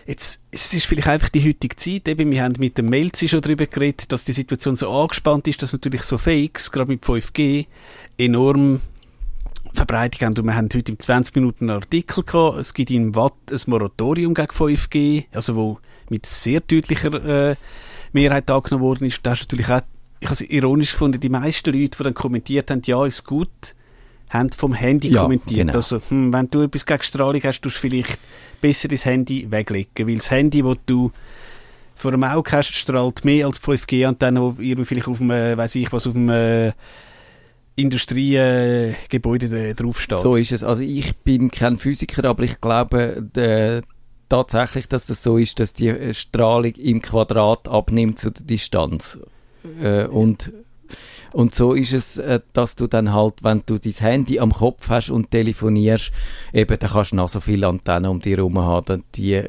Jetzt, 0.04 0.42
es 0.50 0.74
ist 0.74 0.86
vielleicht 0.86 1.06
einfach 1.06 1.28
die 1.28 1.48
heutige 1.48 1.76
Zeit, 1.76 2.08
eben, 2.08 2.32
wir 2.32 2.42
haben 2.42 2.54
mit 2.58 2.76
dem 2.76 2.88
Melzi 2.88 3.28
schon 3.28 3.40
darüber 3.40 3.66
geredet, 3.66 4.10
dass 4.10 4.24
die 4.24 4.32
Situation 4.32 4.74
so 4.74 4.90
angespannt 4.90 5.46
ist, 5.46 5.62
dass 5.62 5.72
natürlich 5.72 6.02
so 6.02 6.18
Fakes, 6.18 6.72
gerade 6.72 6.90
mit 6.90 7.04
5G, 7.04 7.66
enorm 8.18 8.80
Verbreitung 9.72 10.26
haben. 10.26 10.38
Und 10.38 10.44
wir 10.44 10.56
haben 10.56 10.68
heute 10.74 10.90
im 10.90 10.98
20 10.98 11.36
Minuten 11.36 11.70
einen 11.70 11.80
Artikel 11.80 12.24
gehabt, 12.24 12.58
es 12.58 12.74
gibt 12.74 12.90
in 12.90 13.14
Watt 13.14 13.34
ein 13.52 13.60
Moratorium 13.66 14.34
gegen 14.34 14.50
5G, 14.50 15.26
also 15.30 15.54
wo 15.54 15.78
mit 16.08 16.26
sehr 16.26 16.60
deutlicher 16.60 17.50
äh, 17.50 17.56
Mehrheit 18.12 18.50
angenommen 18.50 18.84
worden 18.84 19.06
ist. 19.06 19.20
Da 19.22 19.32
ist 19.32 19.42
natürlich 19.42 19.68
auch 19.68 19.82
ich 20.22 20.28
habe 20.28 20.34
es 20.34 20.40
ironisch 20.40 20.92
gefunden, 20.92 21.18
die 21.18 21.28
meisten 21.28 21.72
Leute, 21.72 21.98
die 21.98 22.04
dann 22.04 22.14
kommentiert 22.14 22.70
haben, 22.70 22.80
ja, 22.84 23.04
ist 23.04 23.24
gut, 23.24 23.48
haben 24.30 24.50
vom 24.52 24.72
Handy 24.72 25.10
ja, 25.10 25.22
kommentiert. 25.22 25.66
Genau. 25.66 25.74
Also, 25.74 26.00
hm, 26.08 26.32
wenn 26.32 26.48
du 26.48 26.62
etwas 26.62 26.86
gegen 26.86 27.02
Strahlung 27.02 27.42
hast, 27.42 27.60
tust 27.60 27.76
du 27.76 27.80
vielleicht 27.80 28.20
besser 28.60 28.86
das 28.86 29.04
Handy 29.04 29.50
weglegen, 29.50 30.06
weil 30.06 30.14
das 30.14 30.30
Handy, 30.30 30.62
das 30.62 30.76
du 30.86 31.10
vor 31.96 32.12
dem 32.12 32.22
Auge 32.22 32.52
hast, 32.52 32.72
strahlt 32.72 33.24
mehr 33.24 33.46
als 33.46 33.60
5G-Antenne, 33.60 34.54
die 34.58 34.70
irgendwie 34.70 34.86
vielleicht 34.86 35.08
auf 35.08 35.18
dem, 35.18 35.30
äh, 35.32 35.56
weiß 35.56 35.74
ich 35.74 35.92
was, 35.92 36.06
auf 36.06 36.12
dem 36.12 36.28
äh, 36.28 36.72
Industriegebäude 37.74 39.70
äh, 39.70 39.74
draufsteht. 39.74 40.18
So 40.18 40.36
ist 40.36 40.52
es. 40.52 40.62
Also 40.62 40.82
ich 40.82 41.16
bin 41.16 41.50
kein 41.50 41.76
Physiker, 41.76 42.24
aber 42.24 42.44
ich 42.44 42.60
glaube 42.60 43.28
äh, 43.36 43.82
tatsächlich, 44.32 44.88
dass 44.88 45.06
das 45.06 45.22
so 45.22 45.36
ist, 45.36 45.60
dass 45.60 45.74
die 45.74 46.14
Strahlung 46.14 46.72
im 46.76 47.02
Quadrat 47.02 47.68
abnimmt 47.68 48.18
zu 48.18 48.30
der 48.30 48.46
Distanz. 48.46 49.18
Äh, 49.78 50.06
und, 50.06 50.50
und 51.32 51.54
so 51.54 51.74
ist 51.74 51.92
es, 51.92 52.16
äh, 52.16 52.40
dass 52.54 52.74
du 52.74 52.86
dann 52.86 53.12
halt, 53.12 53.42
wenn 53.42 53.62
du 53.66 53.76
dein 53.76 53.92
Handy 53.92 54.40
am 54.40 54.54
Kopf 54.54 54.88
hast 54.88 55.10
und 55.10 55.30
telefonierst, 55.30 56.12
eben, 56.54 56.78
dann 56.78 56.90
kannst 56.90 57.12
du 57.12 57.16
noch 57.16 57.28
so 57.28 57.40
viele 57.40 57.66
Antennen 57.66 58.10
um 58.10 58.20
dich 58.20 58.38
herum 58.38 58.58
haben. 58.58 59.04
Die 59.14 59.42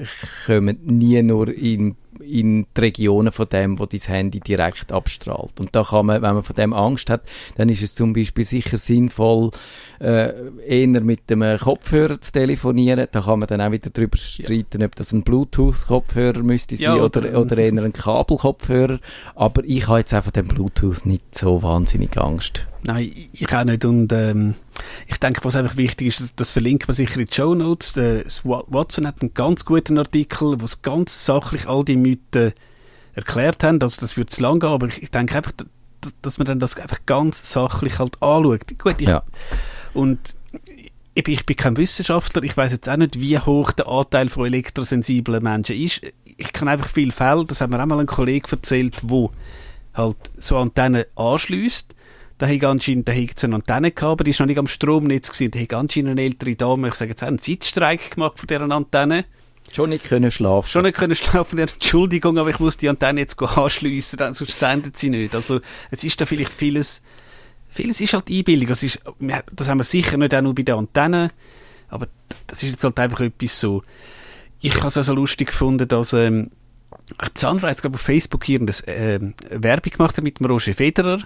kommen 0.45 0.77
nie 0.83 1.23
nur 1.23 1.47
in 1.47 1.95
in 2.27 2.65
die 2.75 2.81
Regionen 2.81 3.31
von 3.31 3.47
dem, 3.49 3.79
wo 3.79 3.86
dein 3.86 3.99
Handy 3.99 4.39
direkt 4.39 4.91
abstrahlt. 4.91 5.59
Und 5.59 5.75
da 5.75 5.83
kann 5.83 6.05
man, 6.05 6.21
wenn 6.21 6.33
man 6.33 6.43
von 6.43 6.55
dem 6.55 6.73
Angst 6.73 7.09
hat, 7.09 7.21
dann 7.55 7.69
ist 7.69 7.83
es 7.83 7.95
zum 7.95 8.13
Beispiel 8.13 8.43
sicher 8.43 8.77
sinnvoll, 8.77 9.51
äh, 9.99 10.33
eher 10.67 11.01
mit 11.01 11.29
dem 11.29 11.43
Kopfhörer 11.59 12.19
zu 12.19 12.31
telefonieren. 12.31 13.07
Da 13.12 13.21
kann 13.21 13.39
man 13.39 13.47
dann 13.47 13.62
auch 13.62 13.71
wieder 13.71 13.89
darüber 13.89 14.17
streiten, 14.17 14.81
ja. 14.81 14.88
ob 14.88 14.95
das 14.95 15.12
ein 15.13 15.23
Bluetooth-Kopfhörer 15.23 16.43
müsste 16.43 16.75
sein 16.75 16.99
oder, 16.99 17.21
oder, 17.21 17.39
oder 17.39 17.57
eher 17.57 17.83
ein 17.83 17.93
Kabelkopfhörer. 17.93 18.99
Aber 19.36 19.63
ich 19.65 19.88
habe 19.88 19.99
jetzt 19.99 20.13
einfach 20.13 20.31
dem 20.31 20.47
Bluetooth 20.47 21.05
nicht 21.05 21.36
so 21.36 21.62
wahnsinnig 21.63 22.17
Angst. 22.17 22.67
Nein, 22.85 23.11
ich 23.31 23.53
auch 23.53 23.63
nicht. 23.63 23.85
Und 23.85 24.11
ähm, 24.11 24.55
ich 25.07 25.17
denke, 25.17 25.43
was 25.43 25.55
einfach 25.55 25.77
wichtig 25.77 26.07
ist, 26.07 26.19
das, 26.19 26.35
das 26.35 26.51
verlinkt 26.51 26.87
man 26.87 26.95
sicher 26.95 27.19
in 27.19 27.27
die 27.27 27.33
Show 27.33 27.55
Notes. 27.55 27.95
Äh, 27.97 28.25
Watson 28.43 29.07
hat 29.07 29.21
einen 29.21 29.33
ganz 29.33 29.63
guten 29.63 29.97
Artikel, 29.97 30.59
wo 30.59 30.65
es 30.65 30.81
ganz 30.81 31.25
sachlich 31.25 31.67
all 31.67 31.85
die 31.85 31.95
Mythen 31.95 32.53
erklärt 33.13 33.63
haben. 33.63 33.81
Also 33.81 34.01
das 34.01 34.17
würde 34.17 34.29
zu 34.29 34.41
lang 34.41 34.59
gehen, 34.59 34.69
aber 34.69 34.87
ich, 34.87 35.11
denke 35.11 35.35
einfach, 35.35 35.53
dass, 35.53 36.13
dass 36.21 36.37
man 36.37 36.47
dann 36.47 36.59
das 36.59 36.77
einfach 36.77 36.99
ganz 37.05 37.51
sachlich 37.51 37.99
halt 37.99 38.21
anschaut. 38.21 38.77
Gut, 38.77 38.99
ich, 38.99 39.07
ja. 39.07 39.23
Und 39.93 40.35
ich 41.13 41.23
bin, 41.23 41.33
ich 41.33 41.45
bin 41.45 41.55
kein 41.55 41.77
Wissenschaftler, 41.77 42.43
ich 42.43 42.57
weiß 42.57 42.71
jetzt 42.71 42.89
auch 42.89 42.97
nicht, 42.97 43.19
wie 43.19 43.39
hoch 43.39 43.71
der 43.71 43.87
Anteil 43.87 44.27
von 44.27 44.45
elektrosensiblen 44.45 45.41
Menschen 45.41 45.77
ist. 45.77 46.01
Ich 46.25 46.51
kann 46.51 46.67
einfach 46.67 46.87
viel 46.87 47.11
Fälle, 47.11 47.45
das 47.45 47.61
hat 47.61 47.69
mir 47.69 47.81
auch 47.81 47.85
mal 47.85 47.99
ein 47.99 48.07
Kollege 48.07 48.51
erzählt, 48.51 48.97
wo 49.03 49.31
halt 49.93 50.17
so 50.35 50.57
Antennen 50.57 51.05
anschließt 51.15 51.95
da 52.37 52.47
hat 52.47 52.63
anscheinend 52.63 53.07
da 53.07 53.13
hat 53.13 53.43
eine 53.43 53.55
Antenne 53.55 53.91
gehabt, 53.91 54.11
aber 54.11 54.23
die 54.23 54.31
ist 54.31 54.39
noch 54.39 54.47
nicht 54.47 54.57
am 54.57 54.67
Stromnetz 54.67 55.31
gewesen. 55.31 55.51
Da 55.51 55.59
hat 55.59 55.73
anscheinend 55.73 56.11
eine 56.11 56.21
ältere 56.21 56.55
Dame, 56.55 56.87
ich 56.87 56.95
sage 56.95 57.11
jetzt, 57.11 57.23
einen 57.23 57.39
Zeitstreik 57.39 58.11
gemacht 58.11 58.39
von 58.39 58.47
dieser 58.47 58.69
Antenne. 58.69 59.25
Schon 59.71 59.89
nicht 59.89 60.05
können 60.05 60.29
schlafen. 60.29 60.67
Schon 60.69 60.83
nicht 60.83 60.95
können 60.95 61.15
schlafen. 61.15 61.59
Entschuldigung, 61.59 62.37
aber 62.37 62.49
ich 62.49 62.59
muss 62.59 62.77
die 62.77 62.89
Antenne 62.89 63.21
jetzt 63.21 63.41
anschliessen, 63.41 64.17
dann 64.17 64.33
sonst 64.33 64.59
sendet 64.59 64.97
sie 64.97 65.09
nicht. 65.09 65.35
Also, 65.35 65.61
es 65.89 66.03
ist 66.03 66.19
da 66.19 66.25
vielleicht 66.25 66.53
vieles, 66.53 67.01
vieles 67.69 68.01
ist 68.01 68.13
halt 68.13 68.29
Einbildung. 68.29 68.67
Das, 68.67 68.83
ist, 68.83 68.99
das 69.51 69.69
haben 69.69 69.79
wir 69.79 69.83
sicher 69.83 70.17
nicht 70.17 70.35
auch 70.35 70.41
nur 70.41 70.55
bei 70.55 70.63
den 70.63 70.75
Antennen, 70.75 71.31
aber 71.89 72.07
das 72.47 72.61
ist 72.63 72.71
jetzt 72.71 72.83
halt 72.83 72.99
einfach 72.99 73.21
etwas 73.21 73.59
so. 73.59 73.83
Ich 74.59 74.75
habe 74.75 74.87
es 74.87 74.97
also 74.97 75.13
lustig 75.13 75.47
gefunden, 75.47 75.87
dass, 75.87 76.13
ähm, 76.13 76.51
Sunrise, 77.35 77.81
glaube 77.81 77.95
auf 77.95 78.01
Facebook 78.01 78.43
hier 78.45 78.59
eine 78.59 78.71
äh, 78.87 79.19
Werbung 79.51 79.91
gemacht 79.91 80.17
hat 80.17 80.23
mit 80.23 80.39
dem 80.39 80.45
Roger 80.45 80.73
Federer 80.73 81.19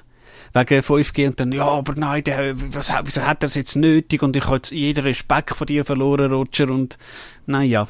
wegen 0.53 0.81
5G 0.81 1.27
und 1.27 1.39
dann, 1.39 1.51
ja, 1.51 1.67
aber 1.67 1.93
nein, 1.95 2.23
der, 2.23 2.53
was, 2.73 2.91
wieso 3.03 3.21
hat 3.21 3.43
er 3.43 3.47
es 3.47 3.55
jetzt 3.55 3.75
nötig 3.75 4.23
und 4.23 4.35
ich 4.35 4.45
habe 4.45 4.57
jetzt 4.57 4.71
jeden 4.71 5.03
Respekt 5.03 5.51
von 5.51 5.67
dir 5.67 5.85
verloren, 5.85 6.31
Roger, 6.31 6.69
und 6.69 6.97
naja. 7.45 7.87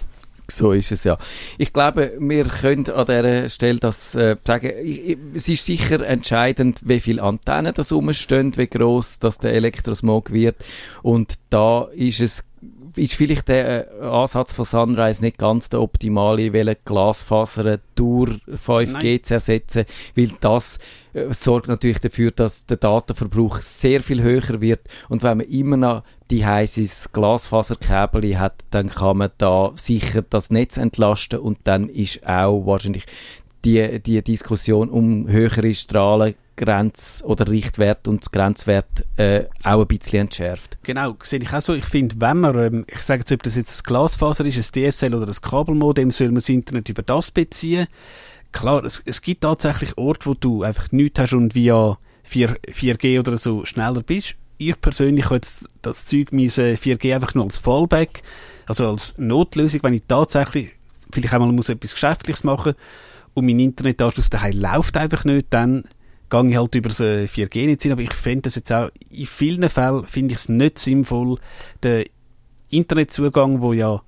So 0.50 0.72
ist 0.72 0.94
es 0.94 1.04
ja. 1.04 1.18
Ich 1.58 1.74
glaube, 1.74 2.14
wir 2.20 2.46
können 2.46 2.90
an 2.90 3.06
dieser 3.06 3.50
Stelle 3.50 3.80
das 3.80 4.16
äh, 4.16 4.38
sagen. 4.46 4.72
Ich, 4.82 5.18
es 5.34 5.50
ist 5.50 5.66
sicher 5.66 6.06
entscheidend, 6.08 6.80
wie 6.86 7.02
viele 7.02 7.22
Antennen 7.22 7.74
da 7.74 7.84
rumstehen, 7.92 8.56
wie 8.56 8.68
groß 8.68 9.20
das 9.20 9.40
der 9.40 9.54
Elektrosmog 9.54 10.32
wird. 10.32 10.56
Und 11.04 11.34
da 11.50 11.90
ist 11.94 12.22
es 12.22 12.46
ist 12.98 13.14
vielleicht 13.14 13.48
der 13.48 14.02
äh, 14.02 14.06
Ansatz 14.06 14.54
von 14.54 14.66
Sunrise 14.66 15.22
nicht 15.22 15.38
ganz 15.38 15.70
der 15.70 15.82
optimale, 15.82 16.54
welche 16.54 16.78
Glasfaser 16.84 17.80
durch 17.96 18.32
5G 18.48 18.92
Nein. 18.92 19.24
zu 19.24 19.34
ersetzen, 19.36 19.86
weil 20.16 20.32
das 20.40 20.80
äh, 21.14 21.34
sorgt 21.34 21.68
natürlich 21.68 22.00
dafür, 22.00 22.32
dass 22.32 22.66
der 22.66 22.78
Datenverbrauch 22.78 23.58
sehr 23.58 24.02
viel 24.02 24.22
höher 24.22 24.62
wird 24.62 24.82
und 25.10 25.24
wenn 25.24 25.38
man 25.38 25.48
immer 25.48 25.78
noch 25.78 26.04
die 26.30 26.46
heißes 26.46 27.12
Glasfaserkabel 27.14 28.38
hat, 28.38 28.66
dann 28.72 28.90
kann 28.90 29.18
man 29.18 29.32
da 29.38 29.72
sicher 29.76 30.24
das 30.30 30.50
Netz 30.50 30.78
entlasten 30.78 31.40
und 31.40 31.60
dann 31.64 31.90
ist 31.90 32.26
auch 32.28 32.66
wahrscheinlich 32.66 33.06
die, 33.64 34.00
die 34.00 34.22
Diskussion 34.22 34.90
um 34.90 35.28
höhere 35.28 35.74
Strahlen 35.74 36.36
Grenz- 36.58 37.24
oder 37.26 37.48
Richtwert 37.48 38.08
und 38.08 38.32
Grenzwert 38.32 39.06
äh, 39.16 39.46
auch 39.64 39.82
ein 39.82 39.88
bisschen 39.88 40.22
entschärft. 40.22 40.78
Genau, 40.84 41.16
sehe 41.22 41.40
ich 41.40 41.54
auch 41.54 41.62
so. 41.62 41.74
Ich 41.74 41.86
finde, 41.86 42.16
wenn 42.20 42.40
man, 42.42 42.58
ähm, 42.58 42.86
ich 42.90 43.02
sage 43.02 43.20
jetzt, 43.20 43.32
ob 43.32 43.44
das 43.44 43.56
jetzt 43.56 43.86
Glasfaser 43.86 44.46
ist, 44.46 44.58
ein 44.58 44.92
DSL 44.92 45.14
oder 45.14 45.28
ein 45.28 45.42
Kabelmodem, 45.42 46.12
soll 46.12 46.28
man 46.28 46.36
das 46.36 46.50
Internet 46.50 46.90
über 46.90 47.04
das 47.04 47.32
beziehen. 47.32 47.88
Klar, 48.52 48.84
es, 48.84 49.02
es 49.06 49.22
gibt 49.22 49.42
tatsächlich 49.42 49.98
Orte, 49.98 50.26
wo 50.26 50.34
du 50.34 50.64
einfach 50.64 50.92
nichts 50.92 51.20
hast 51.20 51.34
und 51.34 51.56
via 51.56 51.98
4, 52.24 52.58
4G 52.70 53.20
oder 53.20 53.38
so 53.38 53.64
schneller 53.66 54.02
bist. 54.02 54.36
Ich 54.58 54.80
persönlich 54.82 55.26
habe 55.26 55.36
jetzt 55.36 55.70
das 55.82 56.06
Zeug 56.06 56.32
mein 56.32 56.50
4G 56.50 57.14
einfach 57.14 57.36
nur 57.36 57.46
als 57.46 57.60
Fallback, 57.60 58.24
also 58.66 58.90
als 58.90 59.18
Notlösung, 59.18 59.82
wenn 59.84 59.94
ich 59.94 60.04
tatsächlich 60.08 60.72
vielleicht 61.14 61.34
einmal 61.34 61.52
muss 61.52 61.70
etwas 61.70 61.94
Geschäftliches 61.94 62.44
machen 62.44 62.74
und 63.34 63.46
mein 63.46 63.60
Internetanschluss 63.60 64.32
daheim 64.32 64.60
läuft 64.60 64.98
einfach 64.98 65.24
nicht, 65.24 65.48
dann 65.52 65.84
gehe 66.30 66.50
ich 66.50 66.58
halt 66.58 66.76
über 66.76 66.90
das 66.90 67.00
4G-Netz 67.00 67.84
hin, 67.84 67.92
aber 67.92 68.02
ich 68.02 68.14
finde 68.14 68.44
das 68.44 68.56
jetzt 68.56 68.72
auch, 68.72 68.90
in 69.10 69.26
vielen 69.26 69.70
Fällen 69.70 70.06
finde 70.06 70.34
ich 70.34 70.40
es 70.40 70.50
nicht 70.50 70.80
sinnvoll, 70.80 71.38
den 71.84 72.06
Internetzugang, 72.70 73.62
wo 73.62 73.74
ja, 73.74 74.02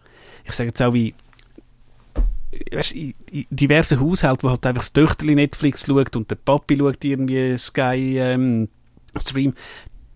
ich 0.44 0.52
sage 0.52 0.70
jetzt 0.70 0.82
auch 0.82 0.94
wie, 0.94 1.14
weißt, 2.72 2.94
in, 2.94 3.14
diversen 3.50 4.00
Haushalten, 4.00 4.44
wo 4.44 4.50
halt 4.50 4.66
einfach 4.66 4.82
das 4.82 4.94
Töchterli 4.94 5.36
Netflix 5.36 5.86
schaut 5.86 6.16
und 6.16 6.30
der 6.30 6.36
Papi 6.36 6.78
schaut 6.78 7.04
irgendwie 7.04 7.58
Sky 7.58 8.18
ähm, 8.20 8.70
Stream, 9.20 9.54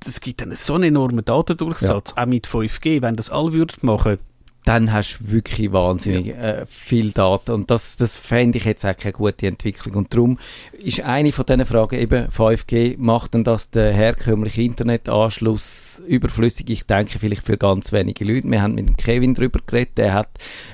das 0.01 0.19
gibt 0.19 0.41
dann 0.41 0.51
so 0.51 0.75
einen 0.75 0.85
enormen 0.85 1.23
Datendurchsatz, 1.23 2.13
ja. 2.15 2.23
auch 2.23 2.27
mit 2.27 2.47
5G, 2.47 3.01
wenn 3.01 3.15
das 3.15 3.29
alle 3.29 3.53
würden 3.53 3.77
machen, 3.81 4.17
dann 4.65 4.93
hast 4.93 5.19
du 5.19 5.31
wirklich 5.31 5.71
wahnsinnig 5.73 6.29
äh, 6.29 6.65
viel 6.67 7.11
Daten. 7.11 7.51
Und 7.51 7.69
das, 7.69 7.97
das 7.97 8.17
fände 8.17 8.57
ich 8.57 8.65
jetzt 8.65 8.85
auch 8.85 8.95
keine 8.95 9.13
gute 9.13 9.47
Entwicklung. 9.47 9.95
Und 9.95 10.13
darum 10.13 10.39
ist 10.71 11.01
eine 11.01 11.31
von 11.31 11.45
diesen 11.45 11.65
Fragen 11.65 11.99
eben 11.99 12.27
5G, 12.27 12.95
macht 12.97 13.33
denn 13.33 13.43
das 13.43 13.69
der 13.71 13.93
herkömmliche 13.93 14.61
Internetanschluss 14.61 16.01
überflüssig? 16.07 16.69
Ich 16.69 16.85
denke 16.85 17.19
vielleicht 17.19 17.45
für 17.45 17.57
ganz 17.57 17.91
wenige 17.91 18.23
Leute. 18.23 18.49
Wir 18.49 18.61
haben 18.61 18.75
mit 18.75 18.87
dem 18.87 18.97
Kevin 18.97 19.33
darüber 19.33 19.59
geredet, 19.65 19.97
der 19.97 20.13
hat, 20.13 20.29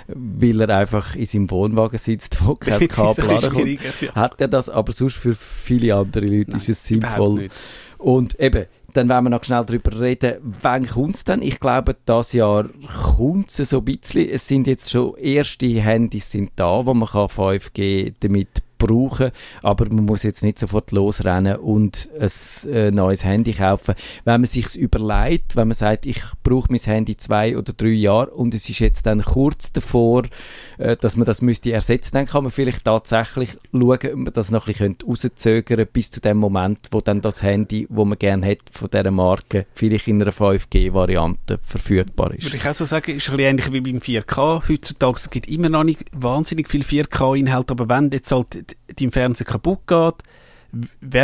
weil 0.07 0.61
er 0.61 0.69
einfach 0.69 1.15
in 1.15 1.25
seinem 1.25 1.49
Wohnwagen 1.49 1.97
sitzt, 1.97 2.45
wo 2.45 2.55
kein 2.59 2.87
Kabel 2.87 3.29
ankommt, 3.29 3.79
ja. 4.01 4.13
hat 4.13 4.39
er 4.39 4.47
das, 4.47 4.69
aber 4.69 4.91
sonst 4.91 5.15
für 5.15 5.35
viele 5.35 5.95
andere 5.95 6.25
Leute 6.25 6.51
Nein, 6.51 6.59
ist 6.59 6.69
es 6.69 6.85
sinnvoll. 6.85 7.49
Und 7.97 8.39
eben, 8.39 8.65
dann 8.93 9.09
werden 9.09 9.25
wir 9.25 9.29
noch 9.29 9.43
schnell 9.43 9.65
darüber 9.65 9.99
reden, 9.99 10.37
wann 10.61 10.87
kommt 10.87 11.15
es 11.15 11.23
denn? 11.23 11.41
Ich 11.41 11.59
glaube, 11.59 11.95
das 12.05 12.33
Jahr 12.33 12.69
kommt 13.15 13.49
es 13.49 13.69
so 13.69 13.79
ein 13.79 13.85
bisschen. 13.85 14.29
Es 14.29 14.47
sind 14.47 14.67
jetzt 14.67 14.89
schon 14.89 15.15
erste 15.17 15.67
Handys 15.67 16.31
sind 16.31 16.51
da, 16.55 16.85
wo 16.85 16.93
man 16.93 17.07
kann 17.07 17.27
5G 17.27 18.13
damit 18.19 18.49
brauchen, 18.79 19.31
aber 19.61 19.85
man 19.89 20.05
muss 20.05 20.23
jetzt 20.23 20.43
nicht 20.43 20.57
sofort 20.57 20.91
losrennen 20.91 21.57
und 21.57 22.09
ein 22.19 22.71
äh, 22.71 22.89
neues 22.89 23.23
Handy 23.23 23.53
kaufen. 23.53 23.93
Wenn 24.25 24.41
man 24.41 24.47
sich 24.47 24.75
überlegt, 24.75 25.55
wenn 25.55 25.67
man 25.67 25.75
sagt, 25.75 26.07
ich 26.07 26.21
brauche 26.43 26.67
mein 26.71 26.79
Handy 26.79 27.15
zwei 27.17 27.57
oder 27.57 27.73
drei 27.73 27.89
Jahre 27.89 28.31
und 28.31 28.55
es 28.55 28.67
ist 28.67 28.79
jetzt 28.79 29.05
dann 29.05 29.21
kurz 29.21 29.71
davor, 29.71 30.23
äh, 30.77 30.97
dass 30.97 31.15
man 31.15 31.25
das 31.25 31.41
müsste 31.41 31.71
ersetzen, 31.71 32.13
dann 32.13 32.25
kann 32.25 32.43
man 32.43 32.51
vielleicht 32.51 32.85
tatsächlich 32.85 33.51
schauen, 33.71 33.99
ob 34.01 34.15
man 34.15 34.33
das 34.33 34.49
noch 34.49 34.65
ein 34.65 34.73
bisschen 34.73 34.95
rauszögern 35.05 35.85
bis 35.91 36.09
zu 36.09 36.21
dem 36.21 36.37
Moment, 36.37 36.79
wo 36.91 37.01
dann 37.01 37.21
das 37.21 37.43
Handy, 37.43 37.85
wo 37.89 38.05
man 38.05 38.17
gerne 38.17 38.47
hat 38.47 38.59
von 38.71 38.89
dieser 38.89 39.11
Marke, 39.11 39.65
vielleicht 39.73 40.07
in 40.07 40.21
einer 40.21 40.31
5G-Variante 40.31 41.59
verfügbar 41.61 42.33
ist. 42.33 42.45
Würde 42.45 42.57
ich 42.57 42.67
auch 42.67 42.73
so 42.73 42.85
sagen, 42.85 43.15
ist 43.15 43.29
ein 43.29 43.35
bisschen 43.35 43.49
ähnlich 43.49 43.73
wie 43.73 43.81
beim 43.81 43.99
4K. 43.99 44.69
Heutzutage 44.69 45.17
es 45.17 45.29
gibt 45.29 45.49
immer 45.49 45.69
noch 45.69 45.83
nicht 45.83 46.05
wahnsinnig 46.15 46.69
viel 46.69 46.81
4K-Inhalt, 46.81 47.71
aber 47.71 47.89
wenn 47.89 48.09
jetzt 48.11 48.31
halt 48.31 48.68
dein 48.95 49.11
Fernseher 49.11 49.45
kaputt 49.45 49.87
geht, 49.87 50.15